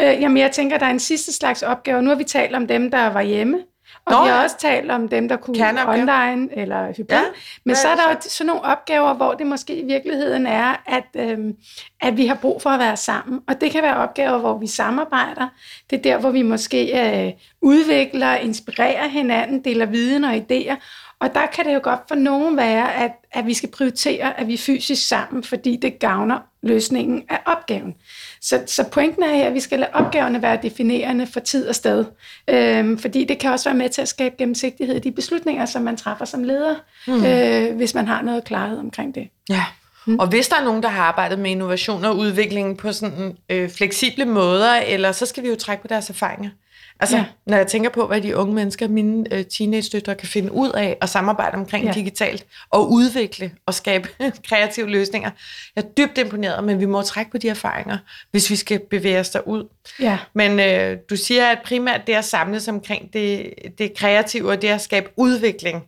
Øh, 0.00 0.20
jamen, 0.20 0.36
jeg 0.36 0.52
tænker, 0.52 0.78
der 0.78 0.86
er 0.86 0.90
en 0.90 1.00
sidste 1.00 1.32
slags 1.32 1.62
opgave. 1.62 2.02
Nu 2.02 2.08
har 2.10 2.16
vi 2.16 2.24
talt 2.24 2.54
om 2.54 2.66
dem, 2.66 2.90
der 2.90 3.06
var 3.06 3.22
hjemme. 3.22 3.58
Og 4.04 4.12
Nå, 4.12 4.22
vi 4.22 4.28
har 4.28 4.42
også 4.42 4.56
talt 4.58 4.90
om 4.90 5.08
dem, 5.08 5.28
der 5.28 5.36
kunne 5.36 5.88
online 5.88 6.48
eller 6.58 6.92
hybrid. 6.96 7.16
Ja, 7.16 7.22
Men 7.64 7.76
så 7.76 7.88
er 7.88 7.94
der 7.94 8.02
jo 8.10 8.16
sådan 8.20 8.46
nogle 8.46 8.62
opgaver, 8.62 9.14
hvor 9.14 9.32
det 9.32 9.46
måske 9.46 9.76
i 9.76 9.84
virkeligheden 9.84 10.46
er, 10.46 10.82
at, 10.86 11.04
øhm, 11.16 11.56
at 12.00 12.16
vi 12.16 12.26
har 12.26 12.34
brug 12.34 12.62
for 12.62 12.70
at 12.70 12.80
være 12.80 12.96
sammen. 12.96 13.40
Og 13.48 13.60
det 13.60 13.70
kan 13.70 13.82
være 13.82 13.96
opgaver, 13.96 14.38
hvor 14.38 14.58
vi 14.58 14.66
samarbejder. 14.66 15.48
Det 15.90 15.98
er 15.98 16.02
der, 16.02 16.18
hvor 16.18 16.30
vi 16.30 16.42
måske 16.42 17.00
øh, 17.26 17.32
udvikler, 17.60 18.34
inspirerer 18.34 19.08
hinanden, 19.08 19.64
deler 19.64 19.86
viden 19.86 20.24
og 20.24 20.34
idéer. 20.34 20.76
Og 21.22 21.34
der 21.34 21.46
kan 21.46 21.64
det 21.64 21.74
jo 21.74 21.80
godt 21.82 22.00
for 22.08 22.14
nogen 22.14 22.56
være, 22.56 22.94
at, 22.94 23.12
at 23.32 23.46
vi 23.46 23.54
skal 23.54 23.70
prioritere, 23.70 24.40
at 24.40 24.46
vi 24.46 24.54
er 24.54 24.58
fysisk 24.58 25.08
sammen, 25.08 25.44
fordi 25.44 25.76
det 25.76 25.98
gavner 25.98 26.38
løsningen 26.62 27.24
af 27.28 27.40
opgaven. 27.46 27.94
Så, 28.42 28.62
så 28.66 28.84
pointen 28.92 29.22
er 29.22 29.34
her, 29.34 29.46
at 29.46 29.54
vi 29.54 29.60
skal 29.60 29.78
lade 29.78 29.90
opgaverne 29.92 30.42
være 30.42 30.58
definerende 30.62 31.26
for 31.26 31.40
tid 31.40 31.68
og 31.68 31.74
sted. 31.74 32.04
Øhm, 32.50 32.98
fordi 32.98 33.24
det 33.24 33.38
kan 33.38 33.50
også 33.50 33.68
være 33.68 33.78
med 33.78 33.88
til 33.88 34.02
at 34.02 34.08
skabe 34.08 34.34
gennemsigtighed 34.38 34.96
i 34.96 34.98
de 34.98 35.12
beslutninger, 35.12 35.66
som 35.66 35.82
man 35.82 35.96
træffer 35.96 36.24
som 36.24 36.44
leder, 36.44 36.74
mm. 37.06 37.24
øh, 37.24 37.76
hvis 37.76 37.94
man 37.94 38.06
har 38.06 38.22
noget 38.22 38.44
klarhed 38.44 38.78
omkring 38.78 39.14
det. 39.14 39.28
Ja, 39.50 39.64
Mm. 40.06 40.18
Og 40.18 40.26
hvis 40.26 40.48
der 40.48 40.56
er 40.56 40.64
nogen, 40.64 40.82
der 40.82 40.88
har 40.88 41.02
arbejdet 41.02 41.38
med 41.38 41.50
innovation 41.50 42.04
og 42.04 42.16
udvikling 42.16 42.78
på 42.78 42.92
sådan 42.92 43.36
øh, 43.48 43.70
fleksible 43.70 44.24
måder, 44.24 44.74
eller 44.74 45.12
så 45.12 45.26
skal 45.26 45.42
vi 45.42 45.48
jo 45.48 45.56
trække 45.56 45.82
på 45.82 45.88
deres 45.88 46.10
erfaringer. 46.10 46.50
Altså, 47.02 47.16
ja. 47.16 47.24
når 47.46 47.56
jeg 47.56 47.66
tænker 47.66 47.90
på, 47.90 48.06
hvad 48.06 48.20
de 48.20 48.36
unge 48.36 48.54
mennesker, 48.54 48.88
mine 48.88 49.34
øh, 49.34 49.44
teenage-døtre, 49.44 50.14
kan 50.14 50.28
finde 50.28 50.52
ud 50.52 50.70
af 50.70 50.96
at 51.00 51.08
samarbejde 51.08 51.54
omkring 51.54 51.86
ja. 51.86 51.92
digitalt, 51.92 52.46
og 52.70 52.90
udvikle 52.92 53.52
og 53.66 53.74
skabe 53.74 54.08
kreative 54.48 54.90
løsninger. 54.90 55.30
Jeg 55.76 55.84
er 55.84 55.88
dybt 55.88 56.18
imponeret, 56.18 56.64
men 56.64 56.80
vi 56.80 56.86
må 56.86 57.02
trække 57.02 57.30
på 57.30 57.38
de 57.38 57.48
erfaringer, 57.48 57.98
hvis 58.30 58.50
vi 58.50 58.56
skal 58.56 58.80
bevæge 58.90 59.20
os 59.20 59.30
derud. 59.30 59.68
Ja. 60.00 60.18
Men 60.34 60.60
øh, 60.60 60.98
du 61.10 61.16
siger, 61.16 61.46
at 61.46 61.58
primært 61.64 62.06
det 62.06 62.12
at 62.12 62.24
samles 62.24 62.68
omkring 62.68 63.12
det, 63.12 63.54
det 63.78 63.94
kreative, 63.96 64.50
og 64.50 64.62
det 64.62 64.68
at 64.68 64.80
skabe 64.80 65.10
udvikling, 65.16 65.84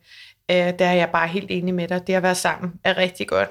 øh, 0.50 0.56
der 0.56 0.86
er 0.86 0.94
jeg 0.94 1.08
bare 1.12 1.28
helt 1.28 1.50
enig 1.50 1.74
med 1.74 1.88
dig. 1.88 2.06
Det 2.06 2.14
at 2.14 2.22
være 2.22 2.34
sammen 2.34 2.72
er 2.84 2.96
rigtig 2.96 3.26
godt. 3.28 3.48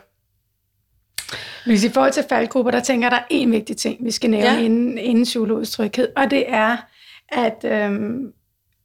Hvis 1.65 1.83
i 1.83 1.89
forhold 1.89 2.13
til 2.13 2.23
faldgrupper, 2.29 2.71
der 2.71 2.79
tænker 2.79 3.05
jeg, 3.05 3.11
der 3.11 3.17
er 3.17 3.27
en 3.29 3.51
vigtig 3.51 3.77
ting, 3.77 4.05
vi 4.05 4.11
skal 4.11 4.29
nævne 4.29 4.51
ja. 4.51 4.59
inden, 4.59 4.97
inden 4.97 5.23
psykologisk 5.23 5.71
tryghed, 5.71 6.07
og 6.15 6.31
det 6.31 6.45
er, 6.47 6.77
at, 7.35 7.65
øhm, 7.65 8.33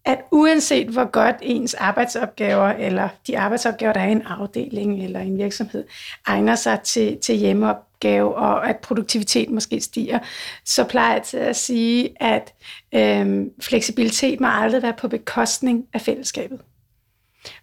at 0.04 0.18
uanset 0.30 0.88
hvor 0.88 1.10
godt 1.10 1.36
ens 1.42 1.74
arbejdsopgaver, 1.74 2.68
eller 2.68 3.08
de 3.26 3.38
arbejdsopgaver, 3.38 3.92
der 3.92 4.00
er 4.00 4.08
i 4.08 4.12
en 4.12 4.22
afdeling 4.22 5.04
eller 5.04 5.20
en 5.20 5.38
virksomhed, 5.38 5.84
egner 6.26 6.54
sig 6.54 6.80
til, 6.80 7.18
til 7.18 7.36
hjemmeopgave, 7.36 8.34
og 8.34 8.68
at 8.68 8.76
produktiviteten 8.76 9.54
måske 9.54 9.80
stiger, 9.80 10.18
så 10.64 10.84
plejer 10.84 11.12
jeg 11.12 11.22
til 11.22 11.36
at 11.36 11.56
sige, 11.56 12.22
at 12.22 12.54
øhm, 12.94 13.50
fleksibilitet 13.60 14.40
må 14.40 14.46
aldrig 14.50 14.82
være 14.82 14.94
på 14.98 15.08
bekostning 15.08 15.86
af 15.92 16.00
fællesskabet. 16.00 16.60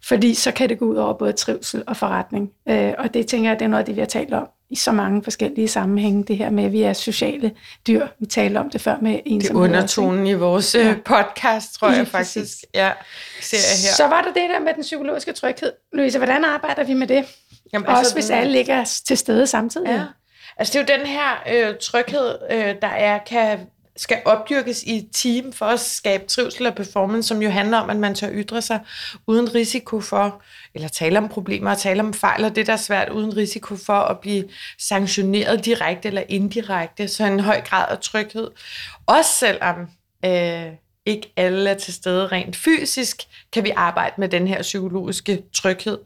Fordi 0.08 0.34
så 0.34 0.52
kan 0.52 0.68
det 0.68 0.78
gå 0.78 0.84
ud 0.84 0.96
over 0.96 1.12
både 1.12 1.32
trivsel 1.32 1.84
og 1.86 1.96
forretning. 1.96 2.50
Øh, 2.68 2.92
og 2.98 3.14
det 3.14 3.26
tænker 3.26 3.50
jeg, 3.50 3.58
det 3.58 3.64
er 3.64 3.68
noget 3.68 3.82
af 3.82 3.86
det, 3.86 3.96
vi 3.96 4.00
har 4.00 4.06
talt 4.06 4.34
om 4.34 4.48
i 4.70 4.76
så 4.76 4.92
mange 4.92 5.22
forskellige 5.22 5.68
sammenhænge. 5.68 6.24
Det 6.24 6.36
her 6.36 6.50
med, 6.50 6.64
at 6.64 6.72
vi 6.72 6.82
er 6.82 6.92
sociale 6.92 7.52
dyr. 7.86 8.06
Vi 8.20 8.26
talte 8.26 8.58
om 8.58 8.70
det 8.70 8.80
før 8.80 8.96
med 9.02 9.20
en 9.26 9.40
Det 9.40 9.50
er 9.50 9.54
undertonen 9.54 10.26
i 10.26 10.34
vores 10.34 10.74
ja. 10.74 10.90
Øh, 10.90 10.96
podcast, 11.04 11.74
tror 11.74 11.90
jeg 11.90 12.08
faktisk. 12.08 12.56
Ja, 12.74 12.92
ser 13.40 13.56
jeg 13.56 13.88
her. 13.88 13.94
Så 13.96 14.06
var 14.06 14.22
der 14.22 14.32
det 14.32 14.50
der 14.50 14.60
med 14.60 14.74
den 14.74 14.82
psykologiske 14.82 15.32
tryghed. 15.32 15.72
Louise, 15.92 16.18
hvordan 16.18 16.44
arbejder 16.44 16.84
vi 16.84 16.94
med 16.94 17.06
det? 17.06 17.24
Jamen, 17.72 17.86
altså, 17.88 18.00
Også 18.00 18.14
hvis 18.14 18.30
alle 18.30 18.52
ligger 18.52 18.84
til 19.06 19.18
stede 19.18 19.46
samtidig. 19.46 19.88
Ja. 19.88 20.02
Altså 20.58 20.72
det 20.72 20.90
er 20.90 20.94
jo 20.94 20.98
den 20.98 21.06
her 21.06 21.68
øh, 21.70 21.74
tryghed, 21.80 22.38
øh, 22.50 22.74
der 22.82 22.88
er, 22.88 23.18
kan 23.18 23.58
skal 23.96 24.22
opdyrkes 24.24 24.82
i 24.82 24.96
et 24.96 25.08
team 25.12 25.52
for 25.52 25.66
at 25.66 25.80
skabe 25.80 26.24
trivsel 26.24 26.66
og 26.66 26.74
performance, 26.74 27.28
som 27.28 27.42
jo 27.42 27.50
handler 27.50 27.78
om, 27.78 27.90
at 27.90 27.96
man 27.96 28.14
tør 28.14 28.28
ytre 28.32 28.62
sig 28.62 28.80
uden 29.26 29.54
risiko 29.54 30.00
for, 30.00 30.42
eller 30.74 30.88
tale 30.88 31.18
om 31.18 31.28
problemer 31.28 31.70
og 31.70 31.78
tale 31.78 32.00
om 32.00 32.14
fejl, 32.14 32.44
og 32.44 32.56
det 32.56 32.66
der 32.66 32.72
er 32.72 32.76
svært 32.76 33.08
uden 33.08 33.36
risiko 33.36 33.76
for 33.76 33.92
at 33.92 34.20
blive 34.20 34.44
sanktioneret 34.78 35.64
direkte 35.64 36.08
eller 36.08 36.22
indirekte. 36.28 37.08
Så 37.08 37.24
en 37.24 37.40
høj 37.40 37.60
grad 37.60 37.86
af 37.90 37.98
tryghed. 37.98 38.50
Også 39.06 39.30
selvom 39.30 39.80
øh, 40.24 40.72
ikke 41.06 41.32
alle 41.36 41.70
er 41.70 41.74
til 41.74 41.94
stede 41.94 42.26
rent 42.26 42.56
fysisk, 42.56 43.22
kan 43.52 43.64
vi 43.64 43.72
arbejde 43.76 44.14
med 44.18 44.28
den 44.28 44.48
her 44.48 44.62
psykologiske 44.62 45.42
tryghed. 45.54 45.98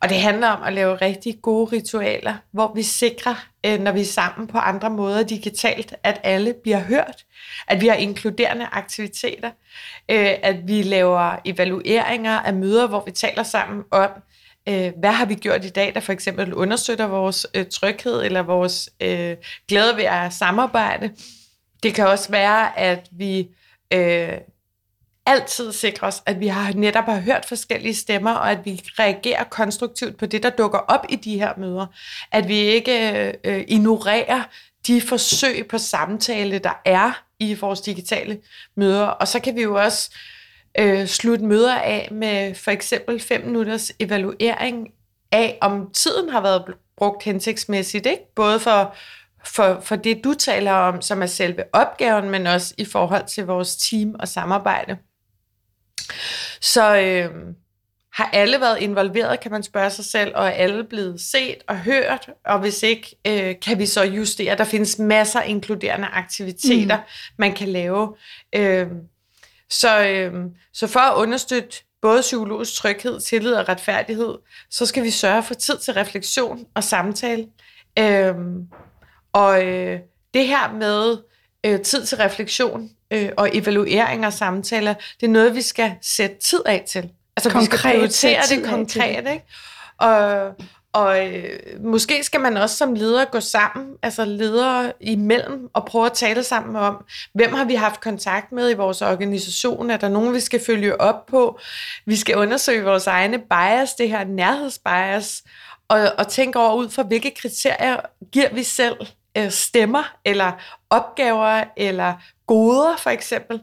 Og 0.00 0.08
det 0.08 0.20
handler 0.20 0.48
om 0.48 0.62
at 0.62 0.72
lave 0.72 0.94
rigtig 0.96 1.38
gode 1.42 1.72
ritualer, 1.72 2.34
hvor 2.52 2.72
vi 2.74 2.82
sikrer, 2.82 3.46
øh, 3.66 3.80
når 3.80 3.92
vi 3.92 4.00
er 4.00 4.04
sammen 4.04 4.46
på 4.46 4.58
andre 4.58 4.90
måder 4.90 5.22
digitalt, 5.22 5.94
at 6.02 6.20
alle 6.22 6.54
bliver 6.62 6.80
hørt, 6.80 7.24
at 7.66 7.80
vi 7.80 7.86
har 7.86 7.94
inkluderende 7.94 8.66
aktiviteter, 8.72 9.50
øh, 10.10 10.34
at 10.42 10.56
vi 10.66 10.82
laver 10.82 11.36
evalueringer 11.44 12.38
af 12.38 12.54
møder, 12.54 12.86
hvor 12.86 13.02
vi 13.04 13.10
taler 13.10 13.42
sammen 13.42 13.82
om, 13.90 14.10
øh, 14.68 14.92
hvad 15.00 15.12
har 15.12 15.24
vi 15.24 15.34
gjort 15.34 15.64
i 15.64 15.70
dag, 15.70 15.94
der 15.94 16.00
for 16.00 16.12
eksempel 16.12 16.54
understøtter 16.54 17.06
vores 17.06 17.46
tryghed 17.72 18.22
eller 18.22 18.42
vores 18.42 18.90
glæde 19.68 19.96
ved 19.96 20.04
at 20.04 20.32
samarbejde. 20.32 21.10
Det 21.82 21.94
kan 21.94 22.06
også 22.06 22.30
være, 22.30 22.78
at 22.78 23.08
vi 23.12 23.48
Øh, 23.92 24.38
altid 25.28 25.72
sikre 25.72 26.06
os, 26.06 26.22
at 26.26 26.40
vi 26.40 26.46
har 26.46 26.72
netop 26.72 27.04
har 27.04 27.20
hørt 27.20 27.44
forskellige 27.44 27.94
stemmer, 27.94 28.32
og 28.32 28.50
at 28.50 28.58
vi 28.64 28.82
reagerer 28.98 29.44
konstruktivt 29.44 30.16
på 30.18 30.26
det, 30.26 30.42
der 30.42 30.50
dukker 30.50 30.78
op 30.78 31.06
i 31.08 31.16
de 31.16 31.38
her 31.38 31.52
møder. 31.56 31.86
At 32.32 32.48
vi 32.48 32.54
ikke 32.54 33.34
øh, 33.44 33.64
ignorerer 33.68 34.42
de 34.86 35.00
forsøg 35.00 35.66
på 35.68 35.78
samtale, 35.78 36.58
der 36.58 36.80
er 36.84 37.22
i 37.38 37.54
vores 37.54 37.80
digitale 37.80 38.38
møder. 38.76 39.06
Og 39.06 39.28
så 39.28 39.40
kan 39.40 39.56
vi 39.56 39.62
jo 39.62 39.74
også 39.74 40.10
øh, 40.78 41.06
slutte 41.06 41.44
møder 41.44 41.74
af 41.74 42.08
med 42.12 42.54
for 42.54 42.70
eksempel 42.70 43.20
fem 43.20 43.44
minutters 43.44 43.92
evaluering 44.00 44.88
af, 45.32 45.58
om 45.60 45.90
tiden 45.94 46.28
har 46.28 46.40
været 46.40 46.74
brugt 46.96 47.22
hensigtsmæssigt, 47.22 48.06
ikke? 48.06 48.34
både 48.34 48.60
for, 48.60 48.96
for, 49.48 49.80
for 49.80 49.96
det, 49.96 50.24
du 50.24 50.34
taler 50.34 50.72
om, 50.72 51.02
som 51.02 51.22
er 51.22 51.26
selve 51.26 51.64
opgaven, 51.72 52.30
men 52.30 52.46
også 52.46 52.74
i 52.78 52.84
forhold 52.84 53.26
til 53.26 53.46
vores 53.46 53.76
team 53.76 54.14
og 54.20 54.28
samarbejde. 54.28 54.96
Så 56.60 56.96
øh, 56.96 57.30
har 58.12 58.30
alle 58.32 58.60
været 58.60 58.78
involveret, 58.80 59.40
kan 59.40 59.50
man 59.50 59.62
spørge 59.62 59.90
sig 59.90 60.04
selv, 60.04 60.32
og 60.34 60.46
er 60.46 60.50
alle 60.50 60.84
blevet 60.84 61.20
set 61.20 61.56
og 61.68 61.78
hørt? 61.78 62.30
Og 62.44 62.58
hvis 62.60 62.82
ikke, 62.82 63.16
øh, 63.26 63.54
kan 63.62 63.78
vi 63.78 63.86
så 63.86 64.04
justere? 64.04 64.56
Der 64.56 64.64
findes 64.64 64.98
masser 64.98 65.40
af 65.40 65.48
inkluderende 65.48 66.06
aktiviteter, 66.06 66.96
mm. 66.96 67.02
man 67.38 67.54
kan 67.54 67.68
lave. 67.68 68.16
Øh, 68.54 68.86
så, 69.70 70.06
øh, 70.06 70.44
så 70.72 70.86
for 70.86 71.00
at 71.00 71.16
understøtte 71.16 71.76
både 72.02 72.20
psykologisk 72.20 72.74
tryghed, 72.74 73.20
tillid 73.20 73.54
og 73.54 73.68
retfærdighed, 73.68 74.34
så 74.70 74.86
skal 74.86 75.02
vi 75.02 75.10
sørge 75.10 75.42
for 75.42 75.54
tid 75.54 75.78
til 75.78 75.94
refleksion 75.94 76.66
og 76.74 76.84
samtale. 76.84 77.46
Øh, 77.98 78.34
og 79.32 79.66
øh, 79.66 79.98
det 80.34 80.46
her 80.46 80.72
med 80.72 81.18
øh, 81.66 81.80
tid 81.80 82.06
til 82.06 82.18
refleksion 82.18 82.90
øh, 83.10 83.30
og 83.36 83.56
evaluering 83.56 84.26
og 84.26 84.32
samtaler, 84.32 84.94
det 85.20 85.26
er 85.26 85.30
noget, 85.30 85.54
vi 85.54 85.62
skal 85.62 85.92
sætte 86.02 86.36
tid 86.38 86.62
af 86.66 86.84
til. 86.88 87.10
Altså 87.36 87.50
konkret, 87.50 87.72
vi 87.72 87.76
skal 87.76 87.90
prioritere 87.90 88.42
det 88.50 88.64
konkret, 88.64 89.26
ikke? 89.32 89.44
Og, 89.98 90.54
og 90.92 91.26
øh, 91.26 91.60
måske 91.84 92.24
skal 92.24 92.40
man 92.40 92.56
også 92.56 92.76
som 92.76 92.94
leder 92.94 93.24
gå 93.24 93.40
sammen, 93.40 93.86
altså 94.02 94.24
ledere 94.24 94.92
imellem, 95.00 95.68
og 95.72 95.84
prøve 95.84 96.06
at 96.06 96.12
tale 96.12 96.42
sammen 96.42 96.76
om, 96.76 97.04
hvem 97.34 97.54
har 97.54 97.64
vi 97.64 97.74
haft 97.74 98.00
kontakt 98.00 98.52
med 98.52 98.70
i 98.70 98.74
vores 98.74 99.02
organisation? 99.02 99.90
Er 99.90 99.96
der 99.96 100.08
nogen, 100.08 100.34
vi 100.34 100.40
skal 100.40 100.60
følge 100.66 101.00
op 101.00 101.26
på? 101.26 101.58
Vi 102.06 102.16
skal 102.16 102.36
undersøge 102.36 102.84
vores 102.84 103.06
egne 103.06 103.38
bias, 103.38 103.94
det 103.94 104.08
her 104.08 104.24
nærhedsbias, 104.24 105.42
og, 105.88 106.12
og 106.18 106.28
tænke 106.28 106.58
over 106.58 106.74
ud 106.74 106.88
fra, 106.88 107.02
hvilke 107.02 107.34
kriterier 107.40 107.96
giver 108.32 108.54
vi 108.54 108.62
selv 108.62 108.96
øh, 109.38 109.50
stemmer, 109.50 110.16
eller 110.24 110.52
opgaver, 110.90 111.64
eller 111.76 112.14
goder 112.46 112.96
for 112.96 113.10
eksempel. 113.10 113.60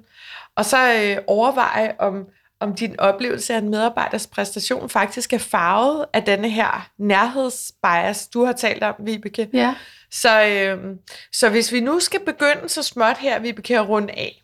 Og 0.56 0.66
så 0.66 0.94
øh, 0.94 1.18
overveje, 1.28 1.96
om, 2.00 2.26
om 2.60 2.76
din 2.76 3.00
oplevelse 3.00 3.54
af 3.54 3.58
en 3.58 3.70
medarbejders 3.70 4.28
præstation 4.28 4.90
faktisk 4.90 5.34
er 5.34 5.38
farvet 5.38 6.06
af 6.14 6.24
denne 6.24 6.50
her 6.50 6.90
nærhedsbias, 6.98 8.28
du 8.28 8.46
har 8.46 8.54
talt 8.54 8.84
om, 8.84 8.96
Vibeke. 9.00 9.50
Ja. 9.54 9.76
Så, 10.12 10.46
øh, 10.46 10.96
så 11.34 11.50
hvis 11.50 11.72
vi 11.72 11.80
nu 11.80 12.00
skal 12.00 12.20
begynde 12.26 12.70
så 12.70 12.84
småt 12.84 13.18
her, 13.18 13.40
Vibeke, 13.40 13.80
at 13.80 13.90
runde 13.90 14.14
af, 14.14 14.44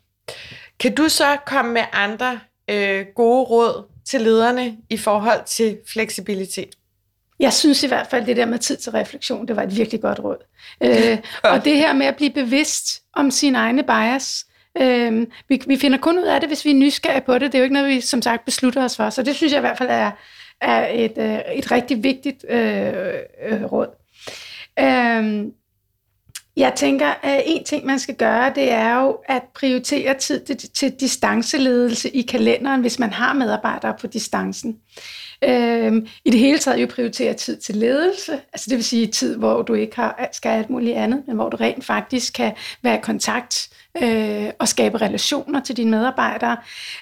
kan 0.80 0.94
du 0.94 1.08
så 1.08 1.36
komme 1.46 1.72
med 1.72 1.84
andre 1.92 2.40
øh, 2.70 3.06
gode 3.16 3.44
råd 3.44 3.88
til 4.04 4.20
lederne 4.20 4.76
i 4.90 4.96
forhold 4.96 5.44
til 5.46 5.78
fleksibilitet? 5.92 6.74
Jeg 7.42 7.52
synes 7.52 7.82
i 7.82 7.86
hvert 7.86 8.06
fald, 8.06 8.26
det 8.26 8.36
der 8.36 8.46
med 8.46 8.58
tid 8.58 8.76
til 8.76 8.92
refleksion, 8.92 9.48
det 9.48 9.56
var 9.56 9.62
et 9.62 9.76
virkelig 9.76 10.00
godt 10.00 10.18
råd. 10.18 10.36
Øh, 10.82 11.18
og 11.42 11.64
det 11.64 11.76
her 11.76 11.92
med 11.92 12.06
at 12.06 12.16
blive 12.16 12.30
bevidst 12.30 13.02
om 13.12 13.30
sin 13.30 13.54
egne 13.54 13.82
bias, 13.82 14.46
øh, 14.80 15.26
vi, 15.48 15.62
vi 15.66 15.76
finder 15.76 15.98
kun 15.98 16.18
ud 16.18 16.24
af 16.24 16.40
det, 16.40 16.48
hvis 16.48 16.64
vi 16.64 16.70
er 16.70 16.74
nysgerrige 16.74 17.20
på 17.26 17.34
det. 17.34 17.40
Det 17.40 17.54
er 17.54 17.58
jo 17.58 17.62
ikke 17.62 17.74
noget, 17.74 17.88
vi 17.88 18.00
som 18.00 18.22
sagt 18.22 18.44
beslutter 18.44 18.84
os 18.84 18.96
for. 18.96 19.10
Så 19.10 19.22
det 19.22 19.36
synes 19.36 19.52
jeg 19.52 19.58
i 19.58 19.60
hvert 19.60 19.78
fald 19.78 19.88
er, 19.90 20.10
er 20.60 20.88
et, 20.92 21.18
øh, 21.18 21.38
et 21.54 21.70
rigtig 21.70 22.02
vigtigt 22.02 22.44
øh, 22.48 22.92
øh, 23.48 23.64
råd. 23.72 23.88
Øh, 24.78 25.52
jeg 26.56 26.72
tænker, 26.76 27.14
at 27.22 27.42
en 27.46 27.64
ting, 27.64 27.86
man 27.86 27.98
skal 27.98 28.14
gøre, 28.14 28.52
det 28.54 28.72
er 28.72 29.00
jo 29.00 29.18
at 29.28 29.42
prioritere 29.54 30.14
tid 30.14 30.40
til, 30.40 30.56
til 30.56 30.92
distanceledelse 31.00 32.10
i 32.10 32.22
kalenderen, 32.22 32.80
hvis 32.80 32.98
man 32.98 33.12
har 33.12 33.32
medarbejdere 33.32 33.94
på 34.00 34.06
distancen. 34.06 34.76
Øhm, 35.44 36.06
I 36.24 36.30
det 36.30 36.40
hele 36.40 36.58
taget 36.58 36.82
jo 36.82 36.86
prioritere 36.86 37.34
tid 37.34 37.56
til 37.56 37.76
ledelse, 37.76 38.32
altså 38.52 38.66
det 38.70 38.76
vil 38.76 38.84
sige 38.84 39.06
tid, 39.06 39.36
hvor 39.36 39.62
du 39.62 39.74
ikke 39.74 39.96
har, 39.96 40.28
skal 40.32 40.48
alt 40.48 40.70
muligt 40.70 40.96
andet, 40.96 41.22
men 41.26 41.36
hvor 41.36 41.48
du 41.48 41.56
rent 41.56 41.84
faktisk 41.84 42.32
kan 42.32 42.52
være 42.82 42.94
i 42.94 43.00
kontakt 43.02 43.68
øh, 44.02 44.50
og 44.58 44.68
skabe 44.68 44.98
relationer 44.98 45.60
til 45.60 45.76
dine 45.76 45.90
medarbejdere. 45.90 46.56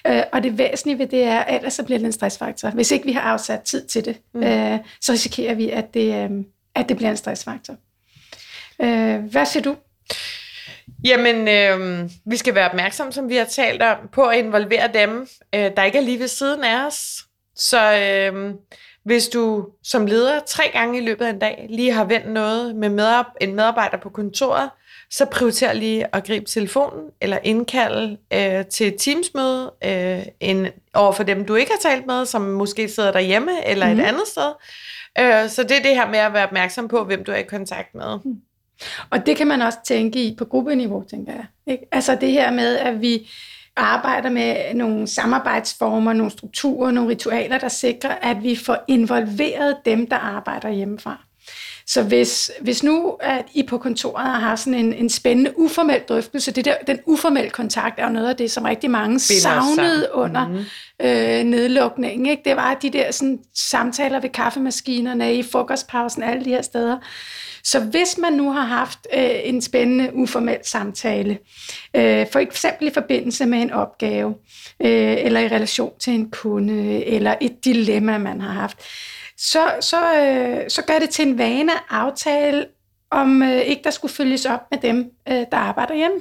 Øh, 0.07 0.23
og 0.33 0.43
det 0.43 0.57
væsentlige 0.57 0.99
ved 0.99 1.07
det 1.07 1.23
er, 1.23 1.39
at 1.39 1.55
ellers 1.55 1.73
så 1.73 1.83
bliver 1.83 1.99
det 1.99 2.05
en 2.05 2.11
stressfaktor. 2.11 2.69
Hvis 2.69 2.91
ikke 2.91 3.05
vi 3.05 3.11
har 3.11 3.21
afsat 3.21 3.61
tid 3.61 3.87
til 3.87 4.05
det, 4.05 4.17
mm. 4.33 4.43
øh, 4.43 4.79
så 5.01 5.11
risikerer 5.11 5.55
vi, 5.55 5.69
at 5.69 5.93
det, 5.93 6.23
øh, 6.23 6.29
at 6.75 6.89
det 6.89 6.97
bliver 6.97 7.09
en 7.09 7.17
stressfaktor. 7.17 7.75
Øh, 8.81 9.19
hvad 9.19 9.45
siger 9.45 9.63
du? 9.63 9.75
Jamen, 11.03 11.47
øh, 11.47 12.09
vi 12.25 12.37
skal 12.37 12.55
være 12.55 12.69
opmærksomme, 12.69 13.13
som 13.13 13.29
vi 13.29 13.35
har 13.35 13.45
talt 13.45 13.81
om, 13.81 13.97
på 14.11 14.23
at 14.23 14.37
involvere 14.37 14.89
dem, 14.93 15.27
øh, 15.55 15.71
der 15.77 15.83
ikke 15.83 15.97
er 15.97 16.01
lige 16.01 16.19
ved 16.19 16.27
siden 16.27 16.63
af 16.63 16.85
os. 16.85 17.25
Så 17.61 17.93
øh, 17.93 18.53
hvis 19.03 19.27
du 19.27 19.67
som 19.83 20.05
leder 20.05 20.39
tre 20.47 20.63
gange 20.73 20.97
i 20.97 21.05
løbet 21.05 21.25
af 21.25 21.29
en 21.29 21.39
dag 21.39 21.65
lige 21.69 21.91
har 21.91 22.05
vendt 22.05 22.31
noget 22.31 22.75
med 22.75 22.89
medar- 22.89 23.35
en 23.41 23.55
medarbejder 23.55 23.97
på 23.97 24.09
kontoret, 24.09 24.69
så 25.09 25.25
prioriter 25.25 25.73
lige 25.73 26.15
at 26.15 26.23
gribe 26.23 26.45
telefonen 26.45 27.03
eller 27.21 27.37
indkalde 27.43 28.17
øh, 28.33 28.65
til 28.65 28.87
et 28.87 28.95
teamsmøde 28.99 29.71
øh, 29.83 30.25
en, 30.39 30.67
over 30.93 31.11
for 31.11 31.23
dem, 31.23 31.45
du 31.45 31.55
ikke 31.55 31.71
har 31.71 31.89
talt 31.89 32.05
med, 32.05 32.25
som 32.25 32.41
måske 32.41 32.89
sidder 32.89 33.11
derhjemme 33.11 33.67
eller 33.67 33.85
mm. 33.85 33.91
et 33.91 33.97
mhm. 33.97 34.07
andet 34.07 34.27
sted. 34.27 34.51
Øh, 35.19 35.49
så 35.49 35.63
det 35.63 35.71
er 35.71 35.81
det 35.81 35.95
her 35.95 36.09
med 36.09 36.19
at 36.19 36.33
være 36.33 36.45
opmærksom 36.45 36.87
på, 36.87 37.03
hvem 37.03 37.23
du 37.23 37.31
er 37.31 37.35
i 37.35 37.43
kontakt 37.43 37.95
med. 37.95 38.19
Mm. 38.23 38.35
Og 39.09 39.25
det 39.25 39.37
kan 39.37 39.47
man 39.47 39.61
også 39.61 39.77
tænke 39.85 40.23
i 40.23 40.35
på 40.37 40.45
gruppeniveau, 40.45 41.03
tænker 41.09 41.33
jeg. 41.33 41.45
Ikke? 41.67 41.87
Altså 41.91 42.17
det 42.21 42.31
her 42.31 42.51
med, 42.51 42.77
at 42.77 43.01
vi 43.01 43.29
arbejder 43.75 44.29
med 44.29 44.73
nogle 44.73 45.07
samarbejdsformer, 45.07 46.13
nogle 46.13 46.31
strukturer, 46.31 46.91
nogle 46.91 47.09
ritualer, 47.09 47.57
der 47.57 47.67
sikrer, 47.67 48.15
at 48.21 48.43
vi 48.43 48.55
får 48.55 48.77
involveret 48.87 49.77
dem, 49.85 50.07
der 50.07 50.17
arbejder 50.17 50.69
hjemmefra. 50.69 51.17
Så 51.87 52.03
hvis, 52.03 52.51
hvis 52.61 52.83
nu 52.83 53.17
at 53.19 53.45
I 53.53 53.63
på 53.63 53.77
kontoret 53.77 54.41
har 54.41 54.55
sådan 54.55 54.73
en, 54.73 54.93
en 54.93 55.09
spændende 55.09 55.59
uformel 55.59 55.99
drøftelse, 56.09 56.51
det 56.51 56.65
der, 56.65 56.75
den 56.87 56.99
uformelle 57.05 57.49
kontakt 57.49 57.99
er 57.99 58.05
jo 58.05 58.11
noget 58.11 58.29
af 58.29 58.35
det, 58.35 58.51
som 58.51 58.63
rigtig 58.63 58.91
mange 58.91 59.19
savnede 59.19 60.09
under 60.13 60.47
mm. 60.47 60.57
øh, 61.05 61.43
nedlukningen. 61.43 62.25
Ikke? 62.25 62.41
Det 62.45 62.55
var 62.55 62.73
de 62.73 62.89
der 62.89 63.11
sådan, 63.11 63.39
samtaler 63.55 64.19
ved 64.19 64.29
kaffemaskinerne, 64.29 65.35
i 65.35 65.43
frokostpausen, 65.43 66.23
alle 66.23 66.45
de 66.45 66.49
her 66.49 66.61
steder. 66.61 66.97
Så 67.63 67.79
hvis 67.79 68.17
man 68.17 68.33
nu 68.33 68.51
har 68.51 68.65
haft 68.65 68.99
øh, 69.13 69.29
en 69.43 69.61
spændende 69.61 70.09
uformel 70.13 70.57
samtale, 70.63 71.37
øh, 71.95 72.27
for 72.31 72.39
eksempel 72.39 72.87
i 72.87 72.91
forbindelse 72.93 73.45
med 73.45 73.61
en 73.61 73.71
opgave, 73.71 74.35
øh, 74.81 75.17
eller 75.17 75.39
i 75.39 75.47
relation 75.47 75.91
til 75.99 76.13
en 76.13 76.31
kunde, 76.31 77.05
eller 77.05 77.35
et 77.41 77.65
dilemma, 77.65 78.17
man 78.17 78.41
har 78.41 78.53
haft, 78.53 78.77
så, 79.37 79.71
så, 79.79 80.15
øh, 80.15 80.69
så 80.69 80.81
gør 80.81 80.99
det 80.99 81.09
til 81.09 81.27
en 81.27 81.37
vane 81.37 81.71
at 81.71 81.81
aftale, 81.89 82.65
om 83.11 83.43
øh, 83.43 83.61
ikke 83.61 83.81
der 83.83 83.91
skulle 83.91 84.13
følges 84.13 84.45
op 84.45 84.61
med 84.71 84.79
dem, 84.79 85.11
øh, 85.29 85.45
der 85.51 85.57
arbejder 85.57 85.95
hjemme. 85.95 86.17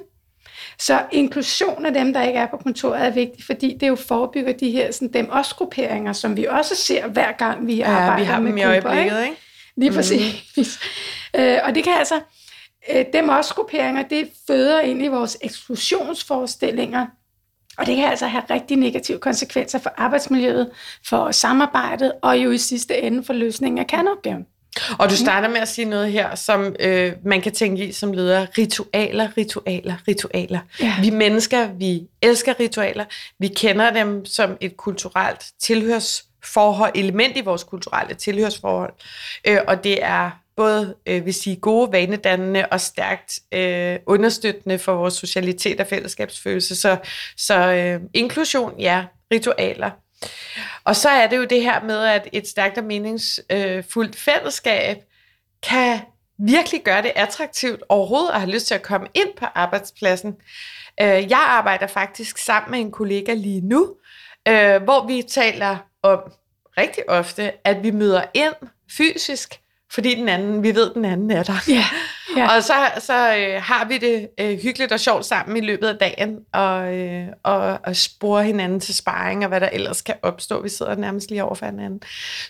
Så 0.78 1.02
inklusion 1.12 1.86
af 1.86 1.94
dem, 1.94 2.12
der 2.12 2.22
ikke 2.22 2.38
er 2.38 2.46
på 2.46 2.56
kontoret, 2.56 3.06
er 3.06 3.10
vigtigt, 3.10 3.46
fordi 3.46 3.76
det 3.80 3.88
jo 3.88 3.96
forebygger 3.96 4.52
de 4.52 4.70
her 4.70 4.92
sådan, 4.92 5.12
dem 5.12 5.28
også 5.28 5.54
grupperinger, 5.54 6.12
som 6.12 6.36
vi 6.36 6.46
også 6.46 6.76
ser 6.76 7.08
hver 7.08 7.32
gang, 7.32 7.66
vi 7.66 7.74
ja, 7.74 7.88
arbejder 7.88 8.16
vi 8.16 8.24
har 8.24 8.40
med 8.40 8.48
dem 8.48 8.58
i 8.58 8.62
øjeblikket, 8.62 9.22
ikke? 9.22 9.36
Lige 9.76 9.92
præcis. 9.92 10.34
Mm. 10.56 10.64
øh, 11.38 11.58
og 11.64 11.74
det 11.74 11.84
kan 11.84 11.92
altså, 11.98 12.20
øh, 12.92 13.04
dem 13.12 13.28
også 13.28 13.54
grupperinger, 13.54 14.02
det 14.02 14.28
føder 14.46 14.80
ind 14.80 15.04
i 15.04 15.08
vores 15.08 15.38
eksklusionsforestillinger, 15.40 17.06
og 17.78 17.86
det 17.86 17.96
kan 17.96 18.04
altså 18.04 18.26
have 18.26 18.42
rigtig 18.50 18.76
negative 18.76 19.18
konsekvenser 19.18 19.78
for 19.78 19.92
arbejdsmiljøet, 19.96 20.70
for 21.08 21.30
samarbejdet 21.30 22.12
og 22.22 22.38
jo 22.38 22.50
i 22.50 22.58
sidste 22.58 22.98
ende 22.98 23.24
for 23.24 23.32
løsningen 23.32 23.78
af 23.78 23.86
kerneopgaven. 23.86 24.46
Og 24.98 25.10
du 25.10 25.16
starter 25.16 25.48
med 25.48 25.60
at 25.60 25.68
sige 25.68 25.84
noget 25.84 26.12
her, 26.12 26.34
som 26.34 26.76
øh, 26.80 27.12
man 27.24 27.40
kan 27.40 27.52
tænke 27.52 27.84
i 27.84 27.92
som 27.92 28.12
leder. 28.12 28.46
Ritualer, 28.58 29.28
ritualer, 29.36 29.94
ritualer. 30.08 30.60
Ja. 30.80 30.94
Vi 31.00 31.10
mennesker, 31.10 31.68
vi 31.72 32.02
elsker 32.22 32.60
ritualer. 32.60 33.04
Vi 33.38 33.48
kender 33.48 33.90
dem 33.90 34.24
som 34.24 34.56
et 34.60 34.76
kulturelt 34.76 35.44
tilhørsforhold, 35.60 36.92
element 36.94 37.36
i 37.36 37.40
vores 37.40 37.64
kulturelle 37.64 38.14
tilhørsforhold. 38.14 38.92
Øh, 39.44 39.58
og 39.68 39.84
det 39.84 40.04
er 40.04 40.30
både 40.56 40.94
øh, 41.06 41.26
vil 41.26 41.34
sige, 41.34 41.56
gode, 41.56 41.92
vanedannende 41.92 42.66
og 42.70 42.80
stærkt 42.80 43.38
øh, 43.52 43.98
understøttende 44.06 44.78
for 44.78 44.94
vores 44.94 45.14
socialitet 45.14 45.80
og 45.80 45.86
fællesskabsfølelse. 45.86 46.76
Så, 46.76 46.96
så 47.36 47.72
øh, 47.72 48.00
inklusion, 48.14 48.80
ja, 48.80 49.04
ritualer. 49.32 49.90
Og 50.84 50.96
så 50.96 51.08
er 51.08 51.26
det 51.26 51.36
jo 51.36 51.44
det 51.44 51.62
her 51.62 51.82
med, 51.82 52.04
at 52.04 52.28
et 52.32 52.48
stærkt 52.48 52.78
og 52.78 52.84
meningsfuldt 52.84 54.14
øh, 54.14 54.14
fællesskab 54.14 54.96
kan 55.62 56.00
virkelig 56.38 56.82
gøre 56.82 57.02
det 57.02 57.12
attraktivt 57.16 57.82
overhovedet 57.88 58.30
at 58.30 58.40
have 58.40 58.52
lyst 58.52 58.66
til 58.66 58.74
at 58.74 58.82
komme 58.82 59.08
ind 59.14 59.28
på 59.38 59.46
arbejdspladsen. 59.54 60.36
Øh, 61.00 61.30
jeg 61.30 61.46
arbejder 61.48 61.86
faktisk 61.86 62.38
sammen 62.38 62.70
med 62.70 62.80
en 62.80 62.92
kollega 62.92 63.34
lige 63.34 63.60
nu, 63.60 63.96
øh, 64.48 64.82
hvor 64.82 65.06
vi 65.06 65.22
taler 65.28 65.76
om 66.02 66.32
rigtig 66.78 67.10
ofte, 67.10 67.66
at 67.66 67.82
vi 67.82 67.90
møder 67.90 68.24
ind 68.34 68.54
fysisk, 68.96 69.60
fordi 69.92 70.14
den 70.14 70.28
anden, 70.28 70.62
vi 70.62 70.74
ved, 70.74 70.94
den 70.94 71.04
anden 71.04 71.30
er 71.30 71.42
der. 71.42 71.64
Ja, 71.68 71.84
ja. 72.36 72.56
Og 72.56 72.62
så, 72.62 72.74
så 72.98 73.36
øh, 73.36 73.62
har 73.62 73.84
vi 73.84 73.98
det 73.98 74.28
øh, 74.40 74.58
hyggeligt 74.58 74.92
og 74.92 75.00
sjovt 75.00 75.26
sammen 75.26 75.56
i 75.56 75.60
løbet 75.60 75.88
af 75.88 75.96
dagen, 75.96 76.38
og, 76.52 76.94
øh, 76.94 77.26
og, 77.42 77.78
og 77.84 77.96
spore 77.96 78.44
hinanden 78.44 78.80
til 78.80 78.94
sparring, 78.94 79.44
og 79.44 79.48
hvad 79.48 79.60
der 79.60 79.68
ellers 79.68 80.02
kan 80.02 80.14
opstå. 80.22 80.62
Vi 80.62 80.68
sidder 80.68 80.94
nærmest 80.94 81.30
lige 81.30 81.44
over 81.44 81.54
for 81.54 81.66
hinanden. 81.66 82.02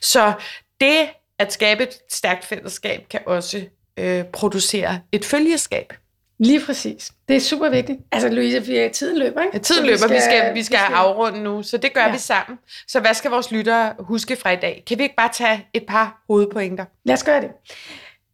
Så 0.02 0.32
det 0.80 1.08
at 1.38 1.52
skabe 1.52 1.82
et 1.82 1.98
stærkt 2.10 2.44
fællesskab 2.44 3.06
kan 3.10 3.20
også 3.26 3.64
øh, 3.96 4.24
producere 4.24 5.00
et 5.12 5.24
følgeskab. 5.24 5.92
Lige 6.40 6.60
præcis. 6.66 7.10
Det 7.28 7.36
er 7.36 7.40
super 7.40 7.68
vigtigt. 7.68 7.98
Altså, 8.12 8.28
Louise, 8.28 8.66
vi 8.66 8.76
er 8.76 8.88
tiden 8.88 9.18
løber, 9.18 9.40
ikke? 9.40 9.56
Ja, 9.56 9.58
tiden 9.58 9.86
løber. 9.86 9.96
Vi 9.96 9.98
skal, 9.98 10.14
vi 10.14 10.20
skal, 10.20 10.34
vi 10.34 10.40
skal, 10.40 10.54
vi 10.54 10.62
skal 10.62 10.78
afrunde 10.94 11.42
nu, 11.42 11.62
så 11.62 11.76
det 11.76 11.92
gør 11.92 12.04
ja. 12.04 12.12
vi 12.12 12.18
sammen. 12.18 12.58
Så 12.88 13.00
hvad 13.00 13.14
skal 13.14 13.30
vores 13.30 13.50
lyttere 13.50 13.94
huske 13.98 14.36
fra 14.36 14.50
i 14.50 14.56
dag? 14.56 14.82
Kan 14.86 14.98
vi 14.98 15.02
ikke 15.02 15.16
bare 15.16 15.30
tage 15.32 15.66
et 15.74 15.82
par 15.88 16.22
hovedpointer? 16.28 16.84
Lad 17.04 17.14
os 17.14 17.24
gøre 17.24 17.40
det. 17.40 17.50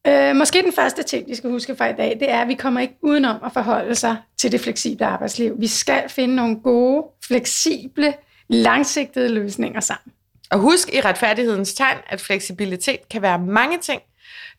Øh, 0.07 0.37
måske 0.37 0.63
den 0.63 0.73
første 0.73 1.03
ting, 1.03 1.29
vi 1.29 1.35
skal 1.35 1.51
huske 1.51 1.77
fra 1.77 1.89
i 1.89 1.93
dag, 1.93 2.17
det 2.21 2.31
er, 2.31 2.41
at 2.41 2.49
vi 2.49 2.55
kommer 2.55 2.81
ikke 2.81 2.95
udenom 3.03 3.37
at 3.45 3.53
forholde 3.53 3.95
sig 3.95 4.17
til 4.39 4.53
det 4.53 4.61
fleksible 4.61 5.07
arbejdsliv. 5.07 5.55
Vi 5.59 5.67
skal 5.67 6.09
finde 6.09 6.35
nogle 6.35 6.61
gode, 6.61 7.05
fleksible, 7.27 8.15
langsigtede 8.49 9.29
løsninger 9.29 9.81
sammen. 9.81 10.13
Og 10.51 10.59
husk 10.59 10.95
i 10.95 11.01
retfærdighedens 11.01 11.75
tegn, 11.75 11.99
at 12.07 12.21
fleksibilitet 12.21 13.09
kan 13.09 13.23
være 13.23 13.39
mange 13.39 13.79
ting. 13.79 14.03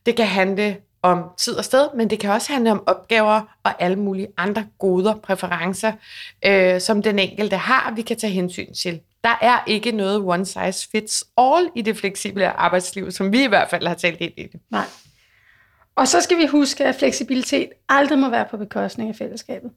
Det 0.05 0.15
kan 0.15 0.25
handle 0.25 0.77
om 1.01 1.23
tid 1.37 1.53
og 1.53 1.65
sted, 1.65 1.87
men 1.95 2.09
det 2.09 2.19
kan 2.19 2.31
også 2.31 2.53
handle 2.53 2.71
om 2.71 2.83
opgaver 2.85 3.41
og 3.63 3.81
alle 3.81 3.95
mulige 3.95 4.27
andre 4.37 4.65
goder, 4.79 5.15
præferencer, 5.15 5.91
øh, 6.45 6.81
som 6.81 7.03
den 7.03 7.19
enkelte 7.19 7.57
har, 7.57 7.93
vi 7.95 8.01
kan 8.01 8.17
tage 8.17 8.33
hensyn 8.33 8.73
til. 8.73 8.99
Der 9.23 9.37
er 9.41 9.63
ikke 9.67 9.91
noget 9.91 10.21
one 10.21 10.45
size 10.45 10.89
fits 10.91 11.23
all 11.37 11.69
i 11.75 11.81
det 11.81 11.97
fleksible 11.97 12.47
arbejdsliv, 12.47 13.11
som 13.11 13.31
vi 13.31 13.43
i 13.43 13.47
hvert 13.47 13.69
fald 13.69 13.87
har 13.87 13.95
talt 13.95 14.21
ind 14.21 14.33
i 14.37 14.43
det. 14.43 14.59
Nej. 14.69 14.85
Og 15.95 16.07
så 16.07 16.21
skal 16.21 16.37
vi 16.37 16.45
huske, 16.45 16.85
at 16.85 16.95
fleksibilitet 16.95 17.69
aldrig 17.89 18.19
må 18.19 18.29
være 18.29 18.45
på 18.51 18.57
bekostning 18.57 19.09
af 19.09 19.15
fællesskabet. 19.15 19.71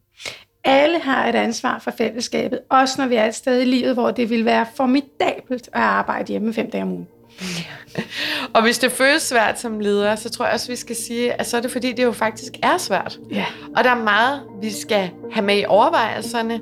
Alle 0.64 1.00
har 1.00 1.28
et 1.28 1.34
ansvar 1.34 1.78
for 1.78 1.90
fællesskabet, 1.90 2.60
også 2.68 3.00
når 3.02 3.08
vi 3.08 3.14
er 3.14 3.26
et 3.26 3.34
sted 3.34 3.60
i 3.60 3.64
livet, 3.64 3.94
hvor 3.94 4.10
det 4.10 4.30
vil 4.30 4.44
være 4.44 4.66
formidabelt 4.74 5.68
at 5.72 5.80
arbejde 5.80 6.32
hjemme 6.32 6.54
fem 6.54 6.70
dage 6.70 6.82
om 6.82 6.92
ugen. 6.92 7.08
Og 8.54 8.62
hvis 8.62 8.78
det 8.78 8.92
føles 8.92 9.22
svært 9.22 9.60
som 9.60 9.80
leder, 9.80 10.16
så 10.16 10.30
tror 10.30 10.44
jeg 10.44 10.54
også, 10.54 10.68
vi 10.68 10.76
skal 10.76 10.96
sige, 10.96 11.40
at 11.40 11.46
så 11.46 11.56
er 11.56 11.60
det 11.60 11.70
fordi, 11.70 11.92
det 11.92 12.02
jo 12.02 12.12
faktisk 12.12 12.52
er 12.62 12.78
svært. 12.78 13.18
Ja. 13.30 13.44
Og 13.76 13.84
der 13.84 13.90
er 13.90 14.02
meget, 14.02 14.40
vi 14.62 14.70
skal 14.70 15.10
have 15.32 15.46
med 15.46 15.58
i 15.58 15.64
overvejelserne. 15.68 16.60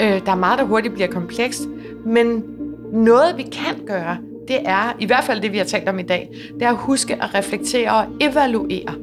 Øh, 0.00 0.26
der 0.26 0.32
er 0.32 0.36
meget, 0.36 0.58
der 0.58 0.64
hurtigt 0.64 0.94
bliver 0.94 1.08
komplekst. 1.08 1.62
Men 2.06 2.44
noget, 2.92 3.36
vi 3.36 3.42
kan 3.42 3.86
gøre, 3.86 4.18
det 4.48 4.58
er, 4.64 4.96
i 5.00 5.06
hvert 5.06 5.24
fald 5.24 5.40
det, 5.40 5.52
vi 5.52 5.58
har 5.58 5.64
talt 5.64 5.88
om 5.88 5.98
i 5.98 6.02
dag, 6.02 6.30
det 6.54 6.62
er 6.62 6.70
at 6.70 6.76
huske 6.76 7.14
at 7.14 7.34
reflektere 7.34 7.90
og 7.90 8.06
evaluere. 8.20 8.94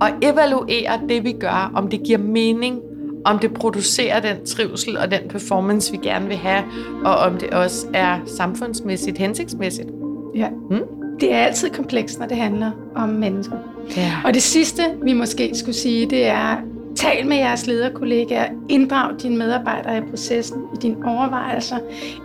Og 0.00 0.10
evaluere 0.22 1.00
det, 1.08 1.24
vi 1.24 1.32
gør, 1.32 1.72
om 1.74 1.90
det 1.90 2.02
giver 2.06 2.18
mening, 2.18 2.80
om 3.24 3.38
det 3.38 3.54
producerer 3.54 4.20
den 4.20 4.46
trivsel 4.46 4.98
og 4.98 5.10
den 5.10 5.20
performance, 5.28 5.92
vi 5.92 5.98
gerne 6.02 6.26
vil 6.26 6.36
have, 6.36 6.64
og 7.04 7.16
om 7.16 7.36
det 7.36 7.50
også 7.50 7.86
er 7.94 8.18
samfundsmæssigt 8.26 9.18
hensigtsmæssigt. 9.18 9.97
Ja. 10.38 10.48
Hmm? 10.48 10.82
Det 11.20 11.32
er 11.32 11.38
altid 11.38 11.70
komplekst, 11.70 12.18
når 12.18 12.26
det 12.26 12.36
handler 12.36 12.70
om 12.94 13.08
mennesker. 13.08 13.56
Ja. 13.96 14.12
Og 14.24 14.34
det 14.34 14.42
sidste, 14.42 14.82
vi 15.02 15.12
måske 15.12 15.50
skulle 15.54 15.74
sige, 15.74 16.06
det 16.06 16.26
er, 16.26 16.56
tal 16.96 17.26
med 17.26 17.36
jeres 17.36 17.66
lederkollegaer, 17.66 18.46
inddrag 18.68 19.14
dine 19.22 19.36
medarbejdere 19.36 19.98
i 19.98 20.00
processen, 20.10 20.58
i 20.74 20.76
dine 20.82 20.96
overvejelser, 21.06 21.78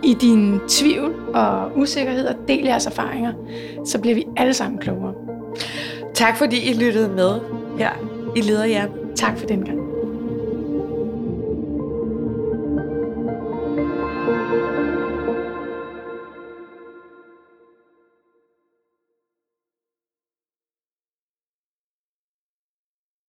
i 0.04 0.14
din 0.20 0.60
tvivl 0.68 1.14
og 1.34 1.70
usikkerhed, 1.76 2.26
og 2.26 2.34
del 2.48 2.64
jeres 2.64 2.86
erfaringer. 2.86 3.32
Så 3.84 4.00
bliver 4.00 4.14
vi 4.14 4.24
alle 4.36 4.54
sammen 4.54 4.78
klogere. 4.78 5.14
Tak 6.14 6.36
fordi 6.36 6.70
I 6.70 6.74
lyttede 6.74 7.08
med 7.08 7.30
her 7.78 7.90
i 8.36 8.40
Lederhjern. 8.40 8.90
Tak 9.16 9.38
for 9.38 9.46
den 9.46 9.64
gang. 9.64 9.83